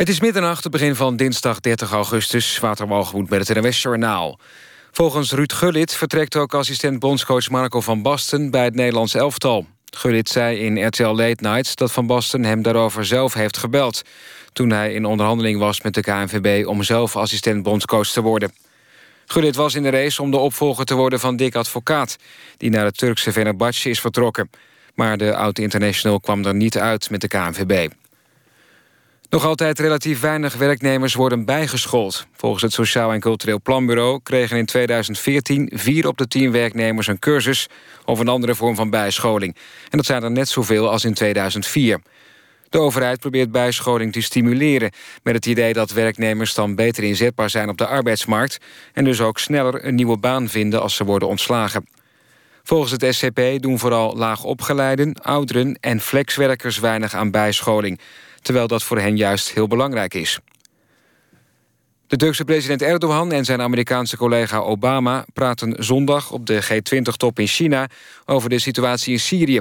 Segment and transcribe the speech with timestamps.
[0.00, 2.58] Het is middernacht, het begin van dinsdag 30 augustus.
[2.58, 4.38] Waterwalgemoed met het NWS Journaal.
[4.90, 8.50] Volgens Ruud Gullit vertrekt ook assistent bondscoach Marco van Basten...
[8.50, 9.66] bij het Nederlands elftal.
[9.96, 14.02] Gullit zei in RTL Late Nights dat Van Basten hem daarover zelf heeft gebeld...
[14.52, 16.66] toen hij in onderhandeling was met de KNVB...
[16.66, 18.52] om zelf assistent bondscoach te worden.
[19.26, 22.16] Gullit was in de race om de opvolger te worden van Dick Advocaat...
[22.56, 24.50] die naar het Turkse Fenerbahce is vertrokken.
[24.94, 27.88] Maar de oud-international kwam er niet uit met de KNVB.
[29.30, 32.26] Nog altijd relatief weinig werknemers worden bijgeschoold.
[32.32, 37.18] Volgens het Sociaal en Cultureel Planbureau kregen in 2014 vier op de tien werknemers een
[37.18, 37.68] cursus
[38.04, 39.56] of een andere vorm van bijscholing.
[39.90, 42.00] En dat zijn er net zoveel als in 2004.
[42.68, 44.92] De overheid probeert bijscholing te stimuleren...
[45.22, 48.58] met het idee dat werknemers dan beter inzetbaar zijn op de arbeidsmarkt...
[48.92, 51.86] en dus ook sneller een nieuwe baan vinden als ze worden ontslagen.
[52.62, 58.00] Volgens het SCP doen vooral laagopgeleiden, ouderen en flexwerkers weinig aan bijscholing
[58.42, 60.40] terwijl dat voor hen juist heel belangrijk is.
[62.10, 65.24] De Turkse president Erdogan en zijn Amerikaanse collega Obama...
[65.32, 67.88] praten zondag op de G20-top in China
[68.26, 69.60] over de situatie in Syrië.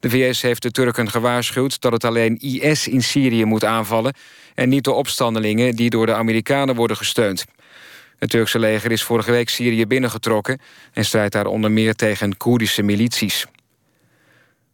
[0.00, 4.14] De VS heeft de Turken gewaarschuwd dat het alleen IS in Syrië moet aanvallen...
[4.54, 7.44] en niet de opstandelingen die door de Amerikanen worden gesteund.
[8.18, 10.60] Het Turkse leger is vorige week Syrië binnengetrokken...
[10.92, 13.46] en strijdt daar onder meer tegen Koerdische milities.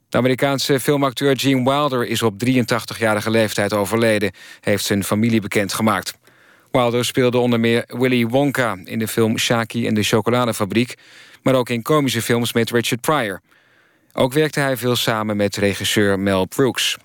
[0.08, 4.32] De Amerikaanse filmacteur Gene Wilder is op 83-jarige leeftijd overleden...
[4.60, 6.18] heeft zijn familie bekendgemaakt.
[6.70, 10.94] Wilder speelde onder meer Willy Wonka in de film Shaki en de chocoladefabriek...
[11.42, 13.40] maar ook in komische films met Richard Pryor.
[14.12, 16.96] Ook werkte hij veel samen met regisseur Mel Brooks.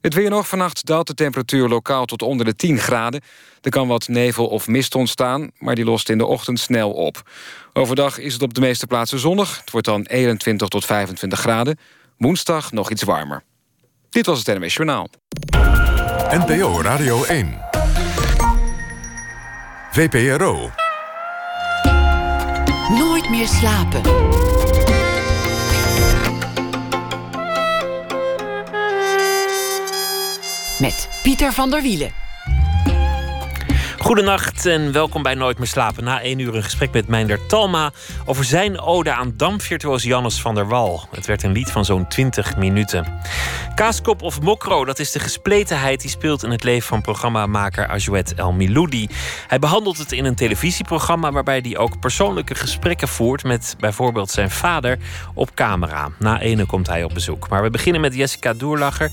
[0.00, 0.48] Het weer nog.
[0.48, 3.20] Vannacht daalt de temperatuur lokaal tot onder de 10 graden.
[3.60, 7.30] Er kan wat nevel of mist ontstaan, maar die lost in de ochtend snel op.
[7.72, 9.60] Overdag is het op de meeste plaatsen zonnig.
[9.60, 11.78] Het wordt dan 21 tot 25 graden.
[12.18, 13.42] Woensdag nog iets warmer.
[14.10, 15.08] Dit was het NMS Journaal.
[16.30, 17.58] NPO Radio 1.
[19.90, 20.70] VPRO.
[22.88, 24.02] Nooit meer slapen.
[30.80, 32.12] Met Pieter van der Wielen.
[33.98, 36.04] Goedenacht en welkom bij Nooit meer slapen.
[36.04, 37.92] Na één uur een gesprek met Meinder Talma
[38.24, 41.08] over zijn ode aan damvirtuoos Jannes van der Wal.
[41.10, 43.20] Het werd een lied van zo'n 20 minuten.
[43.74, 48.34] Kaaskop of Mokro, dat is de gespletenheid die speelt in het leven van programmamaker Ajouet
[48.34, 49.08] El Miloudi.
[49.46, 54.50] Hij behandelt het in een televisieprogramma waarbij hij ook persoonlijke gesprekken voert met bijvoorbeeld zijn
[54.50, 54.98] vader
[55.34, 56.10] op camera.
[56.18, 57.48] Na ene komt hij op bezoek.
[57.48, 59.10] Maar we beginnen met Jessica Doerlacher.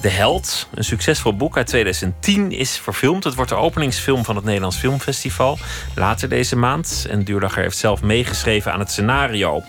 [0.00, 3.24] De Held, een succesvol boek uit 2010, is verfilmd.
[3.24, 5.58] Het wordt de openingsfilm van het Nederlands Filmfestival.
[5.94, 7.06] Later deze maand.
[7.10, 9.62] En Duurlacher heeft zelf meegeschreven aan het scenario.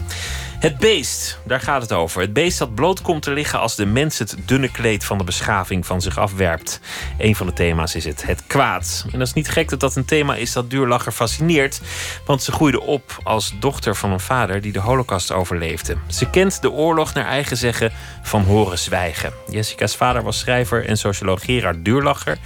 [0.62, 2.22] Het beest, daar gaat het over.
[2.22, 5.24] Het beest dat bloot komt te liggen als de mens het dunne kleed van de
[5.24, 6.80] beschaving van zich afwerpt.
[7.18, 9.06] Een van de thema's is het, het kwaad.
[9.12, 11.82] En dat is niet gek dat dat een thema is dat Duurlacher fascineert.
[12.26, 15.98] Want ze groeide op als dochter van een vader die de holocaust overleefde.
[16.08, 17.92] Ze kent de oorlog naar eigen zeggen
[18.22, 19.34] van horen zwijgen.
[19.50, 22.38] Jessica's vader was schrijver en socioloog Gerard Duurlacher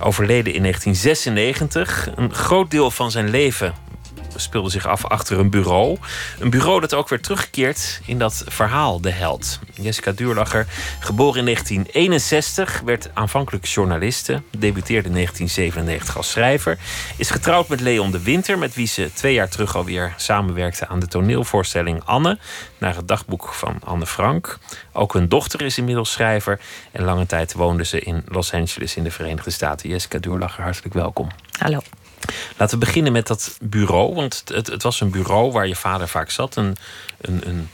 [0.00, 2.08] overleden in 1996.
[2.14, 3.74] Een groot deel van zijn leven
[4.36, 5.98] speelde zich af achter een bureau.
[6.38, 9.58] Een bureau dat ook weer terugkeert in dat verhaal, De Held.
[9.74, 10.66] Jessica Duurlacher,
[11.00, 14.42] geboren in 1961, werd aanvankelijk journaliste.
[14.50, 16.78] Debuteerde in 1997 als schrijver.
[17.16, 21.00] Is getrouwd met Leon de Winter, met wie ze twee jaar terug alweer samenwerkte aan
[21.00, 22.38] de toneelvoorstelling Anne.
[22.78, 24.58] Naar het dagboek van Anne Frank.
[24.92, 26.60] Ook hun dochter is inmiddels schrijver.
[26.92, 29.88] En lange tijd woonde ze in Los Angeles in de Verenigde Staten.
[29.88, 31.28] Jessica Duurlacher, hartelijk welkom.
[31.58, 31.80] Hallo.
[32.56, 34.14] Laten we beginnen met dat bureau.
[34.14, 36.56] Want het, het was een bureau waar je vader vaak zat.
[36.56, 36.76] Een,
[37.20, 37.68] een, een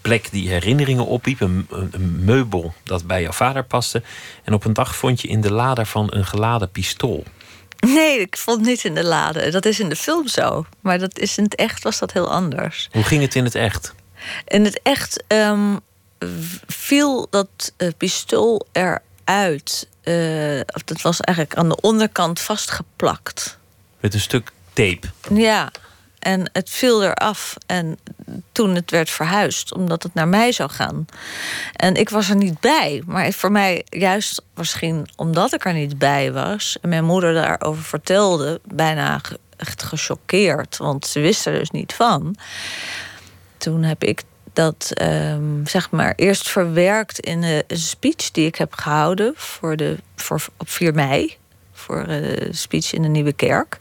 [0.00, 1.40] plek die herinneringen opliep.
[1.40, 4.02] Een, een, meubel dat bij jouw vader paste.
[4.44, 7.24] En op een dag vond je in de lader van een geladen pistool.
[7.86, 9.50] Nee, ik vond het niet in de lade.
[9.50, 10.66] Dat is in de film zo.
[10.80, 12.88] Maar dat is in het echt was dat heel anders.
[12.92, 13.94] Hoe ging het in het echt?
[14.46, 15.80] In het echt um,
[16.66, 19.88] viel dat uh, pistool eruit.
[20.04, 23.58] Uh, dat was eigenlijk aan de onderkant vastgeplakt.
[24.02, 25.06] Met een stuk tape.
[25.34, 25.70] Ja,
[26.18, 27.56] en het viel eraf.
[27.66, 27.98] En
[28.52, 31.06] toen het werd verhuisd, omdat het naar mij zou gaan.
[31.72, 33.02] En ik was er niet bij.
[33.06, 36.76] Maar voor mij, juist misschien omdat ik er niet bij was...
[36.80, 39.20] en mijn moeder daarover vertelde, bijna
[39.56, 40.76] echt gechoqueerd.
[40.76, 42.36] Want ze wist er dus niet van.
[43.56, 44.22] Toen heb ik
[44.52, 49.96] dat um, zeg maar eerst verwerkt in een speech die ik heb gehouden voor de,
[50.16, 51.40] voor, op 4 mei
[51.82, 53.78] voor eh, speech in de Nieuwe Kerk.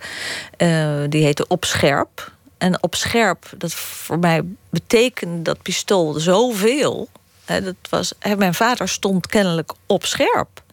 [0.57, 2.31] Uh, die heette Op Scherp.
[2.61, 7.09] En op scherp, dat voor mij betekende dat pistool zoveel.
[7.45, 10.63] He, dat was, mijn vader stond kennelijk op scherp.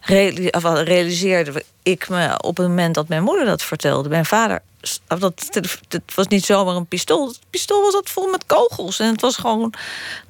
[0.00, 4.08] realiseerde ik me op het moment dat mijn moeder dat vertelde.
[4.08, 4.62] Mijn vader,
[5.06, 5.48] dat,
[5.88, 7.28] het was niet zomaar een pistool.
[7.28, 9.00] Het pistool was dat vol met kogels.
[9.00, 9.72] En het was gewoon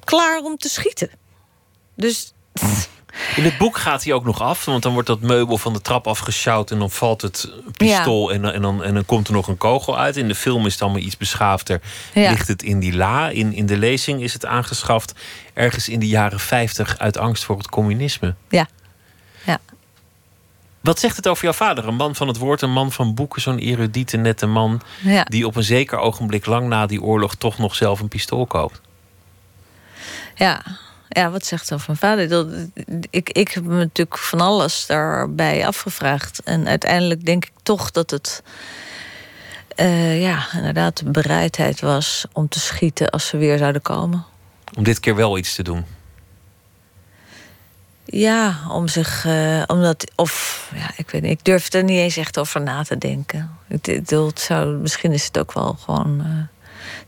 [0.03, 1.09] klaar om te schieten.
[1.95, 2.33] Dus...
[3.35, 5.81] In het boek gaat hij ook nog af, want dan wordt dat meubel van de
[5.81, 9.47] trap afgesjouwd en dan valt het pistool en, en, dan, en dan komt er nog
[9.47, 10.17] een kogel uit.
[10.17, 11.81] In de film is het allemaal iets beschaafder.
[12.13, 13.29] Ligt het in die la.
[13.29, 15.13] In, in de lezing is het aangeschaft
[15.53, 18.35] ergens in de jaren 50 uit angst voor het communisme.
[18.49, 18.67] Ja.
[19.45, 19.59] ja.
[20.81, 21.87] Wat zegt het over jouw vader?
[21.87, 24.81] Een man van het woord, een man van boeken, zo'n erudite, nette man.
[25.23, 28.81] Die op een zeker ogenblik lang na die oorlog toch nog zelf een pistool koopt.
[30.35, 30.61] Ja,
[31.15, 32.47] ja, wat zegt dan van vader?
[33.09, 36.43] Ik, ik heb me natuurlijk van alles daarbij afgevraagd.
[36.43, 38.43] En uiteindelijk denk ik toch dat het.
[39.75, 44.25] Uh, ja, inderdaad, de bereidheid was om te schieten als ze weer zouden komen.
[44.77, 45.85] Om dit keer wel iets te doen.
[48.05, 49.25] Ja, om zich.
[49.25, 50.11] Uh, omdat.
[50.15, 51.31] Of ja, ik weet niet.
[51.31, 53.57] Ik durf er niet eens echt over na te denken.
[53.67, 56.25] Ik, het zou, misschien is het ook wel gewoon uh,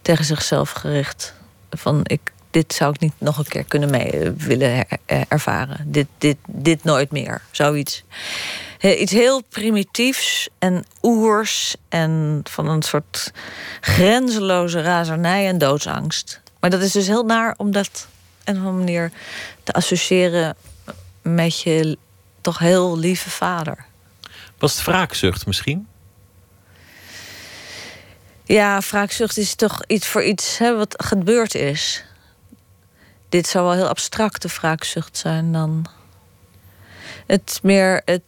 [0.01, 1.33] tegen zichzelf gericht.
[1.69, 4.86] Van ik dit zou ik niet nog een keer kunnen mee eh, willen
[5.27, 5.92] ervaren.
[5.92, 7.42] Dit, dit, dit nooit meer.
[7.51, 8.04] Zoiets.
[8.81, 13.31] Iets heel primitiefs en oers en van een soort
[13.81, 16.42] grenzeloze razernij en doodsangst.
[16.59, 18.07] Maar dat is dus heel naar om dat
[18.45, 19.12] op een manier
[19.63, 20.56] te associëren
[21.21, 21.98] met je
[22.42, 23.86] toch heel lieve vader.
[24.57, 25.88] Was het wraakzucht misschien?
[28.44, 32.06] Ja, wraakzucht is toch iets voor iets hè, wat gebeurd is
[33.30, 35.86] dit zou wel heel abstracte wraakzucht zijn dan.
[37.28, 38.02] Het meer.
[38.06, 38.22] Het,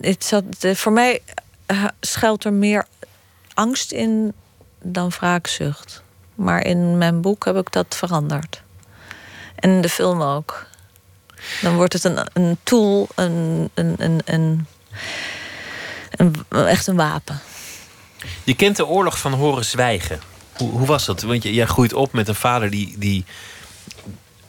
[0.00, 1.22] het zat, voor mij
[1.66, 2.86] eh, schuilt er meer
[3.54, 4.32] angst in
[4.82, 6.02] dan wraakzucht.
[6.34, 8.62] Maar in mijn boek heb ik dat veranderd.
[9.54, 10.66] En in de film ook.
[11.62, 13.94] Dan wordt het een, een tool, een, een,
[14.24, 14.66] een,
[16.16, 17.40] een, echt een wapen.
[18.44, 20.20] Je kent de oorlog van horen zwijgen.
[20.56, 21.22] Hoe, hoe was dat?
[21.22, 23.24] Want jij groeit op met een vader die, die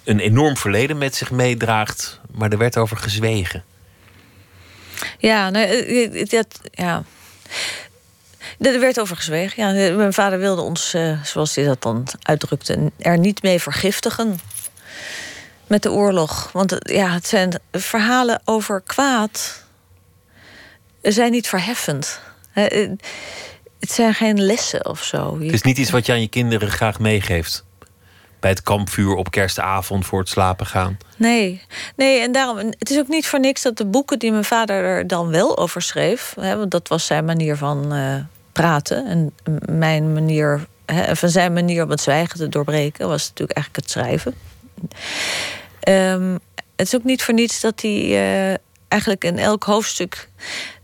[0.06, 3.64] een enorm verleden met zich meedraagt, maar er werd over gezwegen.
[5.18, 7.04] Ja, nee, dat, ja.
[8.60, 9.64] Er werd over gezwegen.
[9.64, 14.40] Ja, mijn vader wilde ons, zoals hij dat dan uitdrukte, er niet mee vergiftigen
[15.68, 16.50] met de oorlog.
[16.52, 19.64] Want ja, het zijn verhalen over kwaad.
[21.02, 22.20] zijn niet verheffend.
[23.80, 25.40] Het zijn geen lessen of zo.
[25.40, 27.66] Het is niet iets wat je aan je kinderen graag meegeeft
[28.40, 30.98] bij het kampvuur op kerstavond voor het slapen gaan.
[31.18, 31.62] Nee,
[31.96, 34.84] nee, en daarom, het is ook niet voor niks dat de boeken die mijn vader
[34.84, 38.16] er dan wel over schreef, hè, want dat was zijn manier van uh,
[38.52, 39.34] praten en
[39.76, 43.96] mijn manier, hè, van zijn manier om het zwijgen te doorbreken, was natuurlijk eigenlijk het
[43.96, 44.34] schrijven.
[45.88, 46.40] Um,
[46.76, 48.06] het is ook niet voor niets dat hij
[48.52, 48.56] uh,
[48.88, 50.30] eigenlijk in elk hoofdstuk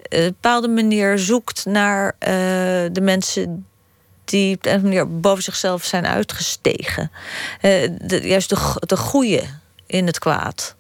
[0.02, 2.16] een bepaalde manier zoekt naar
[2.92, 3.66] de mensen
[4.32, 7.12] die manier boven zichzelf zijn uitgestegen.
[7.62, 9.44] De, juist de, de goede
[9.86, 10.76] in het kwaad.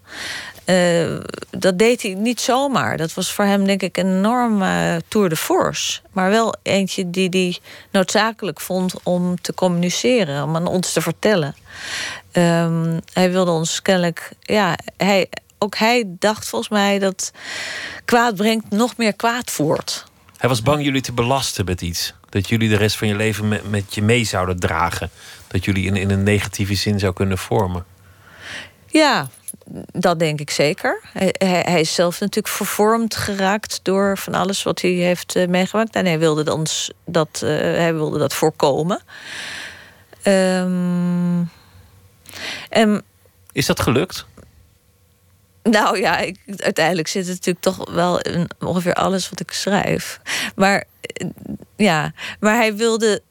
[0.65, 1.17] Uh,
[1.49, 2.97] dat deed hij niet zomaar.
[2.97, 6.01] Dat was voor hem, denk ik, een enorme tour de force.
[6.11, 7.57] Maar wel eentje die hij
[7.91, 11.55] noodzakelijk vond om te communiceren, om aan ons te vertellen.
[12.31, 17.31] Um, hij wilde ons kennelijk, ja, hij, ook hij dacht volgens mij dat
[18.05, 20.05] kwaad brengt nog meer kwaad voort.
[20.41, 22.13] Hij was bang jullie te belasten met iets.
[22.29, 25.09] Dat jullie de rest van je leven met, met je mee zouden dragen.
[25.47, 27.85] Dat jullie in, in een negatieve zin zou kunnen vormen.
[28.87, 29.29] Ja,
[29.91, 31.01] dat denk ik zeker.
[31.13, 35.95] Hij, hij, is zelf natuurlijk vervormd geraakt door van alles wat hij heeft uh, meegemaakt.
[35.95, 39.01] En hij wilde, ons dat, uh, hij wilde dat voorkomen.
[40.23, 41.49] Um,
[42.69, 43.03] en,
[43.51, 44.25] is dat gelukt?
[45.63, 50.19] Nou ja, uiteindelijk zit het natuurlijk toch wel in ongeveer alles wat ik schrijf.
[50.55, 51.27] Maar eh,
[51.75, 53.21] ja, maar hij wilde,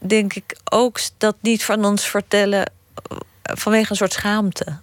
[0.00, 4.78] denk ik, ook dat niet van ons vertellen eh, vanwege een soort schaamte.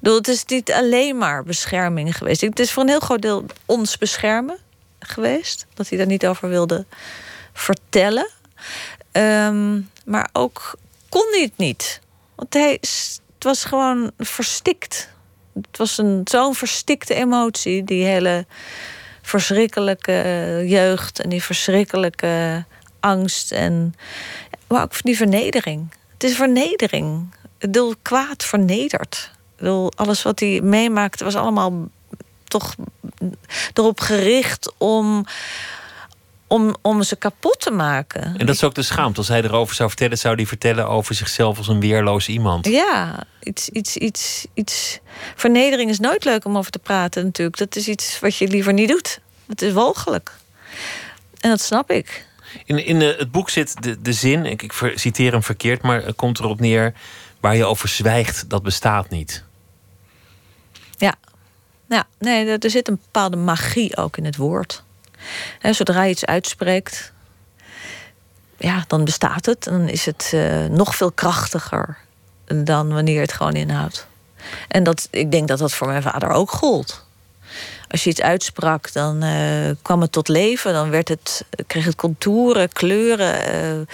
[0.00, 2.40] Het is niet alleen maar bescherming geweest.
[2.40, 4.58] Het is voor een heel groot deel ons beschermen
[4.98, 5.66] geweest.
[5.74, 6.84] Dat hij daar niet over wilde
[7.52, 8.28] vertellen.
[9.12, 10.74] Um, maar ook
[11.08, 12.00] kon hij het niet.
[12.34, 15.08] Want hij, het was gewoon verstikt
[15.54, 18.46] het was een, zo'n verstikte emotie, die hele
[19.22, 22.64] verschrikkelijke jeugd en die verschrikkelijke
[23.00, 23.94] angst en
[24.68, 25.94] maar ook die vernedering.
[26.12, 27.34] Het is vernedering.
[27.58, 29.30] Het deel kwaad vernederd.
[29.94, 31.88] alles wat hij meemaakte was allemaal
[32.44, 32.74] toch
[33.74, 35.24] erop gericht om
[36.52, 38.22] om, om ze kapot te maken.
[38.22, 39.18] En dat is ook de schaamte.
[39.18, 42.66] Als hij erover zou vertellen, zou hij vertellen over zichzelf als een weerloos iemand.
[42.66, 44.98] Ja, iets, iets, iets, iets.
[45.36, 47.56] Vernedering is nooit leuk om over te praten, natuurlijk.
[47.56, 49.20] Dat is iets wat je liever niet doet.
[49.46, 50.32] Het is walgelijk.
[51.40, 52.26] En dat snap ik.
[52.64, 56.16] In, in het boek zit de, de zin, ik, ik citeer hem verkeerd, maar het
[56.16, 56.94] komt erop neer
[57.40, 59.44] waar je over zwijgt, dat bestaat niet.
[60.96, 61.14] Ja,
[61.88, 64.82] ja nee, er zit een bepaalde magie ook in het woord.
[65.70, 67.12] Zodra je iets uitspreekt,
[68.62, 69.64] ja, dan bestaat het.
[69.64, 71.96] Dan is het uh, nog veel krachtiger
[72.44, 74.06] dan wanneer het gewoon inhoudt.
[74.68, 77.04] En dat, ik denk dat dat voor mijn vader ook gold.
[77.88, 80.72] Als je iets uitsprak, dan uh, kwam het tot leven.
[80.72, 83.86] Dan werd het, kreeg het contouren, kleuren,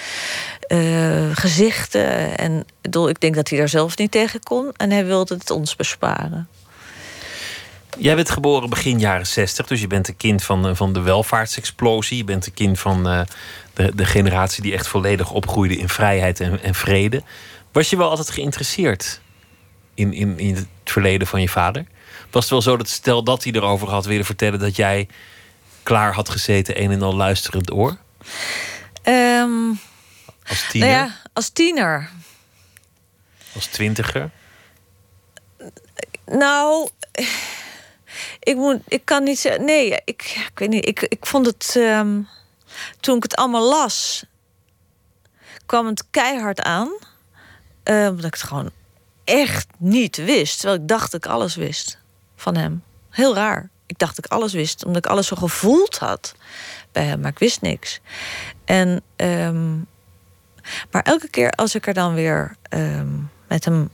[0.69, 2.39] uh, gezichten.
[2.39, 2.65] En
[3.09, 4.73] ik denk dat hij daar zelf niet tegen kon.
[4.77, 6.49] En hij wilde het ons besparen.
[7.99, 12.17] Jij bent geboren begin jaren 60, dus je bent een kind van, van de welvaartsexplosie.
[12.17, 13.21] Je bent een kind van uh,
[13.75, 17.23] de, de generatie die echt volledig opgroeide in vrijheid en, en vrede.
[17.73, 19.21] Was je wel altijd geïnteresseerd
[19.95, 21.87] in, in, in het verleden van je vader?
[22.31, 25.09] Was het wel zo dat stel dat hij erover had willen vertellen dat jij
[25.83, 27.97] klaar had gezeten, een en al luisterend oor?
[29.05, 29.81] Um,
[30.49, 30.89] als tiener?
[30.91, 32.11] Nou ja, als tiener.
[33.55, 34.31] Als twintiger?
[36.27, 36.89] Nou,
[38.49, 39.65] ik, moet, ik kan niet zeggen.
[39.65, 40.87] Nee, ik, ik weet niet.
[40.87, 41.75] Ik, ik vond het.
[41.77, 42.29] Um,
[43.01, 44.25] toen ik het allemaal las,
[45.67, 46.89] kwam het keihard aan.
[47.85, 48.71] Uh, omdat ik het gewoon
[49.25, 50.61] echt niet wist.
[50.61, 51.99] Terwijl ik dacht dat ik alles wist
[52.37, 52.83] van hem.
[53.11, 53.71] Heel raar.
[53.87, 56.35] Ik dacht dat ik alles wist, omdat ik alles zo gevoeld had
[56.93, 58.01] bij hem, maar ik wist niks.
[58.65, 59.87] En, um,
[60.91, 63.91] maar elke keer als ik er dan weer um, met hem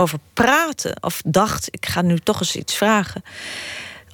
[0.00, 3.22] over praatte, of dacht, ik ga nu toch eens iets vragen,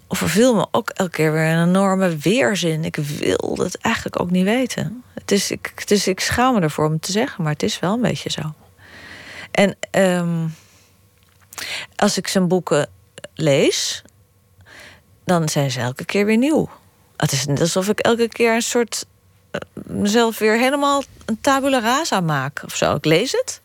[0.09, 2.85] overviel me ook elke keer weer een enorme weerzin.
[2.85, 5.03] Ik wilde het eigenlijk ook niet weten.
[5.15, 7.93] Het is, ik, is, ik schaam me ervoor om te zeggen, maar het is wel
[7.93, 8.55] een beetje zo.
[9.51, 10.55] En um,
[11.97, 12.89] als ik zijn boeken
[13.35, 14.03] lees,
[15.25, 16.69] dan zijn ze elke keer weer nieuw.
[17.17, 19.07] Het is net alsof ik elke keer een soort
[19.53, 22.95] uh, mezelf weer helemaal een tabula rasa maak of zo.
[22.95, 23.61] Ik lees het,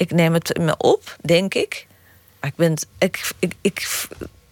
[0.00, 1.86] ik neem het me op, denk ik.
[2.40, 3.88] Maar ik ben, ik, ik, ik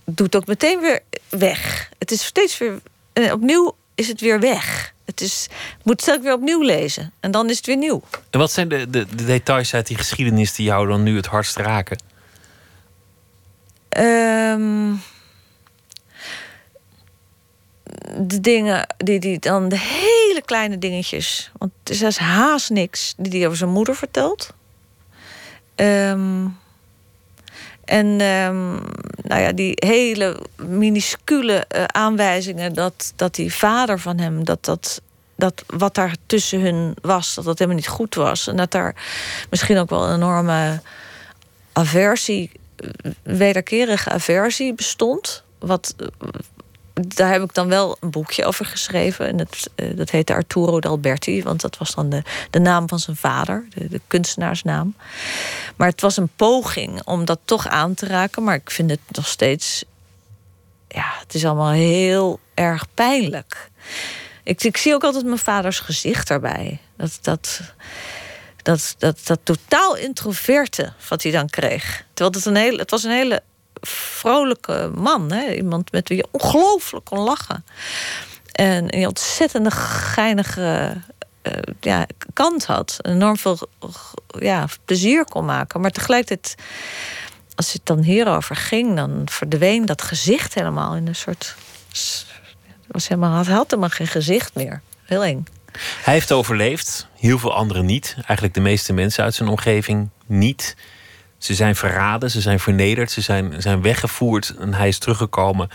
[0.05, 1.91] doe het ook meteen weer weg.
[1.99, 2.81] Het is steeds weer
[3.15, 4.95] uh, opnieuw is het weer weg.
[5.05, 7.13] Het is, ik moet het weer opnieuw lezen.
[7.21, 8.03] En dan is het weer nieuw.
[8.31, 11.27] En wat zijn de, de, de details uit die geschiedenis die jou dan nu het
[11.27, 11.99] hardst raken?
[13.99, 15.01] Um,
[18.17, 21.51] de dingen die hij dan, de hele kleine dingetjes.
[21.59, 24.57] Want het is haast niks die hij over zijn moeder vertelt.
[25.81, 26.59] Um,
[27.85, 28.81] en um,
[29.23, 35.01] nou ja, die hele minuscule uh, aanwijzingen dat, dat die vader van hem, dat, dat,
[35.37, 38.47] dat wat daar tussen hun was, dat dat helemaal niet goed was.
[38.47, 38.95] En dat daar
[39.51, 40.81] misschien ook wel een enorme
[41.73, 42.51] aversie
[43.23, 45.43] wederkerige aversie bestond.
[45.59, 45.95] Wat,
[47.07, 49.27] daar heb ik dan wel een boekje over geschreven.
[49.27, 52.99] En dat, uh, dat heette Arturo d'Alberti, want dat was dan de, de naam van
[52.99, 54.95] zijn vader, de, de, kunstenaarsnaam.
[55.77, 58.45] Maar het was een poging om dat toch aan te raken.
[58.45, 59.85] Maar ik vind het nog steeds.
[60.89, 63.71] Ja, het is allemaal heel erg pijnlijk.
[64.43, 66.81] Ik, ik zie ook altijd mijn vaders gezicht daarbij.
[66.97, 67.19] Dat.
[67.23, 67.61] dat
[68.63, 72.05] dat, dat, dat totaal introverte wat hij dan kreeg.
[72.15, 73.43] Terwijl het, een hele, het was een hele
[73.81, 75.33] vrolijke man.
[75.33, 75.53] Hè?
[75.53, 77.65] Iemand met wie je ongelooflijk kon lachen.
[78.53, 80.97] En een ontzettende geinige
[81.43, 82.97] uh, ja, kant had.
[83.03, 83.59] Enorm veel
[84.39, 85.81] ja, plezier kon maken.
[85.81, 86.55] Maar tegelijkertijd,
[87.55, 88.97] als het dan hierover ging...
[88.97, 91.55] dan verdween dat gezicht helemaal in een soort...
[92.89, 94.81] Was helemaal, hij had helemaal geen gezicht meer.
[95.05, 95.47] Heel eng.
[96.03, 98.15] Hij heeft overleefd, heel veel anderen niet.
[98.15, 100.77] Eigenlijk de meeste mensen uit zijn omgeving niet.
[101.39, 105.69] Ze zijn verraden, ze zijn vernederd, ze zijn, zijn weggevoerd en hij is teruggekomen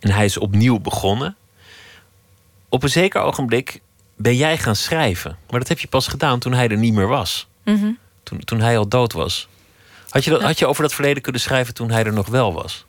[0.00, 1.36] en hij is opnieuw begonnen.
[2.68, 3.80] Op een zeker ogenblik
[4.16, 7.06] ben jij gaan schrijven, maar dat heb je pas gedaan toen hij er niet meer
[7.08, 7.46] was.
[7.64, 7.90] Mhm.
[8.22, 9.48] toen, toen hij al dood was.
[10.08, 12.52] Had je, dat, had je over dat verleden kunnen schrijven toen hij er nog wel
[12.52, 12.84] was?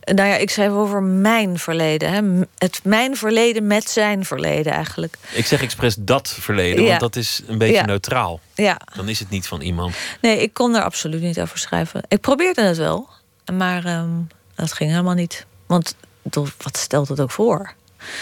[0.00, 2.12] Nou ja, ik schrijf over mijn verleden.
[2.12, 2.44] Hè.
[2.58, 5.16] Het, mijn verleden met zijn verleden eigenlijk.
[5.32, 8.40] Ik zeg expres dat verleden, want dat is een beetje neutraal.
[8.54, 8.80] Ja.
[8.94, 9.94] Dan is het niet van iemand.
[10.20, 12.02] Nee, ik kon er absoluut niet over schrijven.
[12.08, 13.08] Ik probeerde het wel,
[13.52, 15.46] maar um, dat ging helemaal niet.
[15.66, 15.94] Want
[16.62, 17.74] wat stelt het ook voor?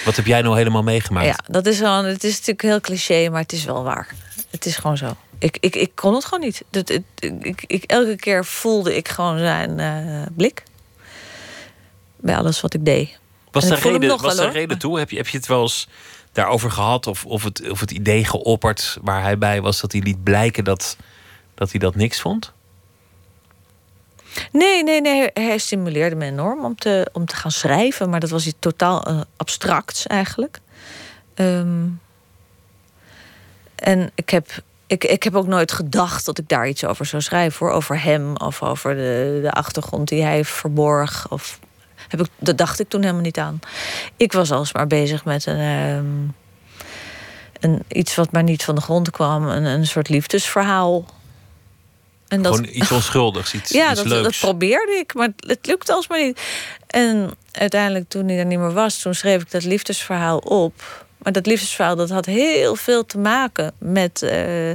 [0.04, 1.26] Wat heb jij nou helemaal meegemaakt?
[1.26, 4.14] Ja, dat is wel, het is natuurlijk heel cliché, maar het is wel waar.
[4.50, 5.16] Het is gewoon zo.
[5.38, 6.62] Ik, ik, ik kon het gewoon niet.
[6.70, 7.02] Dat, ik,
[7.40, 10.62] ik, ik, elke keer voelde ik gewoon zijn uh, blik
[12.20, 13.18] bij alles wat ik deed.
[13.50, 14.98] Was En er reden, was wel, reden toe?
[14.98, 15.88] Heb je, heb je het wel eens
[16.32, 17.06] daarover gehad?
[17.06, 20.64] Of, of, het, of het idee geopperd waar hij bij was dat hij liet blijken
[20.64, 20.96] dat,
[21.54, 22.52] dat hij dat niks vond?
[24.52, 25.30] Nee, nee, nee.
[25.34, 28.10] Hij stimuleerde me enorm om te, om te gaan schrijven.
[28.10, 30.60] Maar dat was iets totaal eh, abstracts eigenlijk.
[31.34, 31.86] Ehm,
[33.74, 37.22] en ik heb, ik, ik heb ook nooit gedacht dat ik daar iets over zou
[37.22, 37.66] schrijven.
[37.66, 37.74] Hoor.
[37.74, 41.26] Over hem of over de, de achtergrond die hij verborg.
[41.30, 41.58] Of,
[42.08, 43.60] heb ik, dat dacht ik toen helemaal niet aan.
[44.16, 46.06] Ik was alsmaar bezig met een, ehm,
[47.60, 49.48] een, iets wat maar niet van de grond kwam.
[49.48, 51.04] Een, een soort liefdesverhaal.
[52.28, 54.22] En dat, Gewoon iets onschuldigs, iets, ja, iets dat, leuks.
[54.22, 56.40] dat probeerde ik, maar het lukte alsmaar niet.
[56.86, 61.06] En uiteindelijk, toen hij er niet meer was, toen schreef ik dat liefdesverhaal op.
[61.18, 64.70] Maar dat liefdesverhaal dat had heel veel te maken met eh,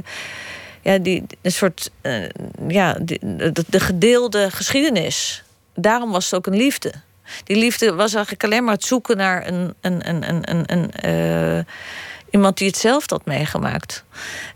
[0.82, 2.28] ja, die, een soort eh,
[2.68, 5.42] ja, die, de, de gedeelde geschiedenis.
[5.74, 6.92] Daarom was het ook een liefde.
[7.44, 10.90] Die liefde was eigenlijk alleen maar het zoeken naar een, een, een, een, een, een,
[10.90, 11.64] eh,
[12.30, 14.04] iemand die het zelf had meegemaakt.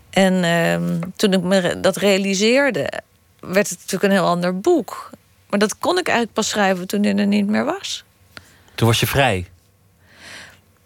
[0.09, 2.91] En ehm, toen ik me dat realiseerde,
[3.39, 5.09] werd het natuurlijk een heel ander boek.
[5.49, 8.03] Maar dat kon ik eigenlijk pas schrijven toen hij er niet meer was.
[8.75, 9.47] Toen was je vrij.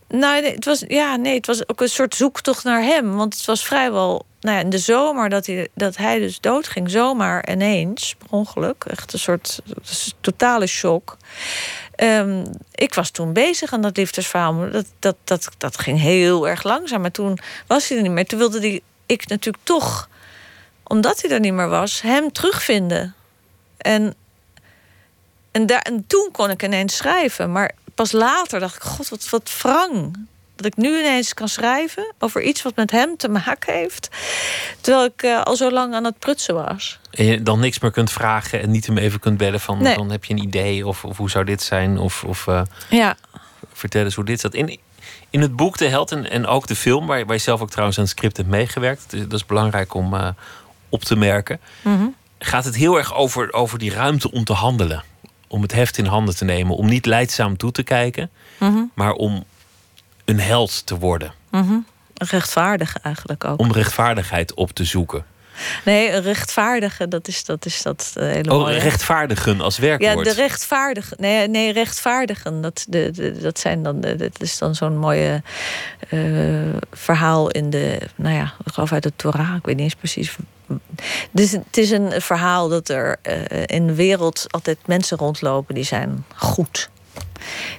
[0.08, 3.16] Nou, nee, het was, ja, nee, het was ook een soort zoektocht naar hem.
[3.16, 6.92] Want het was vrijwel nou ja, in de zomer dat hij, dat hij dus doodging.
[6.92, 8.84] Zomaar ineens, per ongeluk.
[8.88, 9.62] Echt een soort
[10.22, 11.18] totale shock.
[11.96, 12.46] Ehm,
[12.76, 14.72] ik was toen bezig aan dat liefdesverhaal.
[14.72, 17.02] Dat, dat, dat, dat ging heel erg langzaam.
[17.02, 18.26] Maar toen was hij er niet meer.
[18.26, 20.10] Toen wilde die, ik natuurlijk toch,
[20.84, 23.16] omdat hij er niet meer was, hem terugvinden.
[23.78, 24.16] En,
[25.52, 27.52] en, daar, en toen kon ik ineens schrijven.
[27.52, 30.28] Maar pas later dacht ik, god, wat, wat wrang.
[30.64, 34.10] Dat ik nu ineens kan schrijven over iets wat met hem te maken heeft.
[34.82, 37.00] Terwijl ik eh, al zo lang aan het prutsen was.
[37.12, 39.82] En je dan niks meer kunt vragen en niet hem even kunt bellen van...
[39.82, 39.96] Nee.
[39.96, 41.98] dan heb je een idee of, of hoe zou dit zijn?
[41.98, 43.16] Of, of eh, Ja,
[43.74, 44.54] vertel eens hoe dit zat.
[44.54, 44.80] In,
[45.30, 47.08] in het boek De Held en, en ook de film...
[47.08, 49.10] Waar, waar je zelf ook trouwens aan het script hebt meegewerkt...
[49.10, 50.28] dus dat is belangrijk om eh,
[50.90, 51.60] op te merken...
[51.82, 52.08] Mhm.
[52.40, 55.04] gaat het heel erg over, over die ruimte om te handelen.
[55.48, 56.76] Om het heft in handen te nemen.
[56.76, 58.30] Om niet leidzaam toe te kijken...
[58.60, 58.84] Mhm.
[58.94, 59.44] maar om
[60.26, 61.34] een held te worden.
[61.52, 61.78] Mhm.
[62.14, 63.60] rechtvaardige eigenlijk ook.
[63.60, 65.26] Om rechtvaardigheid op te zoeken.
[65.86, 70.26] Nee, een rechtvaardige, dat is dat, is dat eh, hele Oh, rechtvaardigen als Ja, werkwoord.
[70.26, 71.18] de rechtvaardigen.
[71.20, 72.62] Nee, nee rechtvaardigen.
[72.62, 75.42] Dat, de, de, dat, zijn dan, dat is dan zo'n mooie
[76.10, 76.20] eh,
[76.92, 78.00] verhaal in de.
[78.16, 79.56] Nou ja, ik geloof uit de Torah.
[79.56, 80.36] Ik weet niet eens precies.
[81.32, 85.84] Dus het is een verhaal dat er eh, in de wereld altijd mensen rondlopen die
[85.84, 86.90] zijn goed.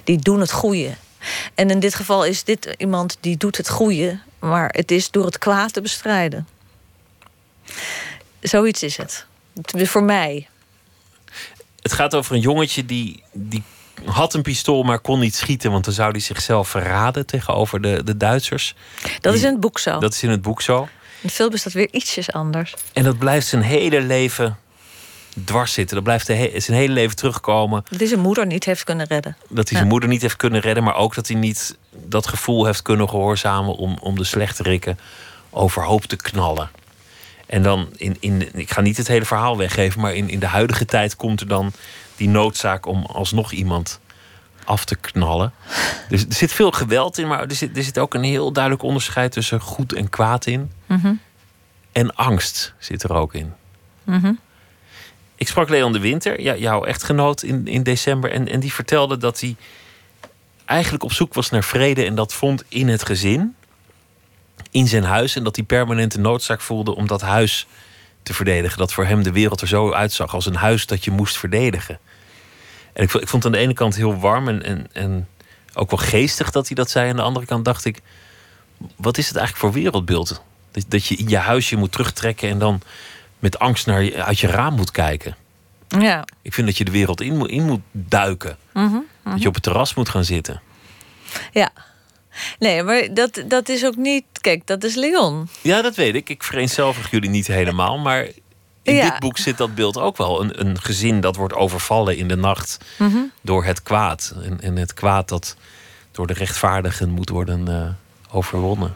[0.03, 0.89] Die doen het goede.
[1.53, 5.25] En in dit geval is dit iemand die doet het goede, maar het is door
[5.25, 6.47] het kwaad te bestrijden.
[8.41, 9.25] Zoiets is het.
[9.63, 10.47] Voor mij.
[11.81, 13.63] Het gaat over een jongetje die, die
[14.05, 15.71] had een pistool, maar kon niet schieten.
[15.71, 18.75] Want dan zou hij zichzelf verraden tegenover de, de Duitsers.
[19.21, 19.99] Dat is in het boek zo.
[19.99, 20.81] Dat is in het boek zo.
[20.81, 20.87] In
[21.27, 22.73] de film is dat weer ietsjes anders.
[22.93, 24.57] En dat blijft zijn hele leven
[25.43, 25.95] dwars zitten.
[25.95, 27.83] Dat blijft he- zijn hele leven terugkomen.
[27.89, 29.37] Dat hij zijn moeder niet heeft kunnen redden.
[29.49, 30.83] Dat hij zijn moeder niet heeft kunnen redden.
[30.83, 34.99] Maar ook dat hij niet dat gevoel heeft kunnen gehoorzamen om, om de slechterikken
[35.49, 36.69] overhoop te knallen.
[37.45, 40.47] En dan, in, in, ik ga niet het hele verhaal weggeven, maar in, in de
[40.47, 41.71] huidige tijd komt er dan
[42.15, 43.99] die noodzaak om alsnog iemand
[44.63, 45.53] af te knallen.
[46.09, 48.83] Dus er zit veel geweld in, maar er zit, er zit ook een heel duidelijk
[48.83, 50.71] onderscheid tussen goed en kwaad in.
[50.85, 51.13] Mhm.
[51.91, 53.53] En angst zit er ook in.
[54.03, 54.33] Mhm.
[55.35, 58.31] Ik sprak Leon de Winter, jouw echtgenoot, in, in december.
[58.31, 59.55] En, en die vertelde dat hij
[60.65, 62.05] eigenlijk op zoek was naar vrede.
[62.05, 63.55] En dat vond in het gezin,
[64.71, 65.35] in zijn huis.
[65.35, 67.67] En dat hij permanent de noodzaak voelde om dat huis
[68.23, 68.77] te verdedigen.
[68.77, 71.99] Dat voor hem de wereld er zo uitzag als een huis dat je moest verdedigen.
[72.93, 75.27] En ik, vond- ik vond aan de ene kant heel warm en, en, en
[75.73, 77.09] ook wel geestig dat hij dat zei.
[77.09, 77.99] Aan de andere kant dacht ik,
[78.95, 80.41] wat is het eigenlijk voor wereldbeeld?
[80.71, 82.81] Dat, dat je in je huisje moet terugtrekken en dan
[83.45, 85.35] met angst naar je, uit je raam moet kijken.
[85.87, 86.23] Ja.
[86.41, 88.57] Ik vind dat je de wereld in, moet- in moet duiken.
[88.73, 88.97] Mhm.
[89.23, 90.61] Dat je op het terras moet gaan zitten.
[91.51, 91.69] Ja.
[92.59, 94.23] Nee, maar dat, dat is ook niet...
[94.41, 95.49] Kijk, dat is Leon.
[95.61, 96.29] Ja, dat weet ik.
[96.29, 97.97] Ik vereenzelvig jullie niet helemaal.
[97.97, 98.27] Maar
[98.83, 99.09] in Ja.
[99.09, 100.41] dit boek zit dat beeld ook wel.
[100.41, 103.17] Een, een gezin dat wordt overvallen in de nacht Mhm.
[103.41, 104.33] door het kwaad.
[104.43, 105.55] En, en het kwaad dat
[106.11, 108.95] door de rechtvaardigen moet worden eh, overwonnen.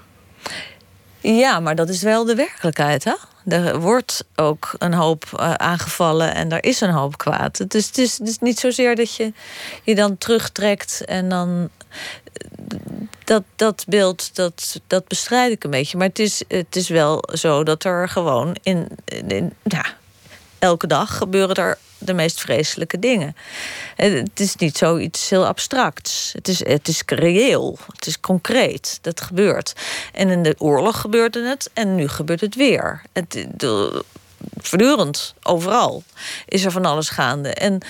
[1.22, 3.14] Ja, maar dat is wel de werkelijkheid, hè?
[3.50, 7.72] Er wordt ook een hoop eh, aangevallen en er is een hoop kwaad.
[7.72, 9.34] Dus het is, niet zozeer dat je
[9.84, 11.70] je dan terugtrekt en dan...
[13.24, 15.98] Dat, dat beeld, dat, dat bestrijd ik een beetje.
[15.98, 18.88] Maar het is, het is wel zo dat er gewoon in,
[19.28, 19.86] in ja,
[20.60, 23.36] elke dag gebeuren er de meest vreselijke dingen.
[23.96, 26.32] Het is niet zoiets heel abstracts.
[26.34, 27.78] Het is, het is reëel.
[27.96, 29.00] Het is concreet.
[29.02, 29.74] Dat gebeurt.
[30.14, 33.02] En in de oorlog gebeurde het en nu gebeurt het weer.
[33.14, 33.48] Het,
[34.58, 36.04] voortdurend, overal,
[36.46, 37.54] is er van alles gaande.
[37.54, 37.82] En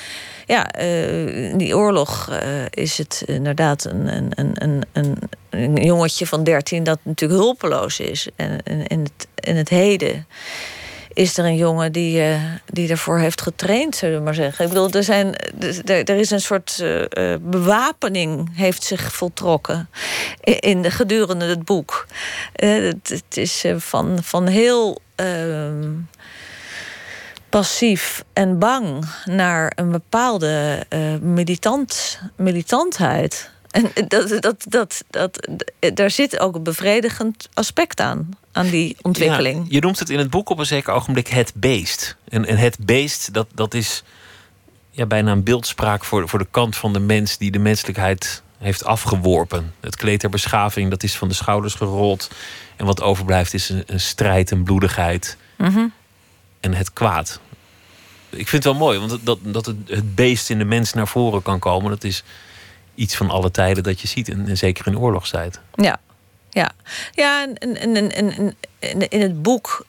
[0.46, 5.18] ja, in die oorlog uh, is het inderdaad een, een, een, een,
[5.50, 8.28] een jongetje van 13 dat natuurlijk hulpeloos is.
[8.36, 10.28] En in het, in het heden
[11.20, 14.66] is er een jongen die, uh, die ervoor heeft getraind, zullen we maar zeggen.
[14.66, 15.36] Ik bedoel, er, zijn,
[15.86, 19.90] er, is een soort uh, bewapening heeft zich voltrokken
[20.42, 22.06] in de, gedurende het boek.
[22.54, 25.92] Het, het, is van, van heel ehm,
[27.50, 30.86] passief en bang naar een bepaalde
[31.22, 33.50] militant, militantheid.
[33.72, 35.50] En dat, dat, dat, dat,
[35.94, 39.66] daar zit ook een bevredigend aspect aan, aan die ontwikkeling.
[39.70, 42.18] je noemt het in het boek op een zeker ogenblik het beest.
[42.28, 44.04] En, en het beest, dat, dat is
[44.92, 48.86] ja, bijna een beeldspraak voor, voor de kant van de mens die de menselijkheid heeft
[48.86, 49.74] afgeworpen.
[49.80, 52.30] Het kleed der beschaving, dat is van de schouders gerold.
[52.76, 55.38] En wat overblijft is een, een strijd, een bloedigheid.
[55.58, 55.88] Mhm.
[56.60, 57.40] En het kwaad.
[58.30, 61.08] Ik vind het wel mooi, want dat, dat het, het beest in de mens naar
[61.08, 62.24] voren kan komen, dat is
[62.96, 64.30] iets van alle tijden dat je ziet.
[64.30, 65.60] En, zeker in oorlogstijd.
[65.74, 66.00] Ja,
[66.50, 66.72] ja.
[67.12, 67.78] ja en,
[69.10, 69.86] in het boek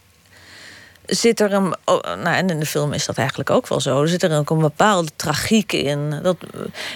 [1.06, 1.76] zit er een.
[1.84, 4.02] Oh, nou, en in de film is dat eigenlijk ook wel zo.
[4.02, 6.20] Er zit er ook een bepaalde tragiek in.
[6.22, 6.36] Dat,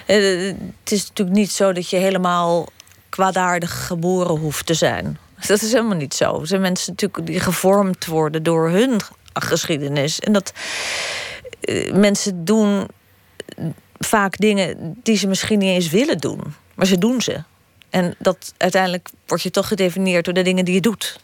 [0.07, 2.67] eh, het is natuurlijk niet zo dat je helemaal
[3.09, 5.19] kwaadaardig geboren hoeft te zijn.
[5.47, 6.41] Dat is helemaal niet zo.
[6.41, 9.01] Er zijn mensen natuurlijk die gevormd worden door hun
[9.33, 10.21] geschiedenis.
[10.21, 10.53] En dat
[11.61, 12.87] uh, mensen doen
[13.99, 16.41] vaak dingen die ze misschien niet eens willen doen.
[16.75, 17.43] Maar ze doen ze.
[17.95, 21.19] En dat uiteindelijk word je toch gedefinieerd door de dingen die je doet.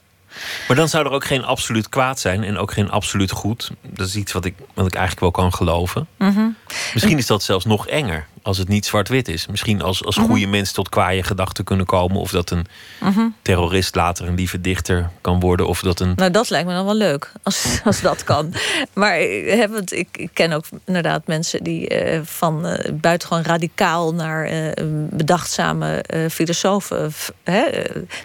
[0.68, 3.70] Maar dan zou er ook geen absoluut kwaad zijn en ook geen absoluut goed.
[3.82, 6.06] Dat is iets wat ik, wat ik eigenlijk wel kan geloven.
[6.18, 6.48] Mhm.
[6.94, 9.46] Misschien is dat zelfs nog enger als het niet zwart-wit is.
[9.46, 10.50] Misschien als, als goede mhm.
[10.50, 12.16] mensen tot kwaaie gedachten kunnen komen.
[12.16, 12.66] Of dat een
[13.00, 13.26] mhm.
[13.42, 15.66] terrorist later een lieve dichter kan worden.
[15.66, 16.12] Of dat een...
[16.16, 18.54] Nou, dat lijkt me dan wel leuk, als, als dat kan.
[18.92, 24.52] Maar eh, ik, ik ken ook inderdaad mensen die uh, van uh, buitengewoon radicaal naar
[24.52, 24.72] uh,
[25.10, 27.12] bedachtzame filosofen.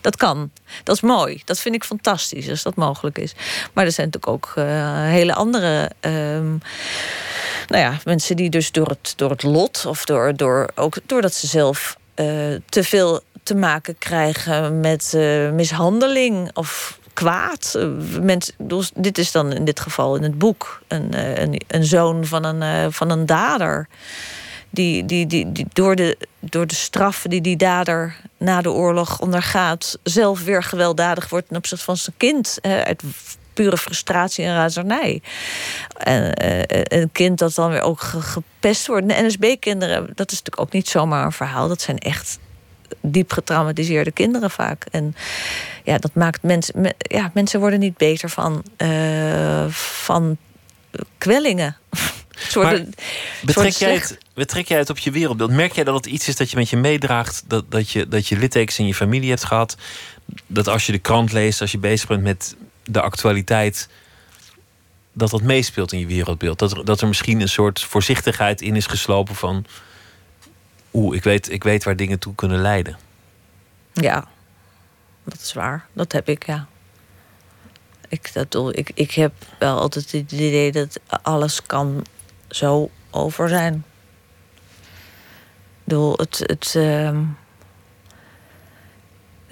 [0.02, 0.52] dat kan.
[0.84, 1.42] Dat is mooi.
[1.46, 3.34] Dat vind ik fantastisch als dat mogelijk is.
[3.74, 4.66] Maar er zijn natuurlijk ook
[5.10, 5.92] hele andere.
[6.00, 6.58] Ehm,
[7.68, 11.34] nou ja, mensen die dus door het, door het lot of door, door, ook doordat
[11.34, 12.26] ze zelf uh,
[12.70, 17.74] te veel te maken krijgen met uh, mishandeling of kwaad.
[17.78, 17.88] Uh,
[18.22, 22.26] mensen, dus dit is dan in dit geval in het boek een, een, een zoon
[22.26, 23.88] van een, van een dader.
[24.70, 29.20] Die, die, die, die door, de, door de straffen die die dader na de oorlog
[29.20, 32.60] ondergaat, zelf weer gewelddadig wordt ten opzichte van zijn kind.
[33.56, 35.22] Pure frustratie en razernij.
[35.98, 36.62] En uh,
[37.00, 39.10] een kind dat dan weer ook gepest wordt.
[39.10, 41.68] De NSB-kinderen, dat is natuurlijk ook niet zomaar een verhaal.
[41.68, 42.40] Dat zijn echt
[43.02, 44.86] diep getraumatiseerde kinderen vaak.
[44.92, 45.16] En
[45.84, 46.96] ja, dat maakt mensen.
[46.98, 50.38] Ja, mensen worden niet beter van, uh, van
[51.18, 51.78] kwellingen.
[52.38, 52.94] Soorten,
[53.42, 55.52] betrek, jij het, betrek jij het op je wereldbeeld?
[55.52, 57.44] Merk jij dat het iets is dat je met je meedraagt?
[57.48, 59.78] Dat, dat, je, dat je littekens in je familie hebt gehad?
[60.48, 62.56] Dat als je de krant leest, als je bezig bent met
[62.90, 63.90] de actualiteit,
[65.14, 66.60] dat dat meespeelt in je wereldbeeld.
[66.60, 69.66] Dat er, dat er misschien een soort voorzichtigheid in is geslopen van.
[70.94, 72.98] Oeh, ik weet, ik weet waar dingen toe kunnen leiden.
[73.94, 74.28] Ja,
[75.24, 75.86] dat is waar.
[75.94, 76.68] Dat heb ik, ja.
[78.10, 82.06] Ik, dat, ik, ik heb wel altijd het idee dat alles kan
[82.48, 83.74] zo over zijn.
[83.74, 83.82] Ik
[85.84, 86.44] bedoel, het.
[86.46, 87.20] het uh,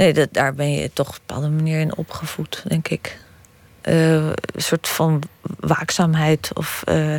[0.04, 3.18] nee, dat, daar ben je toch op een bepaalde manier in opgevoed, denk ik.
[3.82, 5.22] Eh, een soort van
[5.60, 6.52] waakzaamheid.
[6.54, 7.14] Of, uh,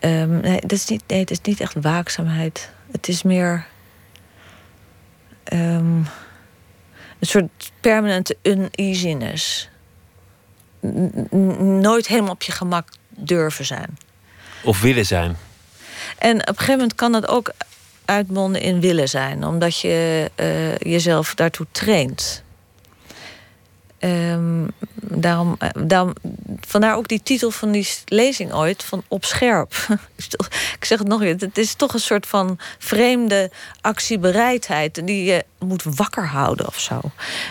[0.00, 2.70] um, nee, dat is niet, nee, het is niet echt waakzaamheid.
[2.90, 3.66] Het is meer
[5.52, 6.06] um,
[7.18, 9.68] een soort permanente uneasiness.
[11.60, 13.98] nooit helemaal op je gemak durven zijn.
[14.62, 15.36] Of willen zijn.
[16.18, 17.52] En op een gegeven moment kan dat ook
[18.04, 22.42] uitmonden in willen zijn, omdat je uh, jezelf daartoe traint.
[24.04, 26.12] Um, daarom, eh, daarom,
[26.60, 29.74] vandaar ook die titel van die lezing ooit, van Op Scherp.
[30.78, 35.06] Ik zeg het nog weer, het is toch een soort van vreemde actiebereidheid...
[35.06, 37.00] die je moet wakker houden of zo.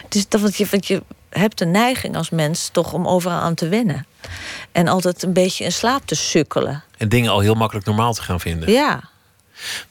[0.04, 3.40] Het is dat, want, je, want je hebt de neiging als mens toch om overal
[3.40, 4.06] aan te wennen.
[4.72, 6.84] En altijd een beetje in slaap te sukkelen.
[6.98, 8.72] En dingen al heel makkelijk normaal te gaan vinden.
[8.72, 9.10] Ja.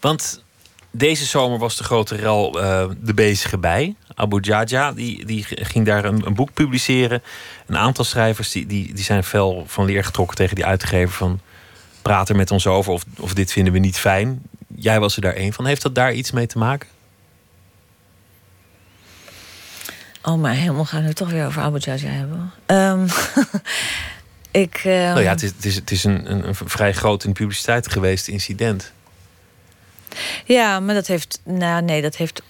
[0.01, 0.43] Want
[0.91, 3.95] deze zomer was de grote rel uh, de bezige bij.
[4.15, 7.23] Abu Jaja, die, die ging daar een, een, boek publiceren.
[7.67, 11.41] Een aantal schrijvers die, die, die zijn fel van leer getrokken tegen die uitgever van...
[12.03, 14.43] praat er met ons over of, of dit vinden we niet fijn.
[14.77, 15.67] Jij was er daar één van.
[15.67, 16.89] Heeft dat daar iets mee te maken?
[20.23, 22.53] Oh, maar helemaal gaan we het toch weer over Abu Dhabi hebben.
[22.67, 23.07] Um,
[24.63, 24.83] ik.
[24.87, 24.93] Um...
[24.93, 27.93] Nou ja, het is, het is, het is een, een, een, vrij groot in publiciteit
[27.93, 28.93] geweest incident.
[30.45, 31.41] Ja, maar dat heeft.
[31.45, 32.43] Nou, nee, dat heeft.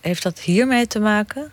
[0.00, 1.52] Heeft dat hiermee te maken?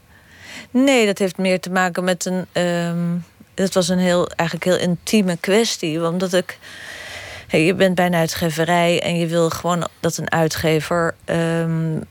[0.72, 2.64] Nee, dat heeft meer te maken met een.
[2.64, 6.08] Um, dat was een heel, eigenlijk heel intieme kwestie.
[6.08, 6.58] Omdat ik.
[7.48, 11.16] Je bent bij een uitgeverij en je wil gewoon dat een uitgever.
[11.26, 12.04] Um,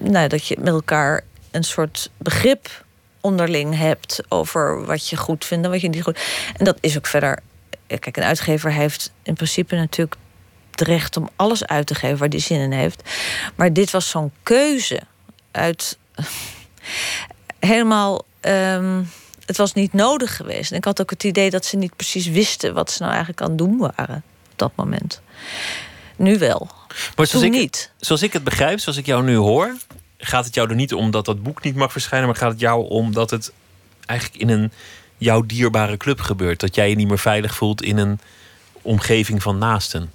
[0.00, 2.84] nou, dat je met elkaar een soort begrip
[3.20, 6.20] onderling hebt over wat je goed vindt en wat je niet goed.
[6.56, 7.38] En dat is ook verder.
[7.86, 10.14] Kijk, een uitgever heeft in principe natuurlijk
[10.78, 13.10] het recht om alles uit te geven waar die zin in heeft.
[13.54, 15.00] Maar dit was zo'n keuze
[15.50, 15.98] uit
[17.58, 18.24] helemaal.
[18.40, 19.08] Um,
[19.46, 20.70] het was niet nodig geweest.
[20.70, 23.42] En ik had ook het idee dat ze niet precies wisten wat ze nou eigenlijk
[23.42, 25.20] aan het doen waren op dat moment.
[26.16, 26.70] Nu wel.
[27.16, 27.90] Maar zoals ik, niet.
[27.98, 29.76] Zoals ik het begrijp, zoals ik jou nu hoor,
[30.18, 32.60] gaat het jou er niet om dat dat boek niet mag verschijnen, maar gaat het
[32.60, 33.52] jou om dat het
[34.06, 34.72] eigenlijk in een
[35.16, 36.60] jouw dierbare club gebeurt?
[36.60, 38.20] Dat jij je niet meer veilig voelt in een
[38.82, 40.10] omgeving van naasten?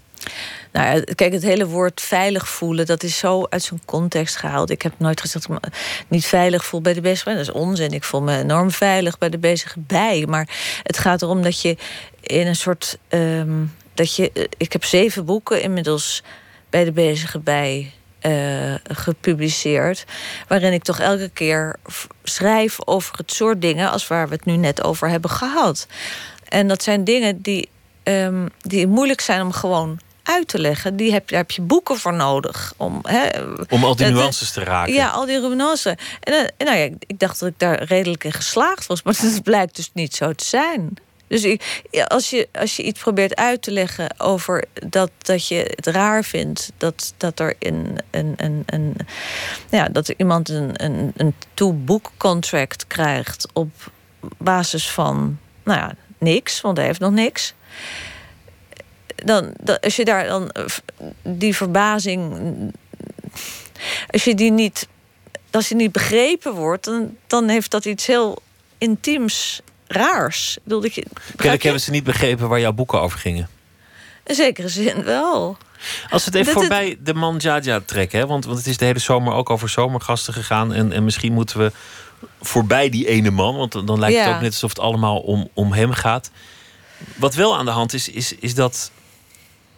[0.71, 4.69] Nou, kijk, het hele woord veilig voelen, dat is zo uit zijn context gehaald.
[4.69, 5.59] Ik heb nooit gezegd ik me
[6.07, 7.91] niet veilig voel bij de bezige Dat is onzin.
[7.91, 10.25] Ik voel me enorm veilig bij de bezige bij.
[10.29, 10.49] Maar
[10.83, 11.77] het gaat erom dat je
[12.21, 12.97] in een soort.
[13.07, 16.23] Ehm, dat je, ik heb zeven boeken inmiddels
[16.69, 20.05] bij de bezige bij uh, gepubliceerd.
[20.47, 21.75] Waarin ik toch elke keer
[22.23, 25.87] schrijf over het soort dingen als waar we het nu net over hebben gehad.
[26.49, 27.69] En dat zijn dingen die,
[28.03, 30.95] um, die moeilijk zijn om gewoon uit te leggen.
[30.95, 32.73] Die heb, daar heb je boeken voor nodig.
[32.77, 33.01] Om,
[33.69, 34.93] om al die nuances te raken.
[34.93, 35.85] Ja, al die nuances.
[35.85, 39.03] En, en eh, nou ja, ik dacht dat ik daar redelijk in geslaagd was.
[39.03, 40.97] Maar het blijkt dus niet zo te zijn.
[41.27, 41.57] Dus
[42.07, 46.23] als, je, als je iets probeert uit te leggen over dat, dat je het raar
[46.23, 48.95] vindt dat, dat er in een, een, een,
[49.69, 53.91] ja, dat er iemand een, een, een two-book contract krijgt op
[54.37, 57.53] basis van nou ja, niks, want hij heeft nog niks.
[59.25, 60.51] Dan, dan, als je daar dan
[61.23, 62.33] die verbazing.
[64.09, 64.87] Als je die niet.
[65.51, 68.41] Als je niet begrepen wordt, dan, dan heeft dat iets heel
[68.77, 70.57] intiems raars.
[70.57, 73.49] Ik bedoel, dat je, Kennelijk hebben ze niet begrepen waar jouw boeken over gingen.
[74.23, 75.57] In zekere zin wel.
[76.09, 78.25] Als we het even voorbij de man Jaja trekken, hè?
[78.25, 80.73] Want, want het is de hele zomer ook over zomergasten gegaan.
[80.73, 81.71] En, en misschien moeten we
[82.41, 85.73] voorbij die ene man, want dan lijkt het ook net alsof het allemaal om, om
[85.73, 86.31] hem gaat.
[87.15, 88.91] Wat wel aan de hand is, is, is dat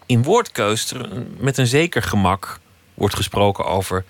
[0.09, 0.93] in woordkeus
[1.37, 2.59] met een zeker gemak
[2.93, 4.05] wordt gesproken over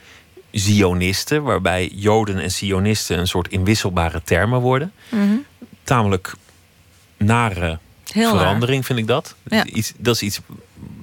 [0.51, 4.93] Zionisten, waarbij Joden en Zionisten een soort inwisselbare termen worden.
[5.09, 5.45] Mm
[5.83, 6.33] tamelijk
[7.17, 9.35] nare verandering, vind ik dat.
[9.63, 10.39] Iets, dat is iets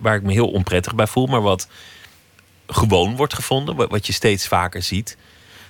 [0.01, 1.69] waar ik me heel onprettig bij voel, maar wat
[2.67, 5.17] gewoon wordt gevonden, wat je steeds vaker ziet.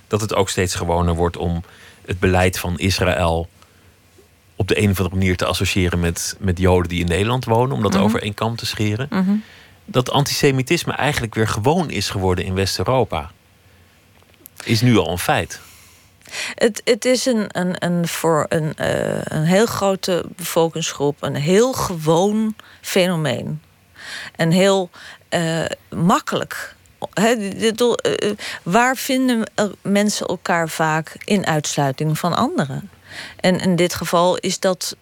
[0.07, 1.62] Dat het ook steeds gewoner wordt om
[2.07, 3.49] het beleid van Israël
[4.57, 7.77] op de een of andere manier te associëren met, met Joden die in Nederland wonen,
[7.77, 8.03] om dat mhm.
[8.03, 9.07] over één kam te scheren.
[9.11, 9.35] Mhm.
[9.85, 13.31] Dat antisemitisme eigenlijk weer gewoon is geworden in West-Europa.
[14.64, 15.61] Is nu al een feit.
[16.55, 21.73] Het, het is een, een, een, voor een, uh, een heel grote bevolkingsgroep een heel
[21.73, 23.61] gewoon fenomeen.
[24.37, 24.90] En heel
[25.31, 26.75] uh, makkelijk.
[27.19, 29.51] uh, waar vinden
[29.83, 32.90] mensen elkaar vaak in uitsluiting van anderen?
[33.40, 34.96] En in dit geval is dat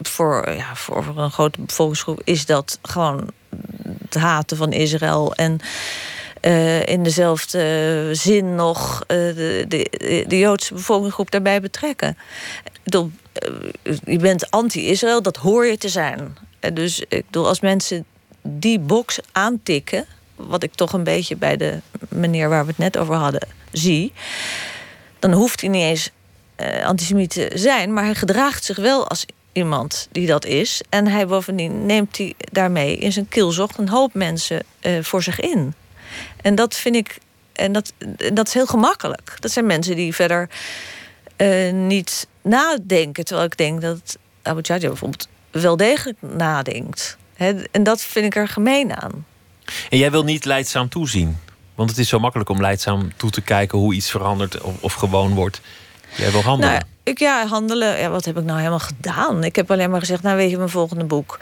[0.00, 3.30] voor, ja, voor een grote bevolkingsgroep is dat gewoon
[4.02, 5.60] het haten van Israël en
[6.42, 12.16] uh, in dezelfde zin nog uh, de, de, de, Joodse bevolkingsgroep daarbij betrekken.
[14.04, 16.36] Je bent anti-Israël, dat hoor je te zijn.
[16.72, 18.04] dus ik bedoel, als mensen
[18.42, 22.98] die box aantikken, wat ik toch een beetje bij de meneer waar we het net
[22.98, 24.12] over hadden zie,
[25.18, 26.10] dan hoeft hij niet eens
[26.84, 30.82] antisemiet te zijn, maar hij gedraagt zich wel als iemand die dat is.
[30.88, 34.62] En hij bovendien neemt hij daarmee in zijn kielzocht een hoop mensen
[35.02, 35.74] voor zich in.
[36.42, 37.18] En dat vind ik.
[37.52, 37.92] En dat,
[38.32, 39.36] dat is heel gemakkelijk.
[39.40, 40.48] Dat zijn mensen die verder
[41.36, 43.24] uh, niet nadenken.
[43.24, 47.16] Terwijl ik denk dat Abu Chaja bijvoorbeeld wel degelijk nadenkt.
[47.70, 49.26] en dat vind ik er gemeen aan.
[49.90, 51.38] En jij wil niet leidzaam toezien?
[51.74, 54.92] Want het is zo makkelijk om leidzaam toe te kijken hoe iets verandert of, of
[54.92, 55.60] gewoon wordt.
[56.16, 56.72] Jij wil handelen.
[56.72, 57.98] Nou, ik, ja, handelen.
[57.98, 59.44] Ja, wat heb ik nou helemaal gedaan?
[59.44, 61.38] Ik heb alleen maar gezegd, nou weet je, mijn volgende boek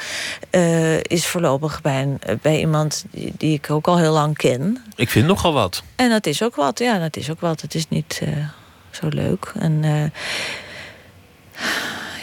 [0.50, 4.37] uh, is voorlopig bij, een, eh, bij iemand die, die, ik ook al heel lang
[4.37, 4.85] ken.
[4.96, 5.83] Ik vind nogal wat.
[5.96, 7.61] En dat is ook wat, ja, dat is ook wat.
[7.61, 8.46] Het is niet uh,
[8.90, 9.52] zo leuk.
[9.59, 9.83] En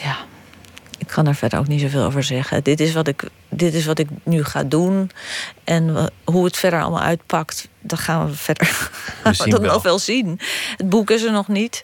[0.03, 0.17] ja,
[0.97, 2.63] ik kan daar verder ook niet zoveel over zeggen.
[2.63, 5.11] Dit is wat ik, dit is wat ik nu ga doen.
[5.63, 8.89] En hoe het verder allemaal uitpakt, dat gaan we verder
[9.23, 10.39] we we nog wel zien.
[10.77, 11.83] Het boek is er nog niet.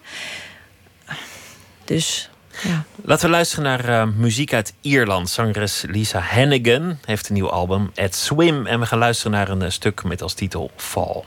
[1.86, 2.30] Dus
[2.63, 2.84] ja.
[3.04, 5.30] Laten we luisteren naar uh, muziek uit Ierland.
[5.30, 8.65] Zangeres Lisa Hannigan heeft een nieuw album, At Swim.
[8.65, 11.24] En we gaan luisteren naar een uh, stuk met als titel Fall.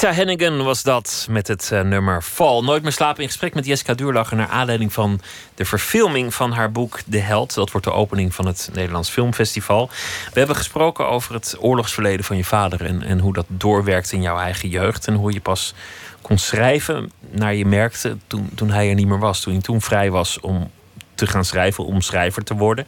[0.00, 2.60] Lisa Hennigan was dat met het uh, nummer Fall.
[2.62, 4.36] Nooit meer slapen in gesprek met Jessica Duurlacher...
[4.36, 5.20] naar aanleiding van
[5.54, 7.54] de verfilming van haar boek De Held.
[7.54, 9.90] Dat wordt de opening van het Nederlands Filmfestival.
[10.32, 12.84] We hebben gesproken over het oorlogsverleden van je vader...
[12.84, 15.06] en, en hoe dat doorwerkt in jouw eigen jeugd...
[15.06, 15.74] en hoe je pas
[16.22, 19.40] kon schrijven naar je merkte toen, toen hij er niet meer was.
[19.40, 20.70] Toen je toen vrij was om
[21.14, 22.86] te gaan schrijven, om schrijver te worden.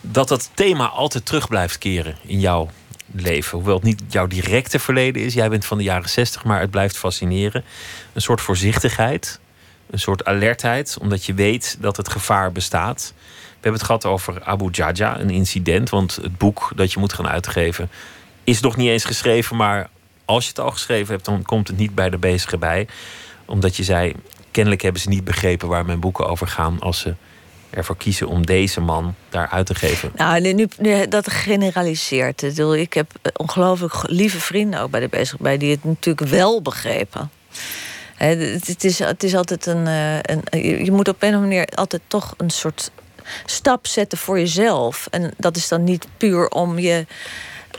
[0.00, 2.70] Dat dat thema altijd terug blijft keren in jouw
[3.20, 3.58] leven.
[3.58, 5.34] Hoewel het niet jouw directe verleden is.
[5.34, 7.64] Jij bent van de jaren zestig, maar het blijft fascineren.
[8.12, 9.40] Een soort voorzichtigheid.
[9.90, 13.14] Een soort alertheid, omdat je weet dat het gevaar bestaat.
[13.16, 15.90] We hebben het gehad over Abu Jaja, een incident.
[15.90, 17.90] Want het boek dat je moet gaan uitgeven
[18.44, 19.56] is nog niet eens geschreven.
[19.56, 19.88] Maar
[20.24, 22.86] als je het al geschreven hebt, dan komt het niet bij de bezige bij.
[23.44, 24.14] Omdat je zei,
[24.50, 26.80] kennelijk hebben ze niet begrepen waar mijn boeken over gaan...
[26.80, 27.14] als ze
[27.70, 30.12] ervoor kiezen om deze man daar uit te geven?
[30.16, 30.68] Nou, nu,
[31.08, 32.42] dat generaliseert.
[32.58, 37.30] Ik heb ongelooflijk lieve vrienden ook bij de bezig bij die het natuurlijk wel begrepen.
[38.16, 40.84] Het is, het is altijd een, een.
[40.84, 42.90] Je moet op een of andere manier altijd toch een soort
[43.44, 45.06] stap zetten voor jezelf.
[45.10, 47.06] En dat is dan niet puur om je.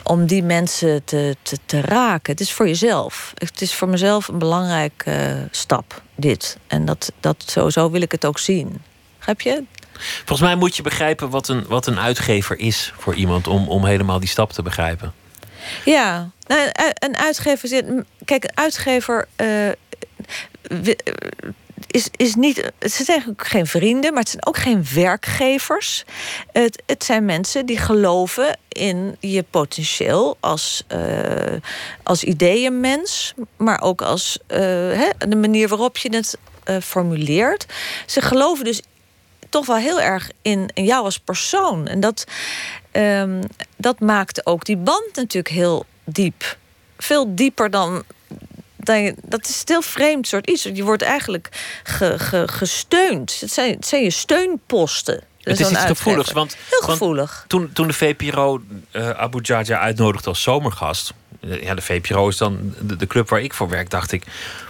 [0.02, 2.32] Om die mensen te, te, te raken.
[2.32, 3.32] Het is voor jezelf.
[3.34, 6.58] Het is voor mezelf een belangrijke stap, dit.
[6.66, 8.82] En dat, dat, zo wil ik het ook zien.
[9.34, 9.80] Begrijp je?
[10.16, 13.84] Volgens mij moet je begrijpen wat een, wat een uitgever is voor iemand om, om
[13.84, 15.12] helemaal die stap te begrijpen.
[15.84, 17.86] Ja, nou, een uitgever zit.
[18.24, 19.28] Kijk, een uitgever.
[19.36, 19.68] Uh,
[21.86, 26.04] is, is niet, het zijn ook geen vrienden, maar het zijn ook geen werkgevers.
[26.52, 31.56] Het, het zijn mensen die geloven in je potentieel als, uh,
[32.02, 36.38] als ideeënmens, maar ook als uh, hè, de manier waarop je het
[36.70, 37.66] uh, formuleert.
[38.06, 38.82] Ze geloven dus
[39.48, 41.86] toch wel heel erg in, in jou als persoon.
[41.86, 42.24] En dat,
[42.92, 43.40] um,
[43.76, 46.56] dat maakt ook die band natuurlijk heel diep.
[46.96, 48.04] Veel dieper dan
[48.88, 50.62] dan, dat is een heel vreemd soort iets.
[50.62, 51.48] Je wordt eigenlijk
[51.82, 53.40] ge, ge, gesteund.
[53.40, 55.22] Het zijn, het zijn je steunposten.
[55.42, 56.32] Het is iets gevoeligs.
[56.32, 57.44] Want, Heel gevoelig.
[57.48, 58.60] toen, toen de VPRO
[58.92, 61.14] uh, eh, Abu Jaja uitnodigde als zomergast.
[61.40, 63.90] Uh, ja, de VPRO is dan de, de, club waar ik voor werk.
[63.90, 64.24] Dacht ik,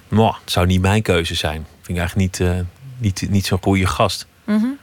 [0.09, 1.67] het zou niet mijn keuze zijn.
[1.83, 2.61] Vind ik eigenlijk niet, uh,
[2.99, 4.27] niet, niet zo'n goede gast.
[4.49, 4.79] Mm -hmm.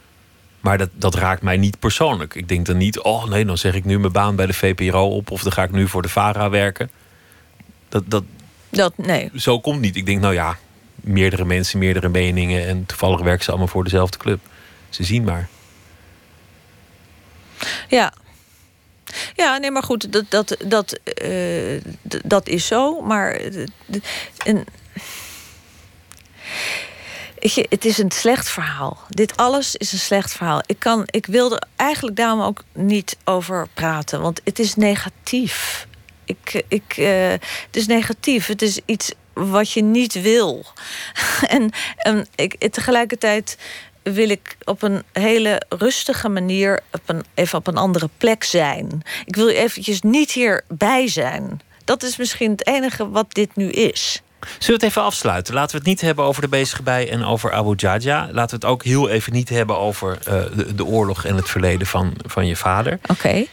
[0.59, 2.36] Maar dat, dat raakt mij niet persoonlijk.
[2.36, 5.07] Ik denk dan niet, oh nee, dan zeg ik nu mijn baan bij de VPRO
[5.07, 5.32] op.
[5.32, 6.89] Of dan ga ik nu voor de VARA werken.
[7.89, 8.24] Dat, dat,
[8.70, 9.30] dat, nee.
[9.36, 9.95] Zo komt niet.
[9.95, 10.57] Ik denk, nou ja,
[10.95, 12.68] meerdere mensen, meerdere meningen.
[12.68, 14.39] En toevallig werken ze allemaal voor dezelfde club.
[14.89, 15.47] Ze zien maar.
[17.88, 18.13] Ja.
[19.36, 21.82] Ja, nee, maar goed, dat, dat, dat, uh,
[22.24, 23.01] dat is zo.
[23.01, 23.41] Maar.
[24.45, 24.66] En,
[27.54, 28.98] je, het is een slecht verhaal.
[29.10, 30.62] Dit alles is een slecht verhaal.
[30.66, 35.88] Ik, kan, ik wilde eigenlijk daarom ook niet over praten, want het is negatief
[36.26, 38.48] ik, ik, uh, het is negatief.
[38.48, 40.66] Het is iets wat je niet wil.
[41.48, 43.58] en en ik, tegelijkertijd
[44.04, 49.02] wil ik op een hele rustige manier op een, even op een andere plek zijn.
[49.26, 51.62] Ik wil eventjes niet hierbij zijn.
[51.84, 54.22] Dat is misschien het enige wat dit nu is.
[54.48, 55.54] Zullen we het even afsluiten?
[55.54, 58.28] Laten we het niet hebben over de bezige bij en over Abu Jaja.
[58.32, 61.50] Laten we het ook heel even niet hebben over uh, de, de, oorlog en het
[61.50, 62.93] verleden van, van je vader.
[62.93, 63.12] Oké.
[63.12, 63.48] Okay.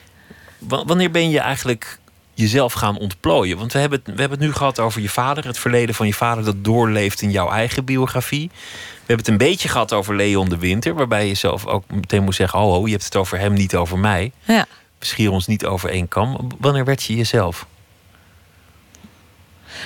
[0.87, 1.99] Wanneer ben je eigenlijk
[2.35, 3.59] jezelf gaan ontplooien?
[3.59, 6.07] Want we hebben, het, we hebben het nu gehad over je vader, het verleden van
[6.07, 8.51] je vader dat doorleeft in jouw eigen biografie.
[8.53, 12.23] We hebben het een beetje gehad over Leon de Winter, waarbij je zelf ook meteen
[12.23, 14.33] moet zeggen: Oh, je hebt het over hem, niet over mij.
[14.45, 14.67] Ja.
[14.99, 16.49] We schieren ons niet over één kam.
[16.59, 17.67] Wanneer werd je jezelf?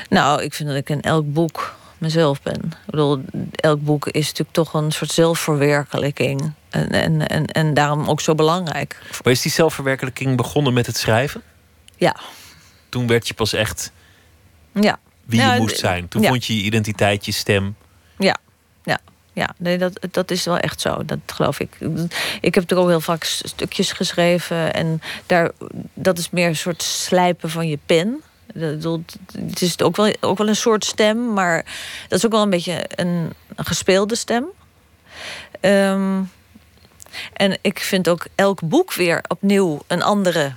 [0.09, 2.65] Nou, ik vind dat ik in elk boek mezelf ben.
[2.65, 6.53] Ik bedoel, elk boek is natuurlijk toch een soort zelfverwerkelijking.
[6.71, 8.99] En, en, en, en daarom ook zo belangrijk.
[9.25, 11.43] Maar is die zelfverwerkelijking begonnen met het schrijven?
[11.97, 12.17] Ja.
[12.89, 13.93] Toen werd je pas echt
[14.73, 14.99] ja.
[15.25, 16.09] wie je moest zijn.
[16.09, 17.77] Toen vond je je identiteit, je stem.
[18.19, 18.37] Ja,
[18.85, 18.99] ja.
[19.33, 21.05] Ja, nee, dat, dat is wel echt zo.
[21.05, 21.79] Dat geloof ik.
[22.41, 24.75] Ik heb er ook heel vaak stukjes geschreven.
[24.75, 25.51] En daar,
[25.95, 28.23] dat is meer een soort slijpen van je pen.
[28.59, 31.65] Het is ook wel, ook wel een soort stem, maar
[32.09, 34.45] dat is ook wel een beetje een, gespeelde stem.
[35.61, 36.31] Um,
[37.33, 40.53] en ik vind ook elk boek weer opnieuw een andere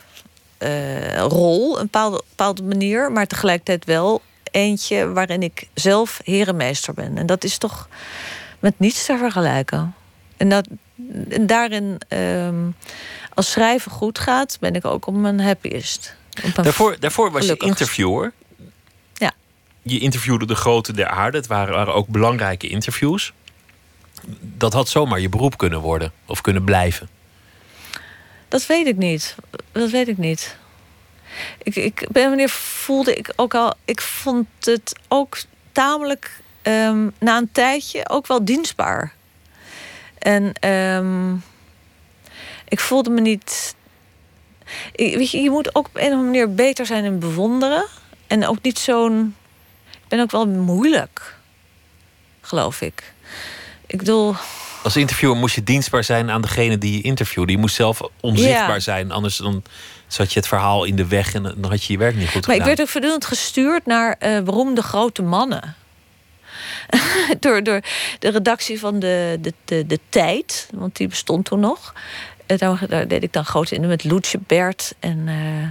[0.60, 4.22] uh, rol, een bepaalde, manier, maar tegelijkertijd wel
[4.52, 7.18] eentje waarin ik zelf herenmeester ben.
[7.18, 7.88] En dat is toch
[8.60, 9.94] met niets te vergelijken.
[10.38, 10.68] En, dat,
[11.42, 12.76] daarin, um,
[13.34, 16.16] als schrijven goed gaat, ben ik ook op mijn happiest.
[16.44, 18.34] Op daarvoor, daarvoor was je interviewer.
[19.14, 19.34] Ja.
[19.82, 21.38] Je interviewde de grote der aarde.
[21.38, 23.34] Het waren, waren ook belangrijke interviews.
[24.40, 27.10] Dat had zomaar je beroep kunnen worden of kunnen blijven.
[28.48, 29.36] Dat weet ik niet.
[29.72, 30.58] Dat weet ik niet.
[31.64, 33.74] Ik, ik ben wanneer voelde ik ook al.
[33.86, 35.38] Ik vond het ook
[35.72, 39.14] tamelijk um, na een tijdje ook wel dienstbaar.
[40.18, 41.44] En um,
[42.68, 43.76] ik voelde me niet.
[44.96, 47.86] Weet je, je moet ook op een of andere manier beter zijn in bewonderen.
[48.28, 49.36] En ook niet zo'n.
[49.92, 51.36] Ik ben ook wel moeilijk,
[52.42, 53.14] geloof ik.
[53.88, 54.36] Ik bedoel.
[54.84, 57.52] Als interviewer moest je dienstbaar zijn aan degene die je interviewde.
[57.52, 58.80] Je moest zelf onzichtbaar ja.
[58.80, 59.64] zijn, anders dan
[60.08, 62.34] zat je het verhaal in de weg en dan had je je werk niet goed
[62.34, 62.58] maar gedaan.
[62.58, 65.76] Maar ik werd ook voortdurend gestuurd naar uh, beroemde grote mannen.
[67.40, 67.82] door, door
[68.20, 71.94] de redactie van de, de, de, de Tijd, want die bestond toen nog.
[72.58, 75.28] Daar, daar deed ik dan grote in met Loetje Bert en...
[75.28, 75.68] Uh,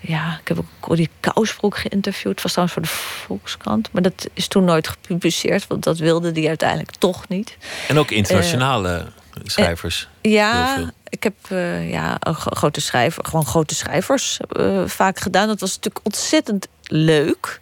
[0.00, 2.32] ja, ik heb ook Corrie Kousbroek geïnterviewd.
[2.32, 2.88] Het was trouwens voor de
[3.26, 3.92] Volkskrant.
[3.92, 5.66] Maar dat is toen nooit gepubliceerd.
[5.66, 7.56] Want dat wilde die uiteindelijk toch niet.
[7.88, 10.08] En ook internationale uh, schrijvers.
[10.22, 11.34] Uh, ja, ik heb
[11.90, 14.38] ja, grote schrijver, gewoon grote schrijvers
[14.86, 15.46] vaak gedaan.
[15.46, 17.60] Dat was natuurlijk ontzettend leuk.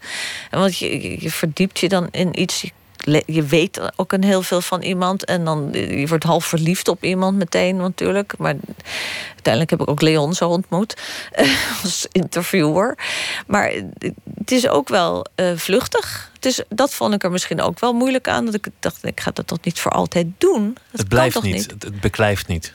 [0.51, 2.71] Want je, je verdiept je dan in iets je
[3.27, 5.25] weet ook een heel veel van iemand.
[5.25, 8.35] En dan je wordt half verliefd op iemand meteen natuurlijk.
[8.39, 8.55] Maar
[9.35, 10.97] uiteindelijk heb ik ook Leon zo ontmoet.
[11.83, 12.99] als interviewer.
[13.47, 13.73] Maar
[14.39, 16.31] het is ook wel uh, vluchtig.
[16.35, 18.45] Het is, dat vond ik er misschien ook wel moeilijk aan.
[18.45, 20.77] Dat ik dacht, ik ga dat toch niet voor altijd doen.
[20.91, 21.55] Dat het blijft niet.
[21.55, 21.71] niet.
[21.79, 22.75] Het beklijft niet.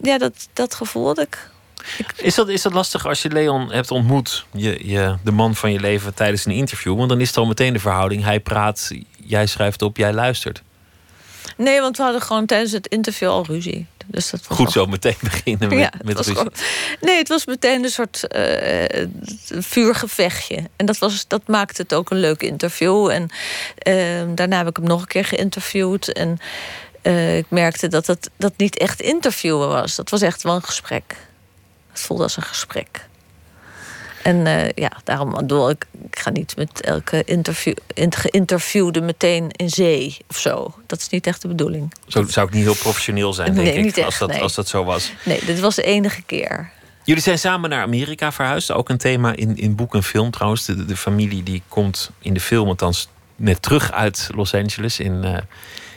[0.00, 1.50] Ja, dat, dat gevoel had ik.
[2.16, 5.72] Is, dat, is dat lastig als je Leon hebt ontmoet, je, je, de man van
[5.72, 6.96] je leven, tijdens een interview?
[6.96, 8.24] Want dan is het al meteen de verhouding.
[8.24, 10.62] Hij praat, jij schrijft op, jij luistert.
[11.56, 13.86] Nee, want we hadden gewoon tijdens het interview al ruzie.
[14.06, 16.34] Dus dat Goed al- zo meteen beginnen met, Ja, met ruzie.
[16.34, 16.52] gewoon-
[17.00, 19.06] nee, het was meteen een soort eh,
[19.58, 20.68] vuurgevechtje.
[20.76, 23.08] En dat, was, dat maakte het ook een leuk interview.
[23.10, 23.28] En
[23.78, 23.94] eh,
[24.34, 26.12] daarna heb ik hem nog een keer geïnterviewd.
[26.12, 26.38] En
[27.02, 29.96] eh, ik merkte dat het dat niet echt interviewen was.
[29.96, 31.16] Dat was echt wel een gesprek.
[31.92, 33.06] Het voelde als een gesprek.
[34.22, 39.50] En eh, ja, daarom bedoel ik, ik ga niet met elke interview, in- geïnterviewde meteen
[39.50, 40.74] in zee of zo.
[40.86, 41.94] Dat is niet echt de bedoeling.
[42.06, 44.40] Zo zou ik niet heel professioneel zijn, denk Nee, ik, niet echt, als, dat, nee.
[44.40, 45.12] als dat zo was.
[45.24, 46.70] Nee, dit was de enige keer.
[47.04, 48.70] Jullie zijn samen naar Amerika verhuisd.
[48.70, 50.64] Ook een thema in, in boek en film trouwens.
[50.64, 54.98] De, de familie die komt in de film althans net terug uit Los Angeles.
[55.00, 55.36] In, eh,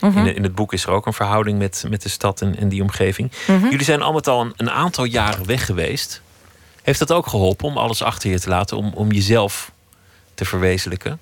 [0.08, 0.18] Mhm.
[0.18, 2.56] in, de- in het boek is er ook een verhouding met, met de stad en,
[2.58, 3.32] en die omgeving.
[3.46, 6.20] Jullie zijn al met al een, een aantal jaren weg geweest.
[6.82, 8.76] Heeft dat ook geholpen om alles achter je te laten?
[8.76, 9.70] Om, om jezelf
[10.34, 11.20] te verwezenlijken?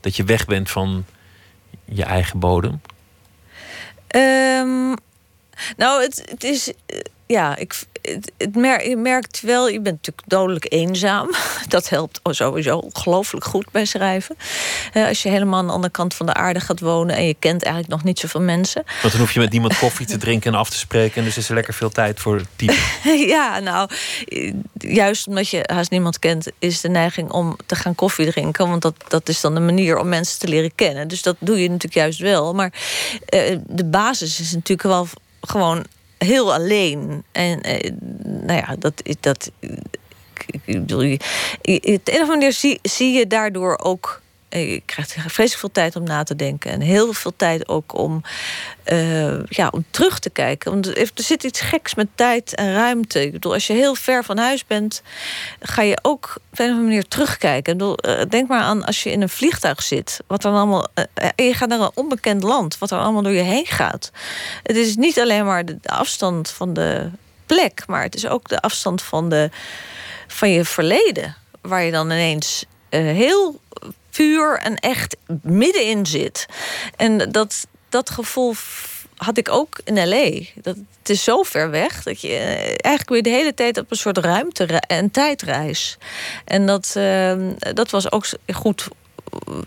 [0.00, 1.04] Dat je weg bent van
[1.84, 2.80] je eigen bodem?
[4.06, 4.94] Ehm,
[5.76, 6.72] nou, het, het is.
[7.32, 8.32] Ja, ik, het,
[8.84, 11.30] je merkt wel, je bent natuurlijk dodelijk eenzaam.
[11.68, 14.36] Dat helpt sowieso ongelooflijk goed bij schrijven.
[14.94, 17.62] Als je helemaal aan de andere kant van de aarde gaat wonen en je kent
[17.62, 18.82] eigenlijk nog niet zoveel mensen.
[19.00, 21.16] Want dan hoef je met niemand koffie te drinken en af te spreken.
[21.16, 22.76] En dus is er lekker veel tijd voor typen.
[23.36, 23.90] ja, nou,
[24.78, 28.68] juist omdat je haast niemand kent, is de neiging om te gaan koffie drinken.
[28.68, 31.08] Want dat, dat is dan de manier om mensen te leren kennen.
[31.08, 32.54] Dus dat doe je natuurlijk juist wel.
[32.54, 32.72] Maar
[33.26, 35.08] eh, de basis is natuurlijk wel
[35.40, 35.86] gewoon
[36.24, 37.24] heel alleen.
[37.32, 37.90] En eh,
[38.22, 39.50] nou ja, dat is dat.
[40.46, 41.20] Ik, bedoel, op
[42.04, 44.21] een manier zie, zie je daardoor ook.
[44.58, 46.70] Je krijgt vreselijk veel tijd om na te denken.
[46.70, 48.22] En heel veel tijd ook om,
[48.82, 50.70] eh, ja, om terug te kijken.
[50.70, 53.22] Want er zit iets geks met tijd en ruimte.
[53.22, 55.02] Ik bedoel, als je heel ver van huis bent,
[55.60, 57.72] ga je ook op een of andere manier terugkijken.
[57.72, 60.20] Ik bedoel, eh, denk maar aan als je in een vliegtuig zit.
[60.26, 60.86] Wat er allemaal.
[61.14, 62.78] eh, je gaat naar een onbekend land.
[62.78, 64.10] Wat er allemaal door je heen gaat.
[64.62, 67.10] Het is niet alleen maar de afstand van de
[67.46, 69.50] plek, maar het is ook de afstand van, de,
[70.26, 71.36] van je verleden.
[71.60, 73.60] Waar je dan ineens heel
[74.16, 76.46] puur en echt middenin zit.
[76.96, 78.54] En dat, dat gevoel
[79.16, 80.44] had ik ook in L.A.
[80.54, 83.90] Dat, het is zo ver weg dat je eh, eigenlijk weer de hele tijd op
[83.90, 85.98] een soort ruimte en tijdreis.
[86.44, 87.36] En dat, eh,
[87.74, 88.88] dat was ook goed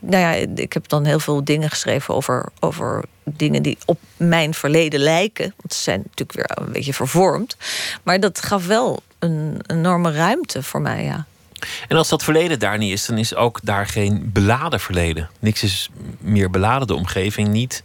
[0.02, 4.54] nou ja, ik heb dan heel veel dingen geschreven over, over dingen die op mijn
[4.54, 5.54] verleden lijken.
[5.58, 7.58] Want ze zijn natuurlijk weer een beetje vervormd.
[8.04, 11.26] Maar dat gaf wel een enorme ruimte voor mij, ja.
[11.88, 15.30] En als dat verleden daar niet is, dan is ook daar geen beladen verleden.
[15.40, 15.90] Niks is
[16.20, 17.84] meer beladen, de omgeving niet.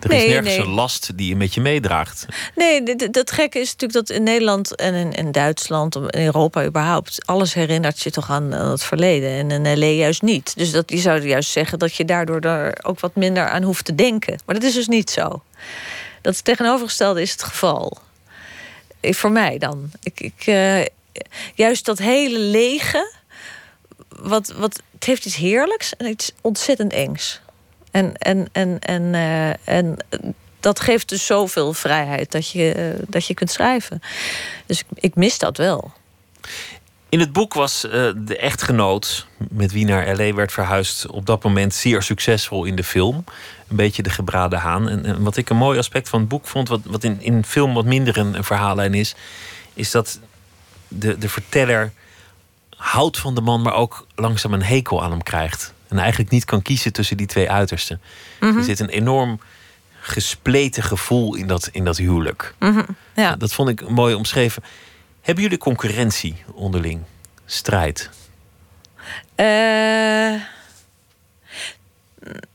[0.00, 0.66] Er Nee, is nergens nee.
[0.66, 2.26] een last die je met je meedraagt.
[2.54, 7.26] Nee, dat gekke is natuurlijk dat in Nederland en in, in Duitsland, in Europa überhaupt,
[7.26, 9.30] alles herinnert je toch aan, aan het verleden.
[9.30, 10.52] En in LA juist niet.
[10.56, 13.84] Dus dat, je zou juist zeggen dat je daardoor daar ook wat minder aan hoeft
[13.84, 14.38] te denken.
[14.44, 15.42] Maar dat is dus niet zo.
[16.22, 17.98] Dat is tegenovergestelde is het geval.
[19.00, 19.90] Eh, Voor mij dan.
[20.02, 20.80] Ik, ik, eh,
[21.54, 23.14] juist dat hele lege,
[24.08, 27.40] wat, wat, het heeft iets heerlijks en iets ontzettend engs.
[27.90, 29.96] En, en, en, en, eh, en
[30.60, 34.00] dat geeft dus zoveel vrijheid dat je, eh, dat je kunt schrijven.
[34.66, 35.92] Dus ik, ik mis dat wel.
[37.08, 40.34] In het boek was eh, de echtgenoot met wie naar L.A.
[40.34, 41.06] werd verhuisd...
[41.06, 43.24] op dat moment zeer succesvol in de film.
[43.68, 44.88] Een beetje de gebraden haan.
[44.88, 46.68] En, wat ik een mooi aspect van het boek vond...
[46.68, 49.14] wat, wat in, in film wat minder een, een verhaallijn is...
[49.74, 50.18] is dat
[50.88, 51.92] de, de verteller
[52.76, 53.62] houdt van de man...
[53.62, 55.74] maar ook langzaam een hekel aan hem krijgt.
[55.88, 58.00] En eigenlijk niet kan kiezen tussen die twee uitersten.
[58.40, 59.40] Er zit een enorm
[60.00, 62.54] gespleten gevoel in dat, in dat huwelijk.
[63.14, 63.36] Ja.
[63.36, 64.62] Dat vond ik mooi omschreven.
[65.20, 67.02] Hebben jullie concurrentie onderling?
[67.46, 68.10] Strijd?
[69.34, 70.34] Eh,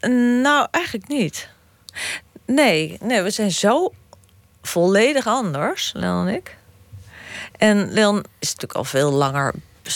[0.07, 1.49] n- nou, eigenlijk niet.
[2.45, 3.93] Nee, nee, we zijn zo
[4.61, 6.57] volledig anders, Leon en ik.
[7.62, 9.53] En Leon is natuurlijk al veel langer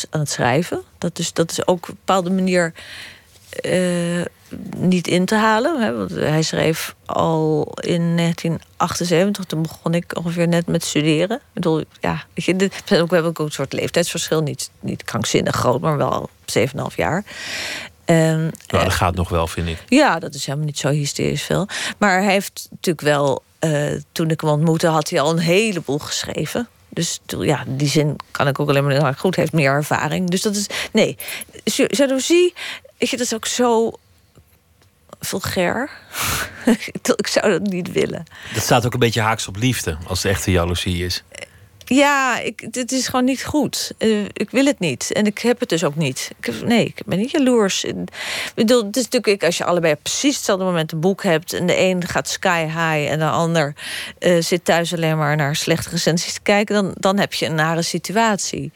[0.09, 0.83] aan het schrijven.
[0.97, 2.73] Dat is, dat is ook op een bepaalde manier
[3.49, 4.25] eh,
[4.77, 5.81] niet in te halen.
[5.81, 5.95] Hè?
[5.97, 9.45] Want hij schreef al in 1978.
[9.45, 11.37] Toen begon ik ongeveer net met studeren.
[11.37, 14.41] Ik bedoel, ja, weet je, dit, we hebben ook een soort leeftijdsverschil.
[14.41, 17.23] Niet, niet krankzinnig groot, maar wel 7,5 jaar.
[18.05, 19.83] En, Nou, dat gaat nog wel, vind ik.
[19.87, 21.67] ja, dat is helemaal niet zo hysterisch veel.
[21.97, 25.99] Maar hij heeft natuurlijk wel, eh, toen ik hem ontmoette, had hij al een heleboel
[25.99, 26.67] geschreven.
[26.95, 30.29] Dus ja, in die zin kan ik ook alleen maar zeggen, goed, heeft meer ervaring.
[30.29, 31.17] Dus dat is, nee,
[31.63, 32.53] Ja- jaloezie,
[32.97, 33.91] weet je, dat is ook zo
[35.19, 35.89] vulgair.
[37.15, 38.23] ik zou dat niet willen.
[38.53, 41.23] Dat staat ook een beetje haaks op liefde, als het echte jaloezie is.
[41.85, 43.91] Ja, ik, dit is gewoon niet goed.
[43.99, 45.11] Uh, ik wil het niet.
[45.11, 46.31] En ik heb het dus ook niet.
[46.39, 47.83] Ik nee, ik ben niet jaloers.
[47.83, 47.95] Ik
[48.55, 51.53] bedoel, het is natuurlijk als je allebei precies hetzelfde moment een boek hebt...
[51.53, 53.73] en de een gaat sky high en de ander
[54.19, 56.75] uh, zit thuis alleen maar naar slechte recensies te kijken...
[56.75, 58.71] dan, dan heb je een nare situatie.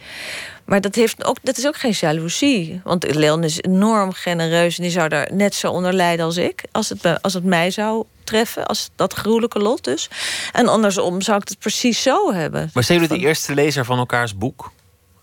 [0.69, 2.81] Maar dat, heeft ook, dat is ook geen jaloezie.
[2.83, 6.63] Want Leon is enorm genereus en die zou daar net zo onder lijden als ik.
[6.71, 10.09] Als het, als het mij zou treffen, als dat gruwelijke lot dus.
[10.51, 12.69] En andersom zou ik het precies zo hebben.
[12.73, 14.71] Maar zijn jullie de eerste lezer van elkaars boek?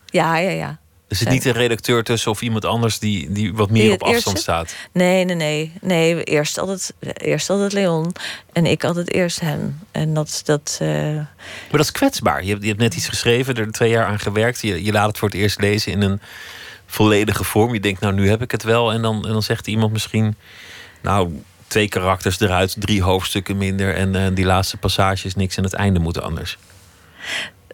[0.07, 0.79] Ja, ja, ja.
[1.09, 4.39] Er zit niet een redacteur tussen of iemand anders die, die wat meer op afstand
[4.39, 4.75] staat?
[4.93, 5.73] Nee, nee, nee.
[5.81, 8.13] nee eerst, altijd, eerst altijd Leon
[8.53, 9.79] en ik altijd eerst hem.
[9.91, 10.41] En dat...
[10.45, 10.89] dat uh...
[10.89, 11.27] Maar
[11.71, 12.45] dat is kwetsbaar.
[12.45, 14.61] Je hebt, je hebt net iets geschreven, er twee jaar aan gewerkt.
[14.61, 16.21] Je, je laat het voor het eerst lezen in een
[16.87, 17.73] volledige vorm.
[17.73, 18.93] Je denkt, nou, nu heb ik het wel.
[18.93, 20.37] En dan, en dan zegt iemand misschien...
[21.03, 23.95] Nou, twee karakters eruit, drie hoofdstukken minder...
[23.95, 26.59] en uh, die laatste passage is niks en het einde moet anders.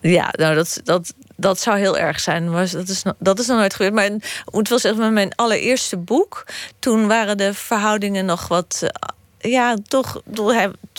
[0.00, 2.52] Ja, nou, dat, dat, dat zou heel erg zijn.
[2.52, 3.94] Dat is, dat is nog nooit gebeurd.
[3.94, 4.10] Maar
[4.52, 4.68] moet
[5.12, 6.46] mijn allereerste boek...
[6.78, 8.82] toen waren de verhoudingen nog wat...
[8.82, 10.20] Eh, ja, toch,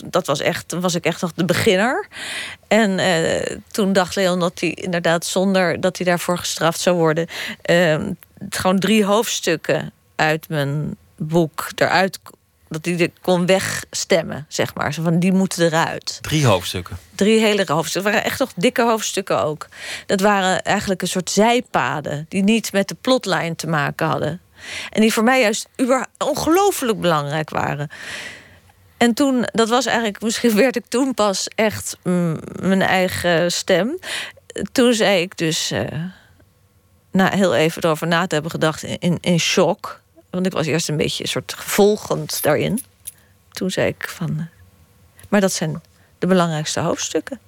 [0.06, 2.08] dat was echt, was ik echt nog de beginner.
[2.68, 7.28] En uh, toen dacht Leon dat hij inderdaad zonder dat hij daarvoor gestraft zou worden,
[7.70, 7.98] uh,
[8.50, 12.20] gewoon drie hoofdstukken uit mijn boek eruit
[12.74, 14.94] dat die kon wegstemmen, zeg maar.
[14.94, 16.20] Zo van, die moeten eruit.
[16.22, 16.98] Drie hoofdstukken?
[17.16, 18.12] Drie hele hoofdstukken.
[18.12, 19.68] Dat waren echt nog dikke hoofdstukken ook.
[20.06, 22.26] Dat waren eigenlijk een soort zijpaden...
[22.30, 24.42] die niet met de plotlijn te maken hadden.
[24.90, 25.68] En die voor mij juist
[26.18, 27.90] ongelooflijk belangrijk waren.
[28.98, 30.22] En toen, dat was eigenlijk...
[30.24, 31.98] Misschien werd ik toen pas echt
[32.60, 34.00] mijn eigen stem.
[34.72, 35.72] Toen zei ik dus...
[35.72, 35.82] Uh,
[37.12, 40.02] na heel even erover na te hebben gedacht, in, in shock
[40.34, 42.84] want ik was eerst een beetje een soort gevolgend daarin.
[43.52, 44.30] Toen zei ik van.
[44.40, 44.46] Eh,
[45.30, 45.82] maar dat zijn
[46.20, 47.40] de belangrijkste hoofdstukken.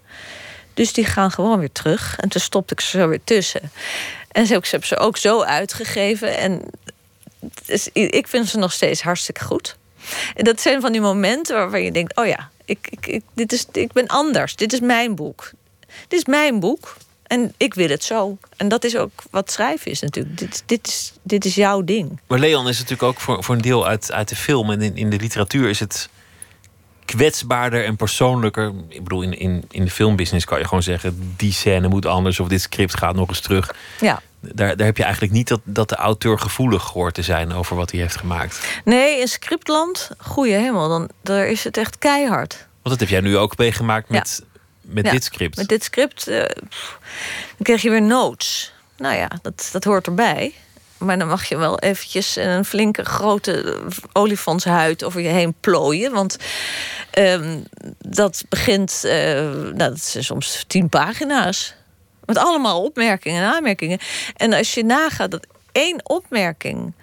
[0.73, 2.17] Dus die gaan gewoon weer terug.
[2.19, 3.71] En toen stopte ik ze zo weer tussen.
[4.31, 6.37] En ze heb ze ook zo uitgegeven.
[6.37, 6.61] En
[7.65, 9.75] dus ik vind ze nog steeds hartstikke goed.
[10.35, 13.65] En dat zijn van die momenten waarvan je denkt: oh ja, ik, ik, dit is,
[13.71, 14.55] ik ben anders.
[14.55, 15.51] Dit is mijn boek.
[16.07, 16.95] Dit is mijn boek.
[17.27, 18.37] En ik wil het zo.
[18.57, 20.37] En dat is ook wat schrijven is natuurlijk.
[20.37, 22.19] Dit, dit, is, dit is jouw ding.
[22.27, 24.71] Maar Leon is natuurlijk ook voor, voor een deel uit, uit de film.
[24.71, 26.09] En in, in de literatuur is het
[27.05, 28.73] kwetsbaarder en persoonlijker.
[28.89, 31.33] Ik bedoel, in, in, in de filmbusiness kan je gewoon zeggen...
[31.37, 33.75] die scène moet anders of dit script gaat nog eens terug.
[34.01, 34.21] Ja.
[34.39, 37.53] Daar, daar heb je eigenlijk niet dat, dat de auteur gevoelig hoort te zijn...
[37.53, 38.81] over wat hij heeft gemaakt.
[38.83, 42.67] Nee, in scriptland, goeie hemel, dan daar is het echt keihard.
[42.81, 44.43] Want dat heb jij nu ook meegemaakt met
[44.85, 45.57] met dit script?
[45.57, 48.73] Met dit script uh, dan krijg je weer notes.
[48.97, 50.53] Nou ja, dat, dat hoort erbij.
[50.97, 53.81] Maar dan mag je wel eventjes een flinke grote
[54.13, 56.11] olifantshuid over je heen plooien.
[56.11, 56.37] Want
[57.17, 57.63] um,
[57.97, 61.73] dat begint, uh, nou, dat zijn soms tien pagina's.
[62.25, 63.99] Met allemaal opmerkingen en aanmerkingen.
[64.35, 66.93] En als je nagaat dat één opmerking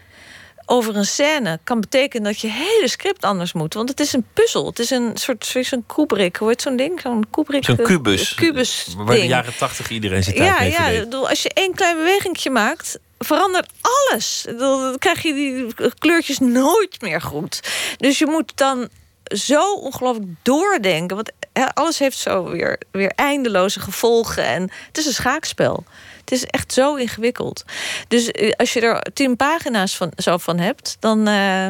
[0.66, 3.74] over een scène kan betekenen dat je hele script anders moet.
[3.74, 4.66] Want het is een puzzel.
[4.66, 6.36] Het is een soort zo'n Kubrick.
[6.36, 7.00] Hoe heet zo'n ding?
[7.00, 7.64] Zo'n Kubrick.
[7.64, 8.34] Zo'n kubus.
[8.34, 10.90] kubus waar de jaren tachtig iedereen zit Ja, ja.
[10.98, 14.46] Bedoel, als je één klein bewegingje maakt, verandert alles.
[14.58, 17.60] Dan krijg je die kleurtjes nooit meer goed.
[17.96, 18.88] Dus je moet dan
[19.24, 21.16] zo ongelooflijk doordenken.
[21.16, 21.32] Want
[21.74, 24.44] alles heeft zo weer, weer eindeloze gevolgen.
[24.44, 25.84] En het is een schaakspel.
[26.24, 27.64] Het is echt zo ingewikkeld.
[28.08, 31.68] Dus eh, als je er tien pagina's van, zo van hebt, dan uh,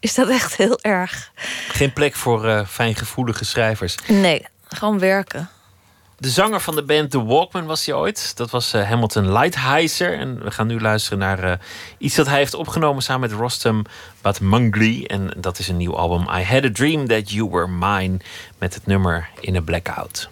[0.00, 1.32] is dat echt heel erg.
[1.68, 3.94] Geen plek voor uh, fijngevoelige schrijvers.
[4.08, 5.50] Nee, gewoon werken.
[6.18, 8.36] De zanger van de band The Walkman was hij ooit.
[8.36, 10.18] Dat was uh, Hamilton Lighthizer.
[10.18, 11.52] En we gaan nu luisteren naar uh,
[11.98, 13.84] iets dat hij heeft opgenomen samen met Rostam
[14.22, 15.04] Batmangli.
[15.04, 16.28] En dat is een nieuw album.
[16.38, 18.16] I Had a Dream That You Were Mine.
[18.58, 20.28] Met het nummer In a Blackout.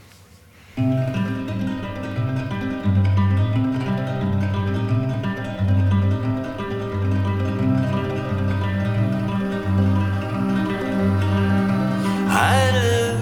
[12.36, 13.20] I live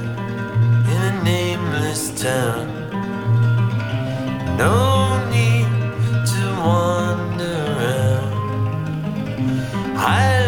[0.89, 2.67] in a nameless town.
[4.57, 5.69] No need
[6.33, 8.33] to wander around.
[9.99, 10.42] I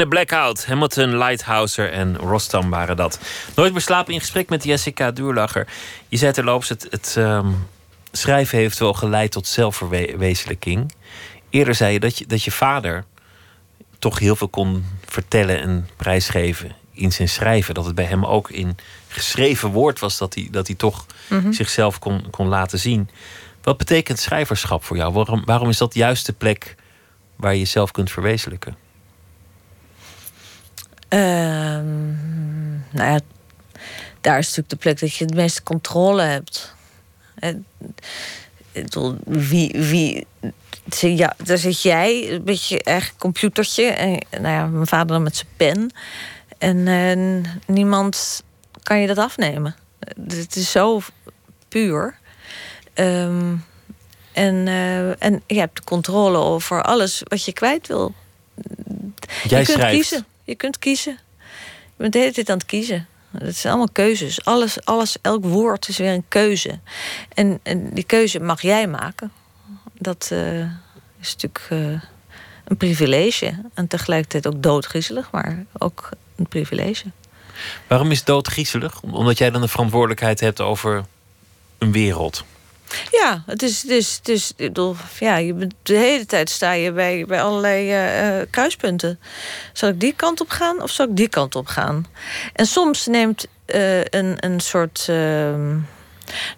[0.00, 3.20] In a Blackout, Hamilton, Lighthouser en Rostam waren dat.
[3.54, 5.66] Nooit meer slapen in gesprek met Jessica Duurlacher.
[6.08, 7.48] Je zei terloops, het, het ehm,
[8.12, 10.94] schrijven heeft wel geleid tot zelfverwezenlijking.
[11.50, 13.04] Eerder zei je dat, je dat je vader
[13.98, 17.74] toch heel veel kon vertellen en prijsgeven in zijn schrijven.
[17.74, 18.76] Dat het bij hem ook in
[19.08, 21.52] geschreven woord was dat hij, dat hij toch Mhm.
[21.52, 23.10] zichzelf kon, kon laten zien.
[23.62, 25.12] Wat betekent schrijverschap voor jou?
[25.12, 26.74] Waarom, waarom is dat juist de plek
[27.36, 28.79] waar je jezelf kunt verwezenlijken?
[31.10, 32.08] Ehm,
[32.90, 33.20] nou ja,
[34.20, 36.74] daar is natuurlijk de plek dat je het meeste controle hebt.
[37.34, 37.66] En,
[38.72, 40.26] bedoel, wie, wie,
[40.98, 43.84] ja, daar zit jij, een beetje eigen computertje.
[43.84, 45.90] En nou ja, mijn vader dan met zijn pen.
[46.58, 48.42] En eh, niemand
[48.82, 49.76] kan je dat afnemen.
[50.28, 51.00] Het is zo
[51.68, 52.18] puur.
[52.94, 53.56] Ehm,
[54.32, 58.14] en, eh, en je hebt de controle over alles wat je kwijt wil.
[59.48, 59.94] Jij je kunt schrijft.
[59.94, 60.26] kiezen.
[60.50, 61.18] Je kunt kiezen.
[61.84, 63.06] Je bent de hele tijd aan het kiezen.
[63.38, 64.44] Het zijn allemaal keuzes.
[64.44, 66.78] Alles, alles, elk woord is weer een keuze.
[67.34, 69.32] En, en die keuze mag jij maken.
[69.98, 70.60] Dat eh,
[71.20, 72.02] is natuurlijk eh,
[72.64, 73.62] een privilege.
[73.74, 77.04] En tegelijkertijd ook doodgriezelig, maar ook een privilege.
[77.86, 79.00] Waarom is het dood griezelig?
[79.02, 81.04] Om- Omdat jij dan de verantwoordelijkheid hebt over
[81.78, 82.44] een wereld.
[83.10, 87.24] Ja, het is, het is, ik bedoel, ja, je de hele tijd sta je bij,
[87.26, 89.20] bij allerlei eh, kruispunten.
[89.72, 92.06] Zal ik die kant op gaan of zal ik die kant op gaan?
[92.52, 95.82] En soms neemt eh, een, een soort, nou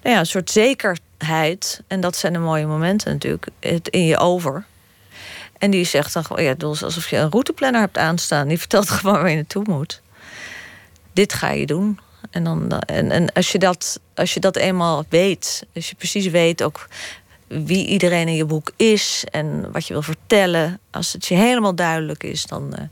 [0.02, 4.64] ja, een soort zekerheid, en dat zijn de mooie momenten natuurlijk, het in je over.
[5.62, 8.48] En die zegt dan gewoon, ja, het alsof je een routeplanner hebt aanstaan.
[8.48, 10.00] Die vertelt gewoon waar je naartoe moet.
[11.12, 11.98] Dit ga je doen.
[12.30, 16.26] En, dan, en, en als, je dat, als je dat eenmaal weet, als je precies
[16.26, 16.88] weet ook
[17.46, 21.74] wie iedereen in je boek is en wat je wil vertellen, als het je helemaal
[21.74, 22.84] duidelijk is, dan, eh,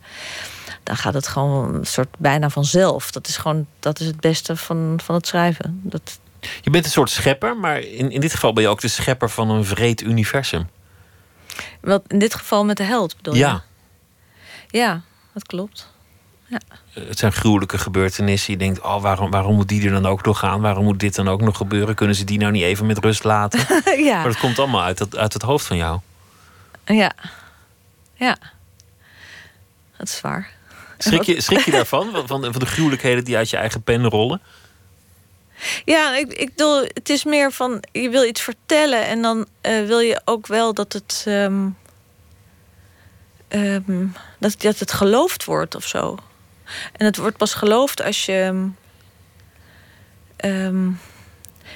[0.82, 3.10] dan gaat het gewoon een soort bijna vanzelf.
[3.10, 5.80] Dat is gewoon dat is het beste van, van het schrijven.
[5.82, 6.18] Dat,
[6.60, 9.30] Je bent een soort schepper, maar in, in dit geval ben je ook de schepper
[9.30, 10.68] van een vreed universum.
[11.80, 13.40] wel, in dit geval met de held bedoel je?
[13.40, 13.62] Ja,
[14.68, 15.00] Ja,
[15.32, 15.88] dat klopt.
[16.92, 18.52] Het zijn gruwelijke gebeurtenissen.
[18.52, 20.60] Je denkt, oh, waarom, waarom moet die er dan ook nog gaan?
[20.60, 21.94] Waarom moet dit dan ook nog gebeuren?
[21.94, 23.60] Kunnen ze die nou niet even met rust laten?
[24.04, 24.16] ja.
[24.16, 26.00] Maar dat komt allemaal uit het, uit het hoofd van jou.
[26.84, 27.12] Ja.
[28.14, 28.36] Ja.
[29.96, 30.50] Dat is waar.
[30.98, 32.10] Schrik je, schrik je daarvan?
[32.26, 34.40] Van, van de gruwelijkheden die uit je eigen pen rollen?
[35.84, 39.84] Ja, ik, ik bedoel, het is meer van je wil iets vertellen en dan eh,
[39.86, 41.68] wil je ook wel dat het, ehm,
[43.48, 44.06] ehm,
[44.38, 46.18] dat, dat het geloofd wordt of zo.
[46.96, 48.68] En het wordt pas geloofd als je
[50.36, 50.90] ehm,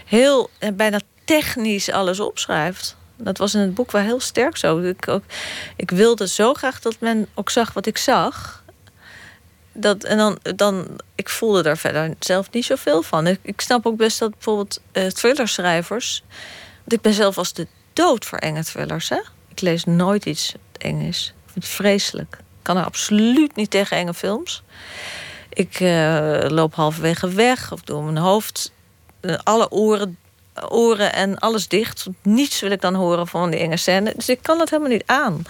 [0.05, 2.97] heel eh, bijna technisch alles opschrijft.
[3.17, 4.79] Dat was in het boek wel heel sterk zo.
[4.79, 5.23] Ik, ook,
[5.77, 8.63] ik wilde zo graag dat men ook zag wat ik zag.
[9.73, 13.27] Dat, en dan, dan, ik voelde daar verder zelf niet zoveel van.
[13.27, 16.23] Ik, snap ook best dat bijvoorbeeld eh thrillerschrijvers.
[16.77, 19.09] Want ik ben zelf als de dood voor enge thrillers.
[19.09, 19.21] Hè?
[19.49, 21.35] Ik lees nooit iets eng is.
[21.47, 22.39] Ik vind het vreselijk.
[22.65, 24.63] Ik kan er absoluut niet tegen enge films.
[25.49, 28.73] Ik eh, loop halverwege weg of doe mijn hoofd,
[29.21, 30.19] eh, alle oren,
[30.69, 32.07] oren en alles dicht.
[32.23, 34.13] Niets wil ik dan horen van die enge scène.
[34.17, 35.43] Dus ik kan dat helemaal niet aan.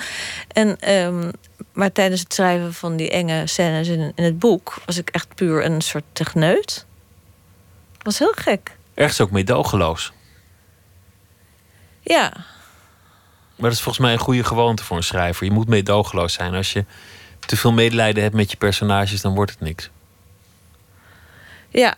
[0.48, 1.30] En, ehm,
[1.72, 5.34] maar tijdens het schrijven van die enge scènes in, in het boek was ik echt
[5.34, 6.86] puur een soort techneut.
[8.02, 8.76] Was heel gek.
[8.94, 10.12] Ergens ook meedogenloos.
[12.00, 12.32] Ja,
[13.56, 15.46] Maar dat is volgens mij een goede gewoonte voor een schrijver.
[15.46, 16.54] Je moet meedogenloos zijn.
[16.54, 16.84] Als je
[17.46, 19.90] te veel medelijden hebt met je personages, dan wordt het niks.
[21.68, 21.96] Ja.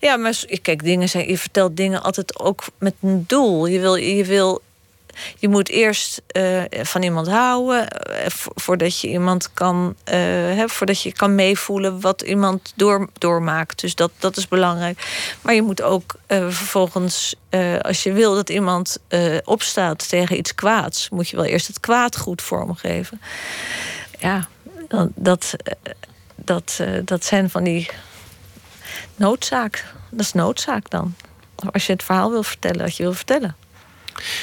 [0.00, 3.66] Ja, maar kijk, dingen zijn, je vertelt dingen altijd ook met een doel.
[3.66, 4.62] Je wil, je wil,
[5.36, 10.68] Je moet eerst eh, van iemand houden eh, vo- voordat je iemand kan, eh, hè,
[10.68, 13.80] voordat je kan meevoelen wat iemand door, doormaakt.
[13.80, 15.26] Dus dat, dat is belangrijk.
[15.42, 17.34] Maar je moet ook vervolgens,
[17.80, 18.98] als je wil dat iemand
[19.44, 23.20] opstaat tegen iets kwaads, moet je wel eerst het kwaad goed vormgeven.
[24.18, 24.48] Ja,
[25.14, 25.54] dat,
[26.34, 27.90] dat, dat zijn van die
[29.16, 29.84] noodzaak.
[30.10, 31.14] Dat is noodzaak dan.
[31.72, 33.56] Als je het verhaal wil vertellen dat je wil vertellen.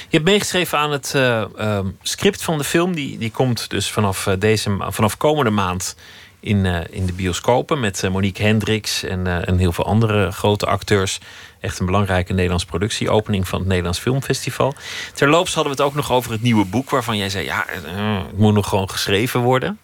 [0.09, 2.95] Je hebt meegeschreven aan het eh, ehm, script van de film.
[2.95, 5.95] Die, die komt dus vanaf, eh, deze, vanaf komende maand
[6.39, 7.79] in, eh, in de bioscopen.
[7.79, 11.19] Met Monique Hendricks en, en heel veel andere grote acteurs.
[11.59, 13.09] Echt een belangrijke Nederlandse productie.
[13.09, 14.73] Opening van het Nederlands Filmfestival.
[15.13, 16.89] Terloops hadden we het ook nog over het nieuwe boek.
[16.89, 19.79] Waarvan jij zei, ja, het moet nog gewoon geschreven worden.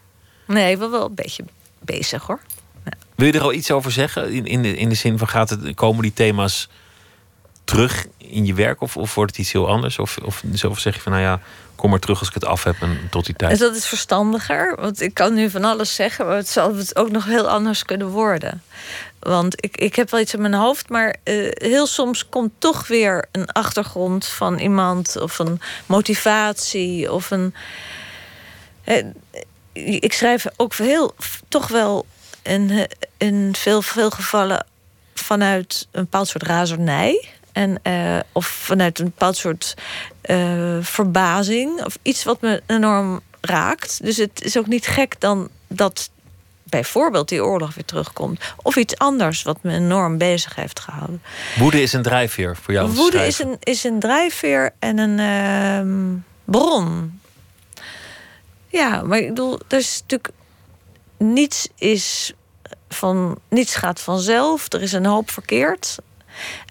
[0.48, 1.44] Nee, ben wel een beetje
[1.80, 2.40] bezig hoor.
[3.16, 4.32] Wil je er al iets over zeggen?
[4.32, 6.70] In, in, de, in de zin van, gaat het, komen die thema's
[7.72, 8.82] terug in je werk?
[8.82, 10.00] Of, of wordt het iets heel anders?
[10.00, 10.44] Of, of,
[10.80, 11.40] zeg je van, nou ja,
[11.76, 13.60] kom maar terug als ik het af heb en tot die tijd.
[13.60, 17.12] dat is verstandiger, want ik kan nu van alles zeggen, maar het zal het ook
[17.12, 18.64] nog heel anders kunnen worden.
[19.20, 22.88] Want ik, ik heb wel iets in mijn hoofd, maar eh, heel soms komt toch
[22.88, 27.54] weer een achtergrond van iemand of een motivatie of een.
[28.84, 29.06] Eh,
[29.74, 31.16] ik schrijf ook heel,
[31.48, 32.06] toch wel
[32.42, 32.84] in, eh,
[33.18, 34.66] in veel, veel gevallen
[35.14, 37.30] vanuit een bepaald soort razernij.
[37.52, 39.74] En, eh, of vanuit een bepaald soort
[40.22, 41.86] eh, verbazing.
[41.86, 44.04] Of iets wat me enorm raakt.
[44.04, 46.10] Dus het is ook niet gek dan dat
[46.64, 48.42] bijvoorbeeld die oorlog weer terugkomt.
[48.62, 51.22] Of iets anders wat me enorm bezig heeft gehouden.
[51.58, 52.90] Woede is een drijfveer voor jou.
[52.90, 57.20] Woede is een, is een drijfveer en een ehm, bron.
[58.68, 60.34] Ja, maar ik bedoel, er is natuurlijk
[61.18, 62.34] niets is
[62.90, 64.74] van niets gaat vanzelf.
[64.74, 65.98] Er is een hoop verkeerd.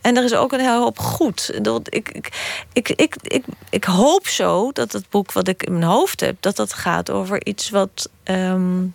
[0.02, 1.50] En er is ook een hele hoop goed.
[1.84, 2.32] Ik, ik,
[2.72, 6.36] ik, ik, ik, ik, hoop zo dat het boek wat ik in mijn hoofd heb,
[6.40, 8.86] dat dat gaat over iets wat ehm,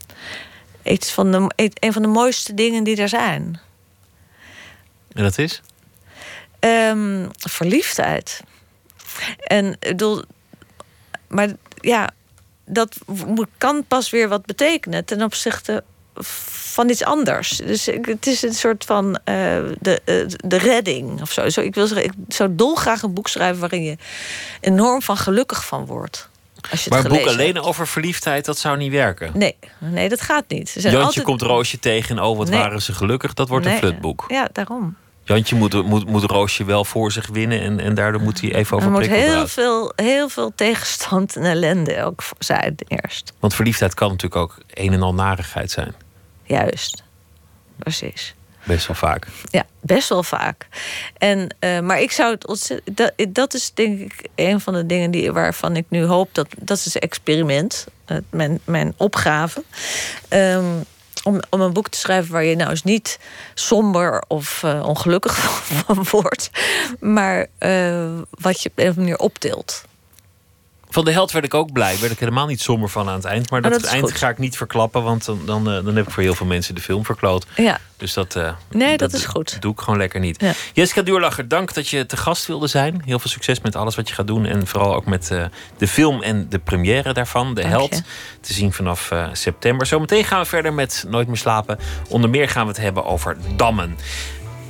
[0.83, 3.59] iets van de, een van de mooiste dingen die er zijn.
[5.11, 5.61] En dat is?
[6.59, 8.41] Ehm, verliefdheid.
[9.37, 10.23] En bedoel,
[11.27, 11.49] maar
[11.79, 12.09] ja,
[12.65, 12.97] dat
[13.57, 15.83] kan pas weer wat betekenen ten opzichte
[16.15, 17.49] van iets anders.
[17.57, 19.35] Dus ik- het is een soort van eh,
[19.79, 21.49] de, eh, de redding of zo.
[21.49, 21.61] zo.
[21.61, 23.97] Ik wil zeggen, ik zou dolgraag een boek schrijven waarin je
[24.61, 26.29] enorm van gelukkig van wordt.
[26.71, 29.31] Als je Maar een boek alleen over verliefdheid, dat zou niet werken.
[29.33, 30.69] Nee, nee, dat gaat niet.
[30.69, 32.59] Zijn Jantje altijd- komt Roosje tegen en oh, wat Nee.
[32.59, 33.33] waren ze gelukkig.
[33.33, 34.25] Dat wordt een flutboek.
[34.27, 34.95] Ja, daarom.
[35.23, 38.75] Jantje moet, moet, moet Roosje wel voor zich winnen en, en daardoor moet hij even
[38.75, 43.33] over Er moet heel veel, heel veel tegenstand en ellende ook zijn eerst.
[43.39, 45.93] Want verliefdheid kan natuurlijk ook een en al narigheid zijn.
[46.45, 47.03] Juist.
[47.77, 48.35] Precies.
[48.63, 49.27] Best wel vaak.
[49.49, 50.67] Ja, best wel vaak.
[51.17, 52.97] En, eh, maar ik zou het ontzettend.
[52.97, 56.47] Dat, dat is denk ik een van de dingen die, waarvan ik nu hoop dat.
[56.57, 57.85] Dat is experiment.
[58.05, 59.63] eh, mijn, mijn opgave.
[60.27, 60.65] Ehm,
[61.23, 63.19] om, om een boek te schrijven waar je nou eens niet
[63.53, 65.37] somber of eh, ongelukkig
[65.85, 66.49] van wordt.
[66.99, 67.47] Maar
[68.29, 69.83] wat je op een manier optilt.
[70.95, 71.99] Van de held werd ik ook blij.
[71.99, 73.49] Werd ik helemaal niet somber van aan het eind.
[73.49, 74.17] Maar dat, dat het eind goed.
[74.17, 75.03] ga ik niet verklappen.
[75.03, 77.45] Want dan, dan, eh, dan heb ik voor heel veel mensen de film verkloot.
[77.55, 79.61] Ja, Dus dat, eh, Nee, dat is goed.
[79.61, 80.41] doe ik gewoon lekker niet.
[80.41, 80.51] Ja.
[80.73, 83.01] Jessica Duurlacher, dank dat je te gast wilde zijn.
[83.05, 84.45] Heel veel succes met alles wat je gaat doen.
[84.45, 85.45] En vooral ook met eh,
[85.77, 87.53] de film en de première daarvan.
[87.53, 87.79] De Dank je.
[87.79, 88.01] Held.
[88.41, 89.87] Te zien vanaf september.
[89.87, 91.79] Zometeen gaan we verder met Nooit meer slapen.
[92.09, 93.97] Onder meer gaan we het hebben over dammen.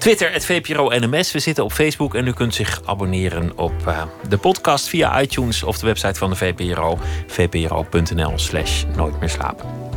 [0.06, 1.32] Twitter, het VPRO NMS.
[1.32, 5.64] We zitten op Facebook en u kunt zich abonneren op eh, de podcast via iTunes
[5.64, 6.98] of de website van de VPRO.
[7.28, 9.95] vpro.nl slash nooit meer slapen.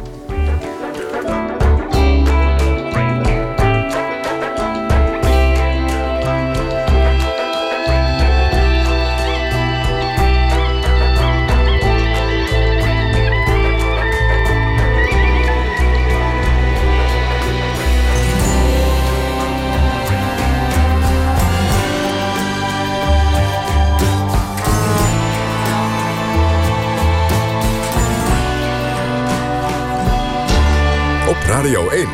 [31.59, 32.07] Radio 1.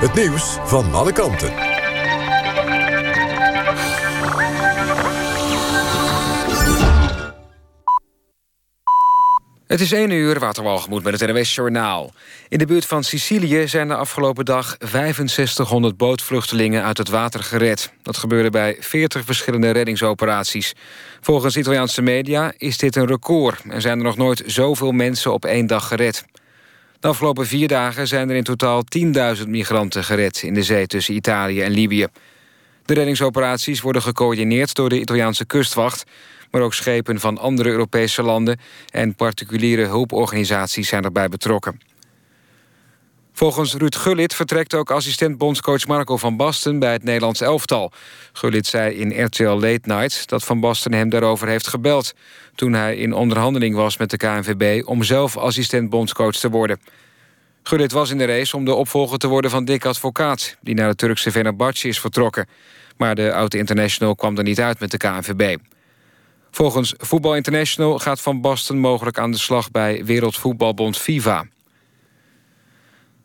[0.00, 1.52] Het nieuws van alle kanten.
[9.66, 12.12] Het is 1 uur, Waterwalgemoed met het NWS Journaal.
[12.48, 17.92] In de buurt van Sicilië zijn de afgelopen dag 6500 bootvluchtelingen uit het water gered.
[18.02, 20.74] Dat gebeurde bij 40 verschillende reddingsoperaties.
[21.20, 23.60] Volgens Italiaanse media is dit een record...
[23.68, 26.24] en zijn er nog nooit zoveel mensen op één dag gered.
[27.00, 28.82] De afgelopen vier dagen zijn er in totaal
[29.36, 30.42] 10.000 migranten gered...
[30.42, 32.06] in de zee tussen Italië en Libië.
[32.84, 36.04] De reddingsoperaties worden gecoördineerd door de Italiaanse kustwacht...
[36.50, 38.58] maar ook schepen van andere Europese landen
[38.90, 41.80] en particuliere hulporganisaties zijn erbij betrokken.
[43.40, 47.92] Volgens Ruud Gullit vertrekt ook assistent-bondscoach Marco van Basten bij het Nederlands elftal.
[48.32, 52.14] Gullit zei in RTL Late Night dat Van Basten hem daarover heeft gebeld...
[52.54, 56.80] toen hij in onderhandeling was met de KNVB om zelf assistent-bondscoach te worden.
[57.62, 60.56] Gullit was in de race om de opvolger te worden van Dick Advocaat...
[60.60, 62.46] die naar de Turkse Fenerbahce is vertrokken.
[62.96, 65.56] Maar de oude international kwam er niet uit met de KNVB.
[66.50, 69.70] Volgens Voetbal International gaat Van Basten mogelijk aan de slag...
[69.70, 71.44] bij Wereldvoetbalbond FIFA.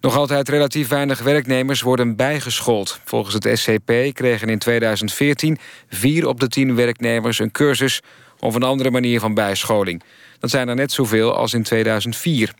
[0.05, 2.99] Nog altijd relatief weinig werknemers worden bijgeschoold.
[3.03, 5.57] Volgens het SCP kregen in 2014
[5.89, 8.01] vier op de tien werknemers een cursus...
[8.39, 10.03] of een andere manier van bijscholing.
[10.39, 12.53] Dat zijn er net zoveel als in 2004.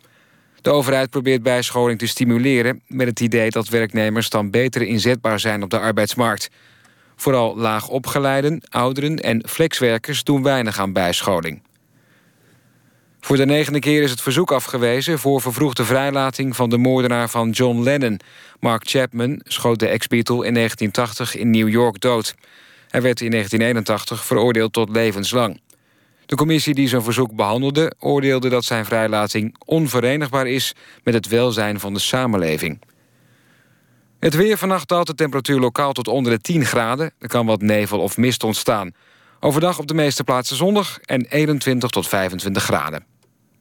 [0.62, 2.82] De overheid probeert bijscholing te stimuleren...
[2.88, 6.50] met het idee dat werknemers dan beter inzetbaar zijn op de arbeidsmarkt.
[7.16, 11.62] Vooral laag opgeleiden, ouderen en flexwerkers doen weinig aan bijscholing.
[13.26, 15.20] Voor de negende keer is het verzoek afgewezen...
[15.20, 18.20] voor vervroegde vrijlating van de moordenaar van John Lennon.
[18.60, 22.36] Mark Chapman schoot de ex-Beatle in 1980 in New York dood.
[22.90, 25.62] Hij werd in 1981 veroordeeld tot levenslang.
[26.26, 27.94] De commissie die zijn verzoek behandelde...
[28.00, 30.74] oordeelde dat zijn vrijlating onverenigbaar is...
[31.04, 32.82] met het welzijn van de samenleving.
[34.20, 37.14] Het weer vannacht daalt de temperatuur lokaal tot onder de 10 graden.
[37.20, 38.92] Er kan wat nevel of mist ontstaan.
[39.40, 43.15] Overdag op de meeste plaatsen zonnig en 21 tot 25 graden.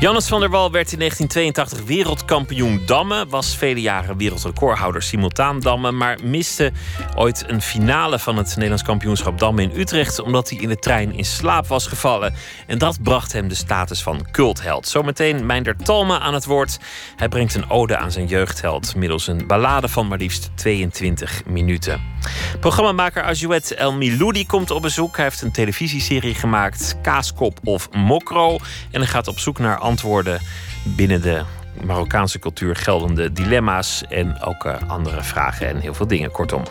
[0.00, 3.28] Jannes van der Wal werd in 1982 wereldkampioen dammen.
[3.28, 5.96] Was vele jaren wereldrecordhouder simultaan dammen.
[5.96, 6.72] Maar miste
[7.14, 10.20] ooit een finale van het Nederlands kampioenschap dammen in Utrecht.
[10.20, 12.34] Omdat hij in de trein in slaap was gevallen.
[12.66, 14.88] En dat bracht hem de status van cultheld.
[14.88, 16.78] Zometeen Meinder Talma aan het woord.
[17.16, 18.94] Hij brengt een ode aan zijn jeugdheld.
[18.94, 22.15] Middels een ballade van maar liefst 22 minuten.
[22.60, 25.16] Programmamaker Ajuet El Miloudi komt op bezoek.
[25.16, 26.96] Hij heeft een televisieserie gemaakt.
[27.02, 28.58] Kaaskop of Mokro.
[28.90, 30.40] En hij gaat op zoek naar antwoorden
[30.84, 31.42] binnen de
[31.84, 36.30] Marokkaanse cultuur geldende dilemma's en ook uh, andere vragen en heel veel dingen.
[36.30, 36.62] Kortom,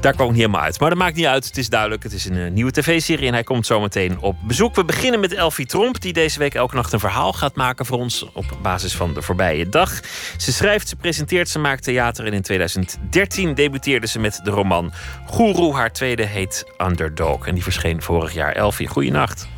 [0.00, 0.80] daar kwam ik niet helemaal uit.
[0.80, 1.46] Maar dat maakt niet uit.
[1.46, 2.02] Het is duidelijk.
[2.02, 4.74] Het is een uh, nieuwe tv-serie en hij komt zometeen op bezoek.
[4.74, 7.98] We beginnen met Elfie Tromp, die deze week elke nacht een verhaal gaat maken voor
[7.98, 9.90] ons op basis van de voorbije dag.
[10.36, 14.92] Ze schrijft, ze presenteert, ze maakt theater en in 2013 debuteerde ze met de roman
[15.30, 15.72] Guru.
[15.72, 18.52] Haar tweede heet Underdog en die verscheen vorig jaar.
[18.52, 19.48] Elfie, goeienacht.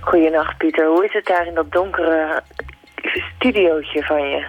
[0.00, 2.42] Goedenacht Pieter, hoe is het daar in dat donkere
[3.36, 4.44] studiootje van je?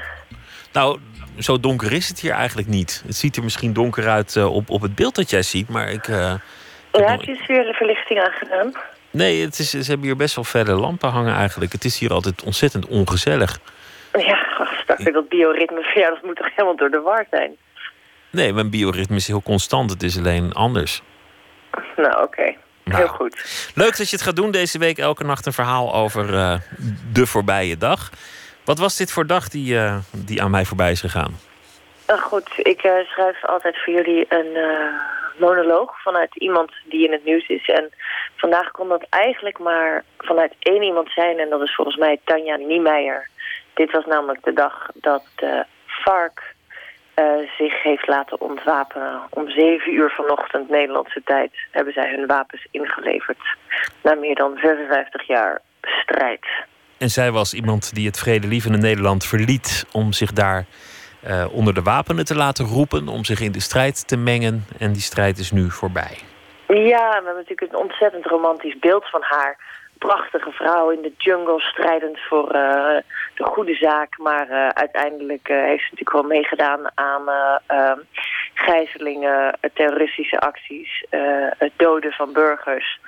[0.73, 0.99] Nou,
[1.37, 3.03] zo donker is het hier eigenlijk niet.
[3.05, 5.89] Het ziet er misschien donker uit uh, op, op het beeld dat jij ziet, maar
[5.89, 6.07] ik...
[6.07, 6.33] Uh,
[6.91, 8.73] ja, heb je weer de verlichting aangedaan?
[9.11, 11.71] Nee, het is, ze hebben hier best wel verre lampen hangen eigenlijk.
[11.71, 13.59] Het is hier altijd ontzettend ongezellig.
[14.13, 17.55] Ja, straks dat bioritme van jou, dat moet toch helemaal door de war zijn?
[18.29, 19.89] Nee, mijn bioritme is heel constant.
[19.89, 21.01] Het is alleen anders.
[21.95, 22.21] Nou, oké.
[22.21, 22.57] Okay.
[22.83, 23.71] Nou, Heel goed.
[23.75, 24.97] Leuk dat je het gaat doen deze week.
[24.97, 26.55] Elke nacht een verhaal over uh,
[27.11, 28.09] de voorbije dag.
[28.65, 31.39] Wat was dit voor dag die, uh, die aan mij voorbij is gegaan?
[32.09, 34.57] Uh, goed, ik schrijf altijd voor jullie een
[35.37, 37.69] monoloog vanuit iemand die in het nieuws is.
[37.69, 37.89] En
[38.35, 41.39] vandaag kon dat eigenlijk maar vanuit één iemand zijn.
[41.39, 43.29] En dat is volgens mij Tanja Niemeyer.
[43.73, 46.53] Dit was namelijk de dag dat de FARC
[47.57, 49.21] zich heeft laten ontwapenen.
[49.29, 53.39] Om zeven uur vanochtend Nederlandse tijd hebben zij hun wapens ingeleverd.
[54.03, 56.45] Na meer dan 56 jaar strijd.
[57.01, 60.65] En zij was iemand die het vredelievende Nederland verliet om zich daar
[61.27, 64.65] uh, onder de wapenen te laten roepen, om zich in de strijd te mengen.
[64.79, 66.17] En die strijd is nu voorbij.
[66.67, 69.57] Ja, we hebben natuurlijk een ontzettend romantisch beeld van haar
[69.97, 72.97] prachtige vrouw in de jungle strijdend voor uh,
[73.35, 74.17] de goede zaak.
[74.17, 77.29] Maar uh, uiteindelijk heeft ze natuurlijk wel meegedaan aan
[77.67, 77.99] ehm,
[78.53, 81.05] gijzelingen, terroristische acties,
[81.57, 82.99] het doden van burgers.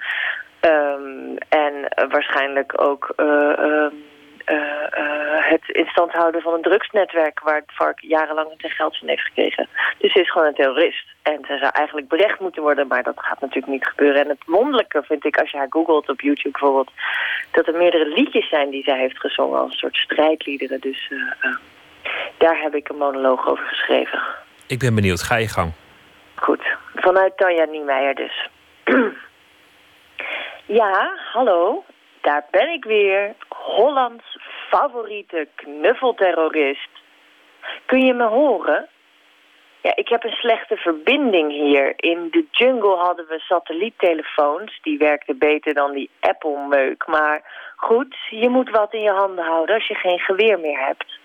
[0.66, 1.74] Um, en
[2.10, 3.94] waarschijnlijk ook ehm,
[4.46, 4.56] uh,
[5.00, 7.40] uh, het in stand houden van een drugsnetwerk...
[7.40, 9.68] waar het vark jarenlang zijn geld van heeft gekregen.
[9.98, 11.06] Dus ze is gewoon een terrorist.
[11.22, 14.22] En ze zou eigenlijk berecht moeten worden, maar dat gaat natuurlijk niet gebeuren.
[14.22, 16.92] En het wonderlijke vind ik, als je haar googelt op YouTube bijvoorbeeld...
[17.52, 20.80] dat er meerdere liedjes zijn die zij heeft gezongen als een soort strijdliederen.
[20.82, 21.56] Dus uh,
[22.38, 24.22] daar heb ik een monoloog over geschreven.
[24.68, 25.72] Ik ben benieuwd, ga je gang.
[26.36, 28.50] Goed, vanuit Tanja Niemeyer dus.
[30.66, 31.84] ja, hallo,
[32.22, 34.38] daar ben ik weer, Hollands
[34.70, 36.90] favoriete knuffelterrorist.
[37.86, 38.90] Kun je me horen?
[39.82, 41.94] Ja, ik heb een slechte verbinding hier.
[41.96, 44.80] In de jungle hadden we satelliettelefoons.
[44.82, 47.08] Die werkten beter dan die Apple-meuk.
[47.08, 47.42] Maar
[47.76, 51.20] goed, je moet wat in je handen houden als je geen geweer meer hebt.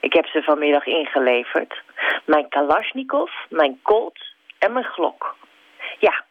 [0.00, 1.82] Ik heb ze vanmiddag ingeleverd.
[2.24, 4.18] Mijn Kalashnikov, mijn Colt
[4.58, 5.36] en mijn Glok.
[5.98, 6.24] Ja,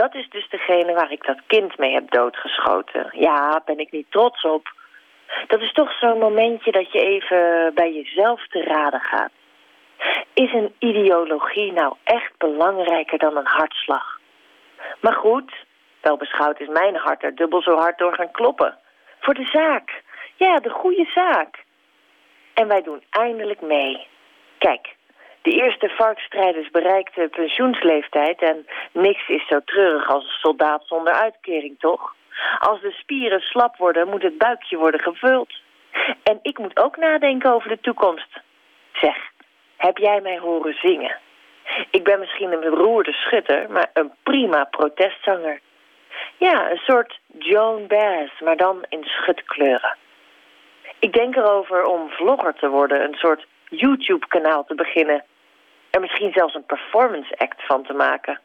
[0.00, 3.08] dat is dus degene waar ik dat kind mee heb doodgeschoten.
[3.12, 4.72] Ja, ben ik niet trots op.
[5.46, 9.32] Dat is toch zo'n momentje dat je even bij jezelf te raden gaat.
[10.34, 14.20] Is een ideologie nou echt belangrijker dan een hartslag?
[15.00, 15.52] Maar goed,
[16.00, 18.78] wel beschouwd is mijn hart er dubbel zo hard door gaan kloppen.
[19.20, 20.02] Voor de zaak.
[20.34, 21.64] Ja, de goede zaak.
[22.54, 24.06] En wij doen eindelijk mee.
[24.58, 24.94] Kijk,
[25.42, 28.40] de eerste varkstrijders bereikten pensioensleeftijd...
[28.42, 32.14] en niks is zo treurig als een soldaat zonder uitkering, toch?
[32.58, 35.52] Als de spieren slap worden, moet het buikje worden gevuld.
[36.22, 38.40] En ik moet ook nadenken over de toekomst.
[38.92, 39.16] Zeg,
[39.76, 41.16] heb jij mij horen zingen?
[41.90, 45.60] Ik ben misschien een beroerde schutter, maar een prima protestzanger.
[46.36, 49.96] Ja, een soort Joan Baez, maar dan in schutkleuren.
[50.98, 55.24] Ik denk erover om vlogger te worden, een soort YouTube-kanaal te beginnen.
[55.90, 58.40] Er misschien zelfs een performance act van te maken.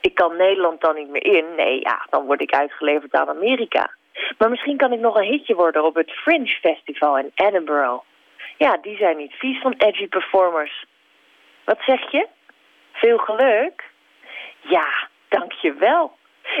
[0.00, 1.44] Ik kan Nederland dan niet meer in.
[1.56, 3.90] Nee, ja, dan word ik uitgeleverd aan Amerika.
[4.38, 8.02] Maar misschien kan ik nog een hitje worden op het Fringe Festival in Edinburgh.
[8.56, 10.84] Ja, die zijn niet vies van edgy performers.
[11.64, 12.26] Wat zeg je?
[12.92, 13.84] Veel geluk?
[14.60, 16.16] Ja, dank je wel.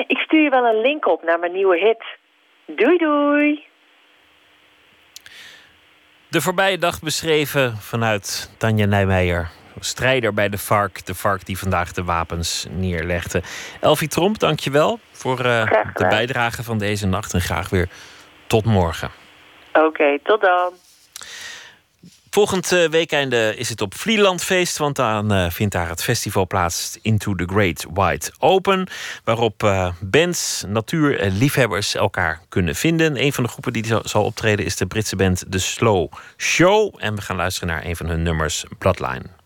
[0.06, 2.04] Ik stuur je wel een link op naar mijn nieuwe hit.
[2.66, 3.66] Doei doei!
[6.28, 9.50] De voorbije dag beschreven vanuit Tanja Nijmeijer.
[9.84, 11.06] Strijder bij de FARC.
[11.06, 13.42] De FARC die vandaag de wapens neerlegde.
[13.80, 17.34] Elfie Tromp, dankjewel voor uh, de bijdrage van deze nacht.
[17.34, 17.88] En graag weer
[18.46, 19.10] tot morgen.
[19.72, 20.72] Oké, tot dan.
[22.30, 26.98] Volgend uh, weekende is het op Vlielandfeest, want dan uh, vindt daar het festival plaats
[27.02, 28.88] Into the Great White Open,
[29.24, 33.22] waarop uh, bands, natuurliefhebbers elkaar kunnen vinden.
[33.22, 37.14] Een van de groepen die zal optreden is de Britse band The Slow Show en
[37.14, 39.37] we gaan luisteren naar een van hun nummers, Bloodline.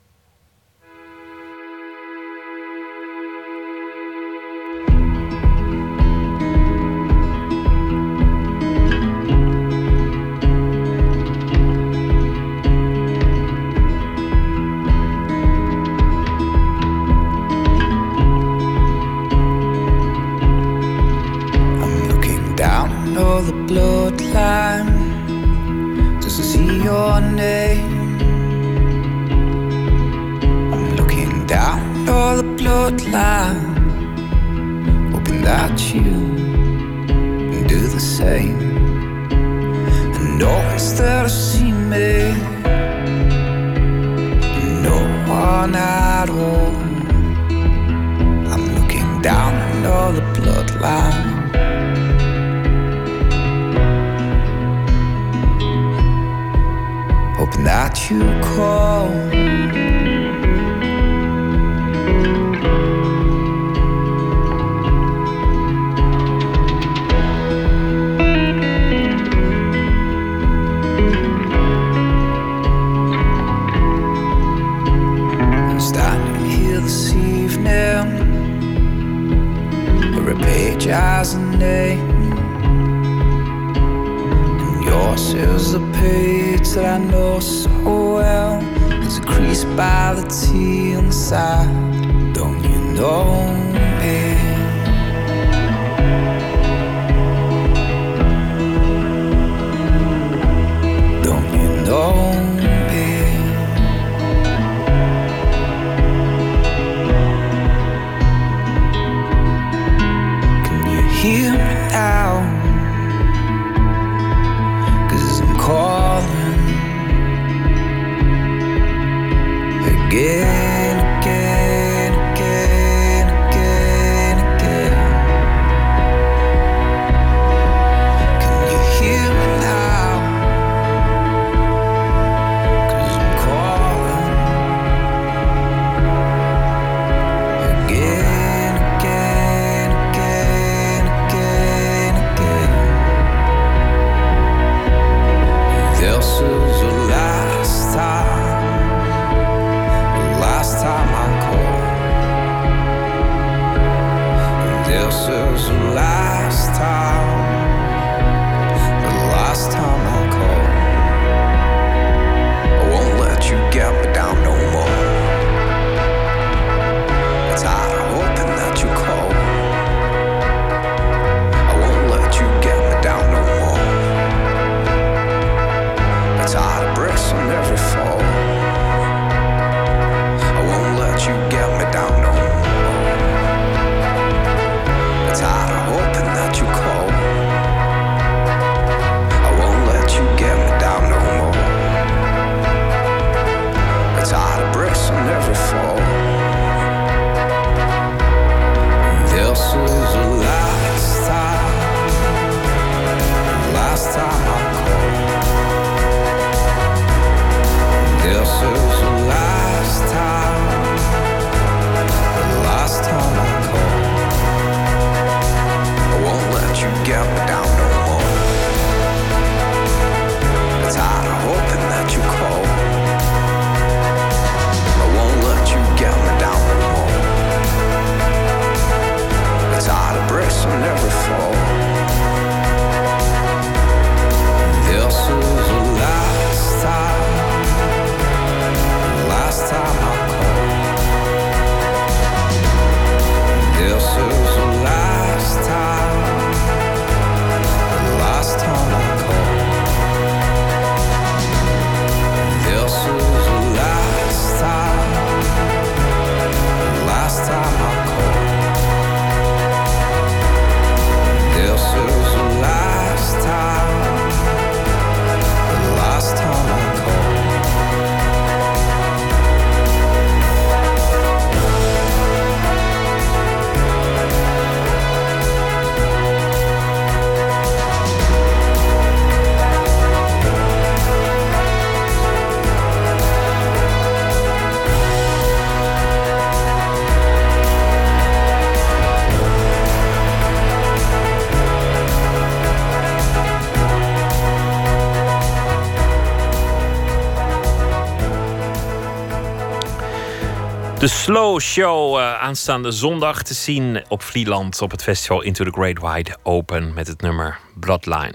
[301.22, 306.00] Slow Show uh, aanstaande zondag te zien op Vlieland op het festival Into the Great
[306.00, 308.34] Wide Open met het nummer Bloodline.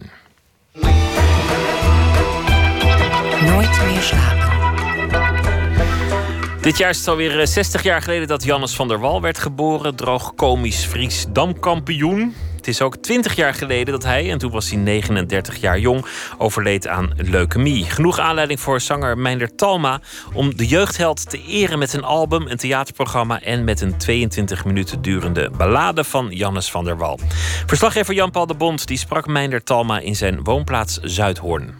[3.42, 4.46] Nooit meer slapen.
[6.62, 9.96] Dit jaar is het alweer 60 jaar geleden dat Jannes van der Wal werd geboren.
[9.96, 12.36] Droog komisch Fries damkampioen.
[12.68, 16.06] Het is ook 20 jaar geleden dat hij, en toen was hij 39 jaar jong,
[16.38, 17.86] overleed aan leukemie.
[17.86, 20.02] Genoeg aanleiding voor zanger Meinder Talma
[20.34, 25.02] om de jeugdheld te eren met een album, een theaterprogramma en met een 22 minuten
[25.02, 27.20] durende ballade van Jannes van der Wal.
[27.66, 31.76] Verslaggever Jan-Paul de Bond die sprak Meinder Talma in zijn woonplaats Zuidhoorn.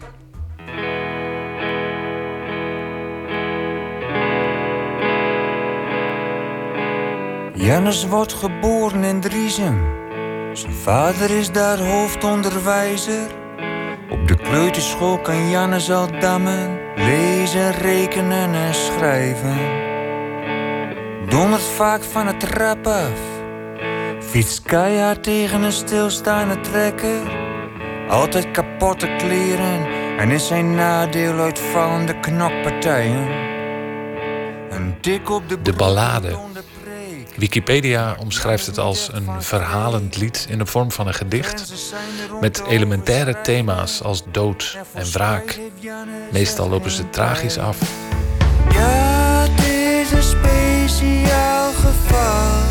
[7.54, 10.06] Jannes wordt geboren in Driesem.
[10.58, 13.26] Zijn vader is daar hoofdonderwijzer.
[14.10, 19.56] Op de kleuterschool kan Jannes al dammen, lezen, rekenen en schrijven.
[21.28, 23.20] Dondert vaak van het trap af.
[24.20, 27.20] Fietst keihard tegen een stilstaande trekker.
[28.08, 29.86] Altijd kapotte kleren
[30.18, 33.28] en is zijn nadeel uitvallende knokpartijen.
[34.70, 36.47] Een tik op de, de ballade
[37.38, 41.72] Wikipedia omschrijft het als een verhalend lied in de vorm van een gedicht.
[42.40, 45.58] Met elementaire thema's als dood en wraak.
[46.32, 47.78] Meestal lopen ze tragisch af.
[48.72, 52.62] Ja, het is een speciaal geval.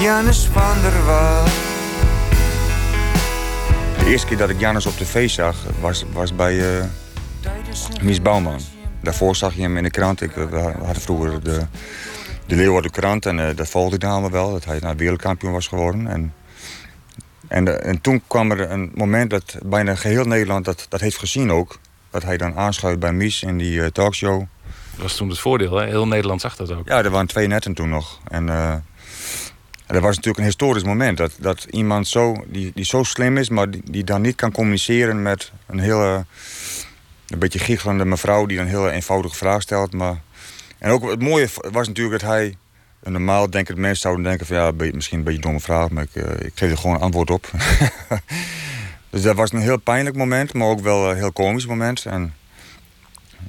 [0.00, 1.44] Janus van der Wal.
[3.98, 6.84] De eerste keer dat ik Janus op tv zag was, was bij uh,
[8.02, 8.60] Mies Bouwman.
[9.02, 10.20] Daarvoor zag je hem in de krant.
[10.20, 11.66] Ik, we hadden vroeger de
[12.46, 13.26] de Leeuwarden Krant.
[13.26, 16.06] En uh, dat volgde ik allemaal wel, dat hij naar wereldkampioen was geworden.
[16.06, 16.34] En,
[17.48, 21.18] en, uh, en toen kwam er een moment dat bijna geheel Nederland dat, dat heeft
[21.18, 21.78] gezien ook.
[22.10, 24.44] Dat hij dan aanschuift bij Mies in die uh, talkshow.
[24.92, 25.86] Dat was toen het voordeel, hè?
[25.86, 26.88] Heel Nederland zag dat ook.
[26.88, 28.20] Ja, er waren twee netten toen nog.
[28.28, 28.46] En
[29.86, 31.16] dat was natuurlijk een historisch moment.
[31.16, 34.52] Dat, dat iemand zo, die, die zo slim is, maar die, die dan niet kan
[34.52, 36.24] communiceren met een hele...
[37.26, 40.20] Een beetje giechelende mevrouw die een hele eenvoudige vraag stelt, maar
[40.86, 42.56] en ook het mooie was natuurlijk dat hij...
[43.02, 46.02] Normaal denken de mensen zouden denken van ja, misschien een beetje een domme vraag, maar
[46.02, 47.50] ik, uh, ik geef er gewoon een antwoord op.
[49.10, 52.04] dus dat was een heel pijnlijk moment, maar ook wel een heel komisch moment.
[52.04, 52.34] En,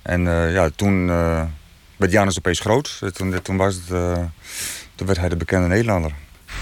[0.02, 1.44] en uh, ja, toen uh,
[1.96, 3.02] werd Janus opeens groot.
[3.14, 3.88] Toen, toen, was het,
[4.96, 6.12] toen werd hij de bekende Nederlander.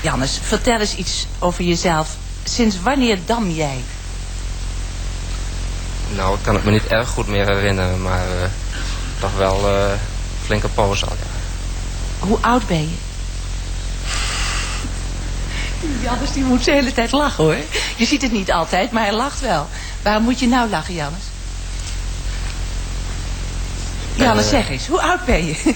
[0.02, 2.16] Janus, vertel eens iets over jezelf.
[2.44, 3.78] Sinds wanneer dam jij?
[6.16, 8.26] Nou, ik kan het me niet erg goed meer herinneren, maar
[9.20, 9.60] toch wel
[10.46, 11.26] flinke poos al, ja.
[12.28, 12.96] Hoe oud ben je?
[16.02, 17.58] Jannes die moet de hele tijd lachen hoor.
[17.96, 19.68] Je ziet het niet altijd, maar hij lacht wel.
[20.02, 21.24] Waarom moet je nou lachen, Jannes?
[24.16, 25.56] Jannes, uh, zeg eens, hoe oud ben je?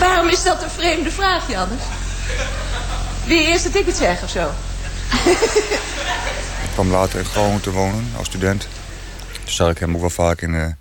[0.00, 1.82] Waarom is dat een vreemde vraag, Jannes?
[3.24, 4.50] Wil je eerst dat ik het zeg of zo?
[6.78, 8.68] kwam later in Groningen te wonen als student.
[9.32, 10.74] Toen zag ik hem ook wel vaak in de,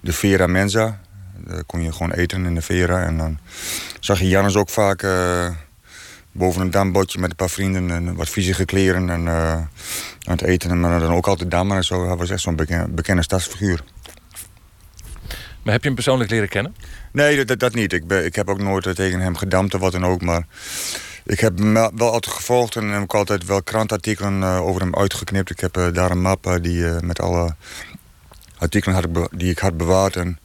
[0.00, 1.00] de Vera Mensa.
[1.36, 3.02] Daar kon je gewoon eten in de Vera.
[3.02, 3.38] En dan
[4.00, 5.48] zag je Jannes ook vaak uh,
[6.32, 7.90] boven een dambotje met een paar vrienden...
[7.90, 9.68] en wat viezige kleren en uh, aan
[10.22, 10.80] het eten.
[10.80, 12.06] Maar dan ook altijd dammen en zo.
[12.06, 13.84] Hij was echt zo'n bekende, bekende stadsfiguur.
[15.62, 16.74] Maar heb je hem persoonlijk leren kennen?
[17.12, 17.92] Nee, dat, dat niet.
[17.92, 20.22] Ik, ben, ik heb ook nooit tegen hem gedampt of wat dan ook.
[20.22, 20.46] Maar
[21.26, 24.96] ik heb hem wel altijd gevolgd en heb ik altijd wel krantartikelen uh, over hem
[24.96, 25.50] uitgeknipt.
[25.50, 27.54] Ik heb uh, daar een map uh, die, met alle
[28.58, 30.16] artikelen had ik die ik had bewaard.
[30.16, 30.38] En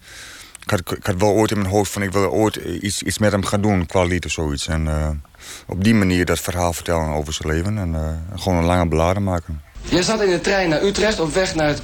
[0.63, 3.17] ik had, ik had wel ooit in mijn hoofd van ik wil ooit iets, iets
[3.17, 4.67] met hem gaan doen, qua lied of zoiets.
[4.67, 5.21] En
[5.67, 9.61] op die manier dat verhaal vertellen over zijn leven en gewoon een lange bladen maken.
[9.81, 11.81] Je zat in de trein naar Utrecht op weg naar het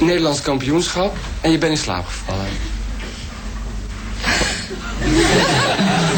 [0.00, 2.46] Nederlands kampioenschap en je bent in slaap gevallen.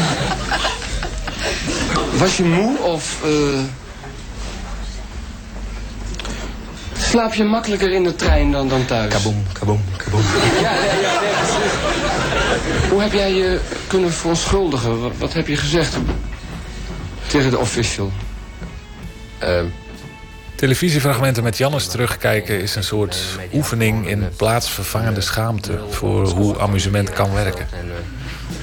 [2.17, 3.17] Was je moe of...
[3.25, 3.59] Uh...
[6.97, 9.13] Slaap je makkelijker in de trein dan, dan thuis?
[9.13, 10.21] Kaboom, kaboom, kaboom.
[10.61, 11.21] Ja, ja, ja.
[12.89, 15.01] Hoe heb jij je kunnen verontschuldigen?
[15.01, 15.97] Wat, wat heb je gezegd
[17.27, 18.11] tegen de official?
[19.43, 19.61] Uh,
[20.55, 23.17] Televisiefragmenten met Jannes terugkijken is een soort
[23.53, 27.67] oefening in plaatsvervangende schaamte voor hoe amusement kan werken.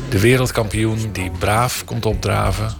[0.08, 2.74] De wereldkampioen die braaf komt opdraven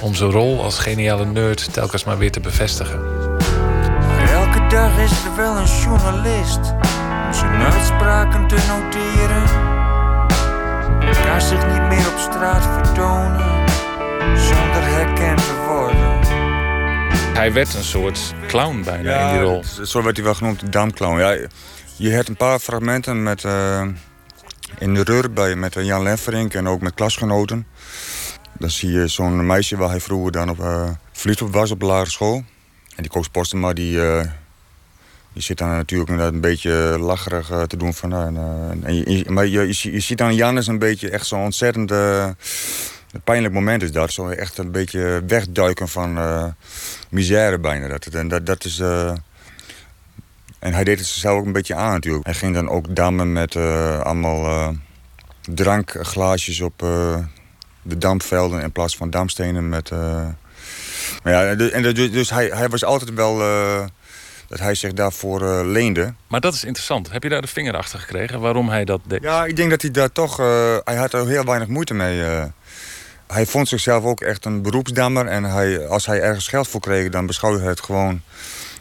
[0.00, 3.00] om zijn rol als geniale nerd telkens maar weer te bevestigen.
[4.30, 6.58] Elke dag is er wel een journalist
[7.26, 9.70] om zijn uitspraken te noteren.
[11.26, 13.68] Kan zich niet meer op straat vertonen
[14.36, 16.20] zonder herkend te worden.
[17.34, 19.64] hij werd een soort clown bijna in die rol.
[19.84, 21.18] Zo werd hij wel genoemd, de damclown.
[21.18, 21.36] Ja,
[21.96, 23.82] je hebt een paar fragmenten met, uh,
[24.78, 27.66] in de Rur bij, met Jan Lenverink en ook met klasgenoten.
[28.58, 30.90] Dan zie je zo'n meisje waar hij vroeger dan op uh,
[31.42, 32.44] op was op de lagere school.
[32.96, 34.22] En die Koos Postema, die, uh,
[35.32, 37.94] die zit dan natuurlijk een beetje lacherig uh, te doen.
[37.94, 38.12] Van,
[38.82, 41.92] en je, maar je, je, je, ziet dan Jannes een beetje echt zo'n ontzettend
[43.24, 44.12] pijnlijk moment is dat.
[44.12, 46.18] Zo echt een beetje wegduiken van
[47.10, 47.88] misère bijna.
[47.88, 48.78] Dat, en dat, dat is...
[50.58, 52.24] en hij deed het zichzelf ook een beetje aan natuurlijk.
[52.24, 54.74] Hij ging dan ook dammen met allemaal
[55.42, 56.84] drankglaasjes op
[57.82, 59.68] de dampvelden in plaats van dampstenen.
[59.68, 59.98] Met, uh...
[61.22, 63.84] maar ja, en dus hij, hij was altijd wel uh,
[64.48, 66.14] dat hij zich daarvoor uh, leende.
[66.28, 67.12] Maar dat is interessant.
[67.12, 69.22] Heb je daar de vinger achter gekregen waarom hij dat deed?
[69.22, 70.36] Ja, ik denk dat hij daar toch...
[70.84, 72.22] hij had er heel weinig moeite mee.
[73.26, 75.26] hij vond zichzelf ook echt een beroepsdammer.
[75.26, 78.20] En hij, als hij ergens geld voor kreeg, dan beschouwde hij het gewoon...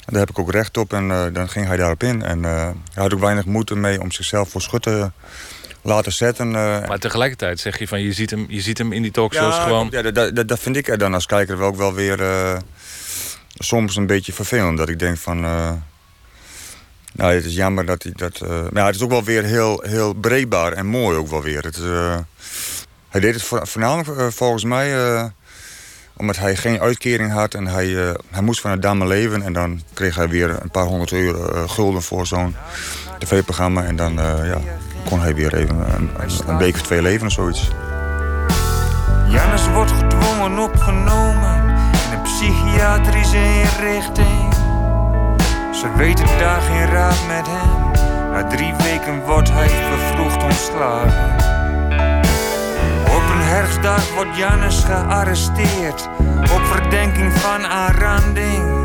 [0.05, 2.23] Daar heb ik ook recht op en dan ging hij daarop in.
[2.23, 5.13] En hij had ook weinig moeite mee om zichzelf voor schutten
[5.81, 6.47] laten zetten.
[6.47, 9.55] Uh, maar tegelijkertijd zeg je van je ziet hem, je ziet hem in die talkshows
[9.55, 9.87] ja, gewoon.
[9.91, 12.57] Ja, dat, dat, dat vind ik er dan als kijker ook wel weer uh,
[13.57, 14.77] soms een beetje vervelend.
[14.77, 15.43] Dat ik denk van.
[15.43, 15.71] Uh,
[17.13, 18.39] nou, het is jammer dat hij dat.
[18.39, 21.63] maar ja, het is ook wel weer heel, heel breekbaar en mooi ook wel weer.
[21.63, 21.79] Het
[23.09, 25.31] hij deed het voornamelijk volgens mij
[26.13, 29.41] omdat hij geen uitkering had en hij, hij moest van het dame leven.
[29.41, 32.55] En dan kreeg hij weer een paar honderd euro gulden voor zo'n
[33.19, 33.83] tv-programma.
[33.83, 34.61] En dan, ja,
[35.03, 35.75] kon hij weer even
[36.47, 37.71] een, week of twee leven of zoiets.
[39.27, 41.69] Jannes wordt gedwongen opgenomen
[42.05, 44.53] in een psychiatrische inrichting.
[45.73, 47.91] Ze weten daar geen raad met hem.
[48.31, 51.35] Na drie weken wordt hij vervroegd ontslagen.
[53.05, 56.09] Op een herfstdag wordt Jannes gearresteerd.
[56.41, 58.81] Op verdenking van aanranding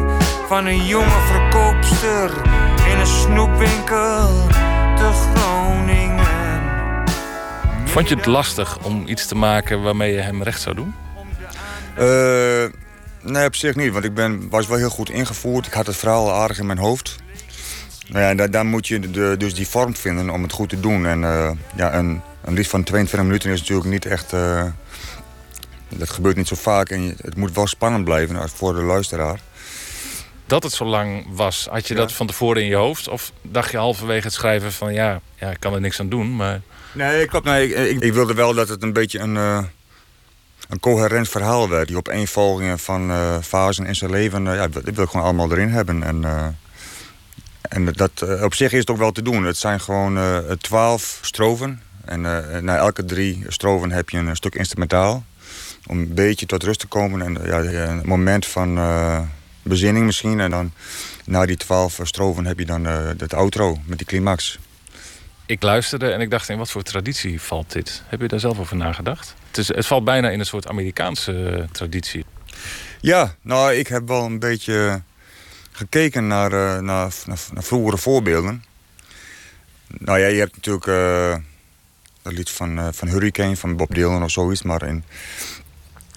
[0.46, 2.30] van een jonge verkoopster
[2.92, 4.28] in een snoepwinkel
[4.96, 6.05] te Groningen.
[7.96, 10.94] Vond je het lastig om iets te maken waarmee je hem recht zou doen?
[11.98, 12.64] Uh,
[13.22, 13.92] nee, op zich niet.
[13.92, 15.66] Want ik ben, was wel heel goed ingevoerd.
[15.66, 17.16] Ik had het verhaal aardig in mijn hoofd.
[18.06, 20.80] Nou ja, daar, daar moet je de, dus die vorm vinden om het goed te
[20.80, 21.06] doen.
[21.06, 24.32] En uh, ja, een, een lied van 22 minuten is natuurlijk niet echt...
[24.32, 24.64] Uh,
[25.88, 26.88] dat gebeurt niet zo vaak.
[26.88, 29.40] En het moet wel spannend blijven voor de luisteraar.
[30.46, 32.00] Dat het zo lang was, had je ja.
[32.00, 33.08] dat van tevoren in je hoofd?
[33.08, 34.92] Of dacht je halverwege het schrijven van...
[34.92, 36.60] ja, ja ik kan er niks aan doen, maar...
[36.96, 37.46] Nee, klopt.
[37.46, 39.62] Ik, ik, wilde wel dat het een beetje een, uh,
[40.68, 41.88] een coherent verhaal werd.
[41.88, 45.52] Die opeenvolgingen van uh, fasen in zijn leven, uh, ja, dat wil ik gewoon allemaal
[45.52, 46.02] erin hebben.
[46.02, 46.24] En,
[47.60, 49.44] en dat, op zich is het ook wel te doen.
[49.44, 50.18] Het zijn gewoon
[50.60, 51.82] twaalf stroven.
[52.04, 52.20] En
[52.64, 55.24] na elke drie stroven heb je een stuk instrumentaal.
[55.86, 57.22] Om een beetje tot rust te komen.
[57.22, 58.78] En ja, een moment van
[59.62, 60.40] bezinning misschien.
[60.40, 60.72] En dan
[61.24, 64.58] na die twaalf stroven heb je dan het outro met die climax
[65.46, 68.02] ik luisterde en ik dacht, in wat voor traditie valt dit?
[68.06, 69.34] Heb je daar zelf over nagedacht?
[69.46, 72.24] Het, is, het valt bijna in een soort Amerikaanse eh, traditie.
[73.00, 75.02] Ja, nou, ik heb wel een beetje
[75.70, 78.64] gekeken naar, uh, naar, naar, naar, vroegere voorbeelden.
[79.86, 81.36] Nou ja, je hebt natuurlijk uh,
[82.22, 84.62] dat lied van, van Hurricane, van Bob Dylan of zoiets.
[84.62, 85.04] Maar in,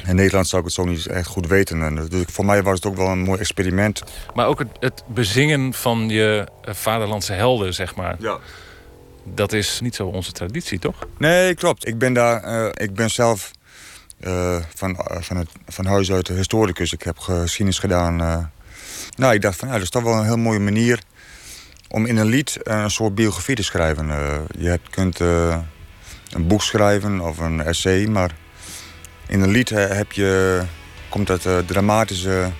[0.05, 1.81] in Nederland zou ik het zo niet echt goed weten.
[1.81, 4.03] En dus voor mij was het ook wel een mooi experiment.
[4.33, 8.15] Maar ook het, het bezingen van je vaderlandse helden, zeg maar.
[8.19, 8.39] Ja.
[9.33, 11.07] Dat is niet zo onze traditie, toch?
[11.17, 11.87] Nee, klopt.
[11.87, 13.51] Ik ben, daar, uh, ik ben zelf
[14.21, 16.93] uh, van, uh, van, het, van huis uit historicus.
[16.93, 18.15] Ik heb geschiedenis gedaan.
[19.15, 20.99] nou, ik dacht van, ja, dat is toch wel een heel mooie manier...
[21.87, 24.07] om in een lied een soort biografie te schrijven.
[24.57, 28.31] je hebt, kunt een boek schrijven of een essay, maar...
[29.27, 30.61] in een lied heb je,
[31.09, 32.51] komt dat dramatische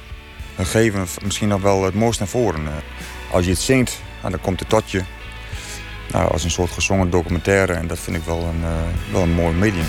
[0.56, 2.68] gegeven misschien nog wel het mooist naar voren.
[3.32, 5.04] als je het zingt, nou, dan komt het tot je
[6.12, 7.74] nou, als een soort gezongen documentaire.
[7.74, 9.86] En dat vind ik wel een, uh, wel een mooi medium.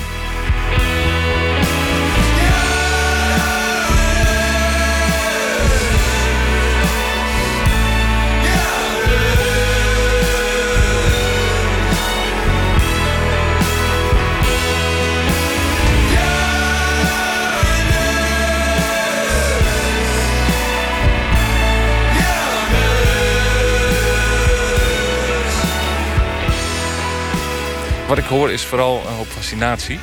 [28.10, 29.98] Wat ik hoor is vooral een hoop fascinatie.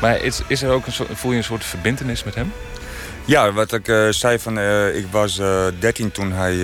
[0.00, 2.52] Maar is, is er ook een voel je een soort verbindenis met hem?
[3.24, 4.58] Ja, wat ik uh, zei van...
[4.58, 6.56] Uh, ik was uh, 13 toen hij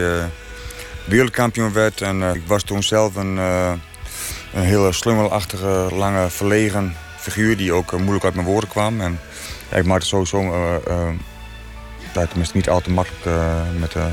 [1.04, 2.00] wereldkampioen werd.
[2.00, 7.56] En ik was toen zelf een, een hele slungelachtige, lange, verlegen figuur...
[7.56, 9.00] die ook moeilijk uit mijn woorden kwam.
[9.00, 9.20] En
[9.70, 10.40] ik maakte sowieso
[12.12, 14.08] tenminste niet al te makkelijk eh, met de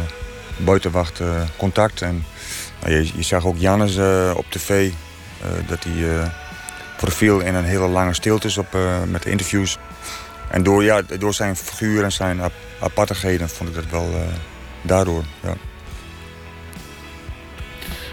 [0.58, 2.02] buitenwacht eh, contact.
[2.02, 2.26] En
[2.82, 4.94] nou, je, je zag ook Jannes eh, op tv eh,
[5.68, 6.28] dat hij eh
[6.98, 9.78] profiel in een hele lange stiltes op, eh, met de interviews.
[10.50, 14.22] En door, ja, door zijn figuur en zijn ap- apartigheden vond ik dat wel eh,
[14.82, 15.24] daardoor.
[15.44, 15.54] Ja.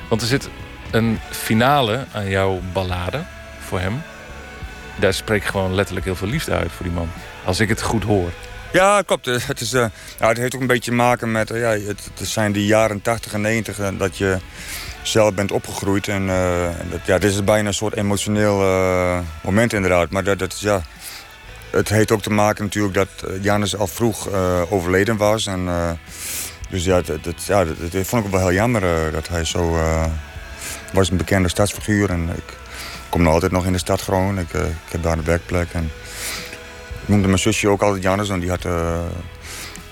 [0.09, 0.48] Want er zit
[0.90, 3.24] een finale aan jouw ballade
[3.66, 4.03] voor hem.
[5.01, 7.09] Daar spreekt gewoon letterlijk heel veel liefde uit voor die man.
[7.44, 8.31] Als ik het goed hoor.
[8.73, 9.27] Ja, klopt.
[9.27, 9.81] Eh, Het, is, eh,
[10.19, 11.51] nou, het heeft ook een beetje te maken met...
[11.51, 14.39] eh, ja, het, het zijn die jaren 80 en 90 eh, dat je
[15.09, 16.09] zelf bent opgegroeid.
[16.09, 20.11] En eh, en dat, ja, dit is bijna een soort emotioneel eh, moment inderdaad.
[20.11, 20.83] Maar dat, dat is, ja,
[21.70, 24.28] het heeft ook te maken natuurlijk dat eh, Janus al vroeg
[24.70, 25.47] overleden was.
[25.47, 25.69] En,
[26.70, 29.78] dus ja, dat, dat, ja dat, vond ik wel heel jammer dat hij zo...
[30.93, 32.57] was een bekende stadsfiguur en ik
[33.09, 34.39] kom nog altijd nog in de stad Groningen.
[34.43, 35.91] Ik, ik heb daar een werkplek en...
[37.03, 38.65] Ik noemde mijn zusje ook altijd Jannes, want die had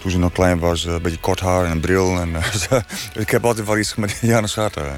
[0.04, 2.20] toen ze nog klein was eh, een beetje kort haar en een bril.
[2.20, 2.68] En, eh, dus
[3.14, 4.76] ik heb altijd wel iets met Jannes gehad.
[4.76, 4.92] eh.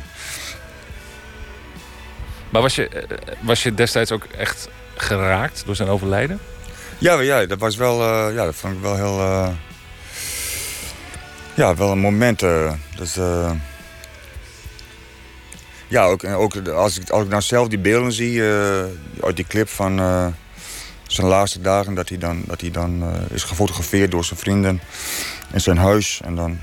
[2.51, 6.41] Maar was je, eh, was je destijds ook echt geraakt door zijn overlijden?
[6.99, 8.03] Ja, ja, dat was wel,
[8.33, 9.19] ja, dat vond ik wel heel,
[11.55, 12.43] ja, wel een moment.
[12.43, 13.15] eh, dus,
[15.89, 18.43] ja, ook, ook als, ik, als ik nou zelf die beelden zie
[19.21, 20.01] uit die clip van
[21.07, 24.81] zijn laatste dagen, dat hij dan, dat hij dan eh, is gefotografeerd door zijn vrienden
[25.53, 26.21] in zijn huis.
[26.25, 26.59] En dan,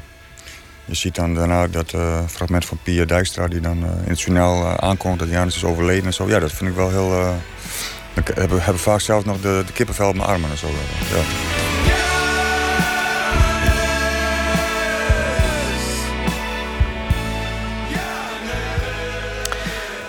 [0.85, 4.21] je ziet dan daarna dat eh, fragment van Pia Dijkstra die dan eh, in het
[4.21, 6.27] journaal aankondigt dat Janus is overleden en zo.
[6.27, 7.11] Ja, dat vind ik wel heel...
[7.11, 7.33] eh,
[8.13, 10.67] ik heb, heb vaak zelf nog de, de kippenvel op mijn armen en zo.
[10.67, 12.02] Ja.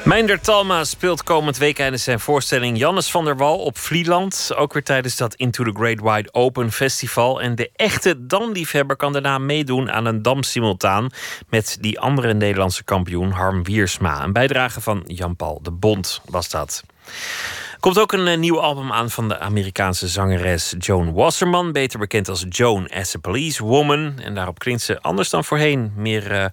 [0.04, 4.50] Meinder Talma speelt komend week tijdens zijn voorstelling Jannes van der Wal op Vlieland.
[4.56, 7.40] Ook weer tijdens dat Into the Great Wide Open Festival.
[7.40, 11.10] En de echte damliefhebber kan daarna meedoen aan een damsimultaan...
[11.48, 14.22] met die andere Nederlandse kampioen Harm Wiersma.
[14.22, 16.84] Een bijdrage van Jan-Paul de Bond was dat.
[17.80, 21.72] Komt ook een eh, nieuw album aan van de Amerikaanse zangeres Joan Wasserman.
[21.72, 24.18] Beter bekend als Joan as a Police Woman.
[24.18, 25.92] En daarop klinkt ze anders dan voorheen.
[25.96, 26.44] Meer eh,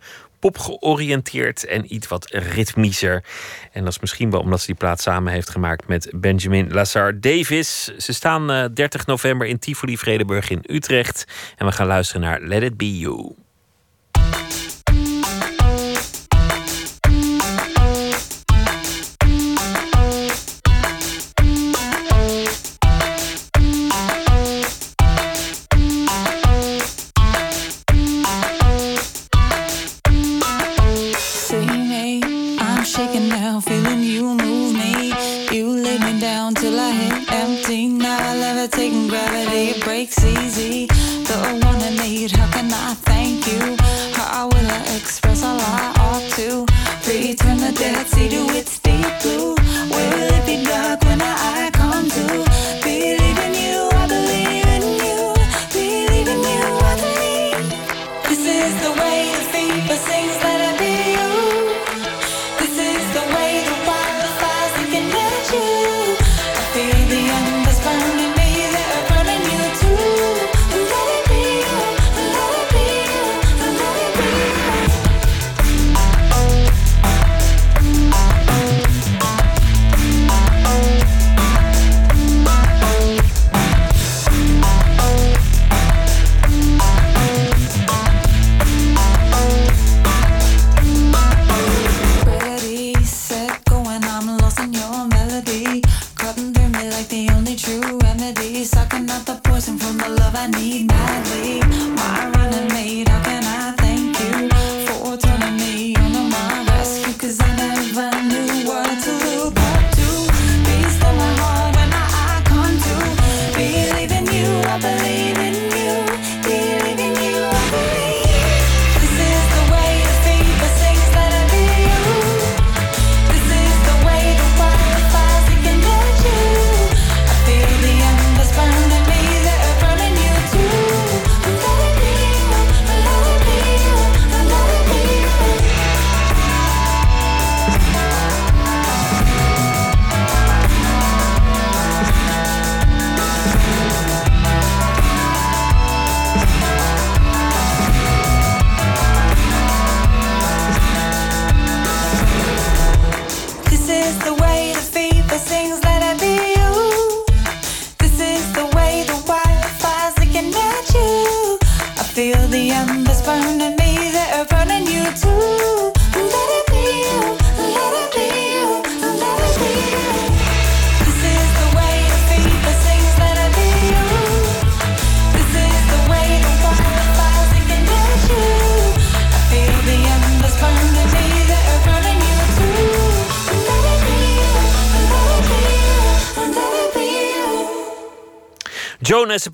[0.42, 3.24] popgeoriënteerd en iets wat ritmischer.
[3.72, 7.20] En dat is misschien wel omdat ze die plaat samen heeft gemaakt met Benjamin Lazar
[7.20, 7.92] Davis.
[7.98, 11.26] Ze staan eh, 30 november in Tivoli Vredenburg in Utrecht.
[11.58, 13.41] En we gaan luisteren naar Let It Be You.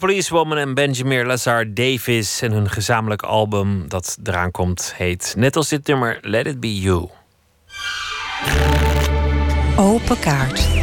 [0.07, 2.41] Policewoman en Benjamin Lazar Davis.
[2.41, 6.79] En hun gezamenlijk album dat eraan komt heet, net als dit nummer, Let It Be
[6.79, 7.09] You.
[9.75, 10.76] Open kaart.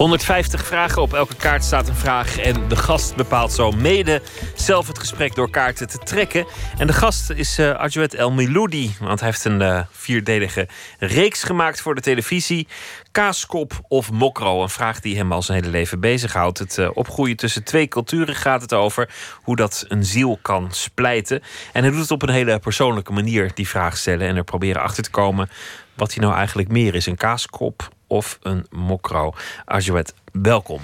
[0.00, 2.38] 150 vragen, op elke kaart staat een vraag.
[2.38, 4.22] En de gast bepaalt zo mede
[4.54, 6.46] zelf het gesprek door kaarten te trekken.
[6.78, 8.94] En de gast is uh, Arjuet El Miloudi.
[9.00, 10.68] Want hij heeft een uh, vierdelige
[10.98, 12.68] reeks gemaakt voor de televisie.
[13.12, 14.62] Kaaskop of mokro?
[14.62, 16.58] Een vraag die hem al zijn hele leven bezighoudt.
[16.58, 19.08] Het uh, opgroeien tussen twee culturen gaat het over.
[19.42, 21.42] Hoe dat een ziel kan splijten.
[21.72, 24.28] En hij doet het op een hele persoonlijke manier, die vraag stellen.
[24.28, 25.50] En er proberen achter te komen
[25.94, 27.06] wat hij nou eigenlijk meer is.
[27.06, 29.32] Een kaaskop of een mokro?
[29.64, 30.80] Arjuet, welkom.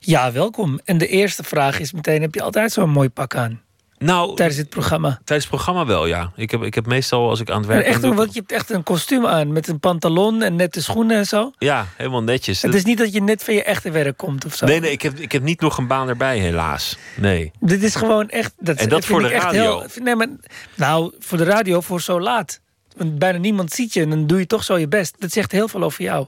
[0.00, 0.80] Ja, welkom.
[0.84, 3.62] En de eerste vraag is meteen: heb je altijd zo'n mooi pak aan?
[3.98, 5.08] Nou, tijdens het programma.
[5.24, 6.32] Tijdens het programma wel, ja.
[6.36, 8.70] Ik heb, ik heb meestal als ik aan het werk echt een, Je hebt echt
[8.70, 11.52] een kostuum aan met een pantalon en nette schoenen en zo.
[11.58, 12.62] Ja, helemaal netjes.
[12.62, 14.66] Het is niet dat je net van je echte werk komt of zo.
[14.66, 16.96] Nee, nee, ik heb, ik heb niet nog een baan erbij, helaas.
[17.16, 17.50] Nee.
[17.60, 18.52] Dit is gewoon echt.
[18.58, 19.78] Dat, en dat voor de radio?
[19.78, 20.28] Heel, nee, maar,
[20.74, 22.60] nou, voor de radio voor zo laat.
[22.96, 25.14] Want bijna niemand ziet je en dan doe je toch zo je best.
[25.18, 26.26] Dat zegt heel veel over jou.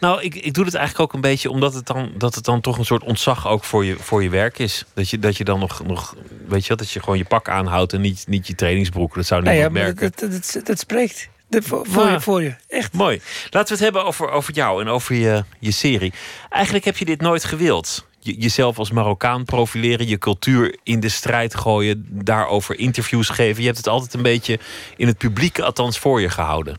[0.00, 2.60] Nou, ik, ik doe het eigenlijk ook een beetje omdat het dan, dat het dan
[2.60, 4.84] toch een soort ontzag ook voor je, voor je werk is.
[4.94, 6.14] Dat je, dat je dan nog, nog,
[6.48, 9.14] weet je wat, dat je gewoon je pak aanhoudt en niet, niet je trainingsbroek.
[9.14, 10.12] Dat zou niemand nou ja, merken.
[10.16, 11.28] Dat, dat, dat, dat spreekt.
[11.50, 12.92] voor, voor, je, voor je, echt.
[12.92, 13.20] Mooi.
[13.50, 16.12] Laten we het hebben over, over jou en over je, je serie.
[16.48, 18.06] Eigenlijk heb je dit nooit gewild.
[18.18, 23.60] Je, jezelf als Marokkaan profileren, je cultuur in de strijd gooien, daarover interviews geven.
[23.60, 24.58] Je hebt het altijd een beetje
[24.96, 26.78] in het publiek, althans, voor je gehouden.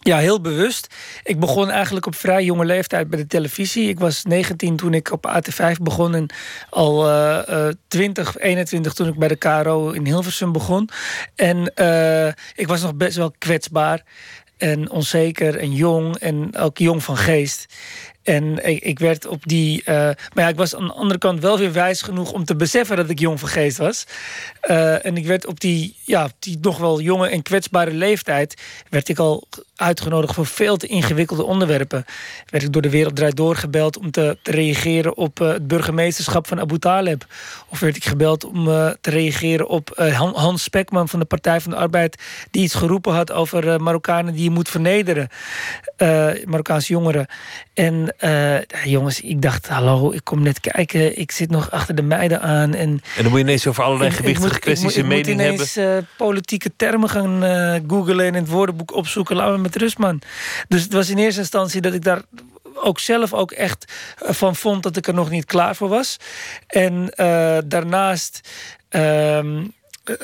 [0.00, 0.94] Ja, heel bewust.
[1.22, 3.88] Ik begon eigenlijk op vrij jonge leeftijd bij de televisie.
[3.88, 6.26] Ik was 19 toen ik op AT5 begon en
[6.70, 10.88] al uh, 20, 21 toen ik bij de KRO in Hilversum begon.
[11.34, 14.02] En uh, ik was nog best wel kwetsbaar
[14.56, 17.66] en onzeker en jong en ook jong van geest.
[18.28, 19.80] En ik, werd op die.
[19.80, 22.56] Uh, maar ja, ik was aan de andere kant wel weer wijs genoeg om te
[22.56, 24.06] beseffen dat ik jong van geest was.
[24.70, 28.62] Uh, en ik werd op die, ja, die nog wel jonge en kwetsbare leeftijd.
[28.88, 29.46] werd ik al
[29.76, 32.04] uitgenodigd voor veel te ingewikkelde onderwerpen.
[32.46, 36.60] Werd ik door de wereld draait doorgebeld om te, reageren op uh, het burgemeesterschap van
[36.60, 37.26] Abu Taleb.
[37.68, 38.64] Of werd ik gebeld om
[39.00, 39.92] te reageren op
[40.34, 42.22] Hans Spekman van de Partij van de Arbeid.
[42.50, 45.28] die iets geroepen had over Marokkanen die je moet vernederen.
[46.44, 47.26] Marokkaanse jongeren.
[47.78, 51.18] En uh, jongens, ik dacht, hallo, ik kom net kijken.
[51.18, 52.74] Ik zit nog achter de meiden aan.
[52.74, 55.44] En, en dan moet je ineens over allerlei gewichtige kwesties in mening hebben.
[55.46, 59.36] Ik moet ineens uh, politieke termen gaan uh, googlen en in het woordenboek opzoeken.
[59.36, 60.20] Laten we met rust, man.
[60.68, 62.22] Dus het was in eerste instantie dat ik daar
[62.74, 66.16] ook zelf ook echt van vond dat ik er nog niet klaar voor was.
[66.66, 67.12] En
[67.68, 68.40] daarnaast...
[68.90, 69.40] Uh,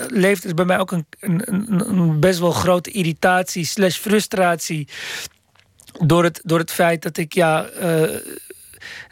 [0.08, 4.88] leeft er bij mij ook een, een, een best wel grote irritatie slash frustratie
[6.00, 7.66] door het, door het feit dat ik ja.
[7.82, 8.16] Uh,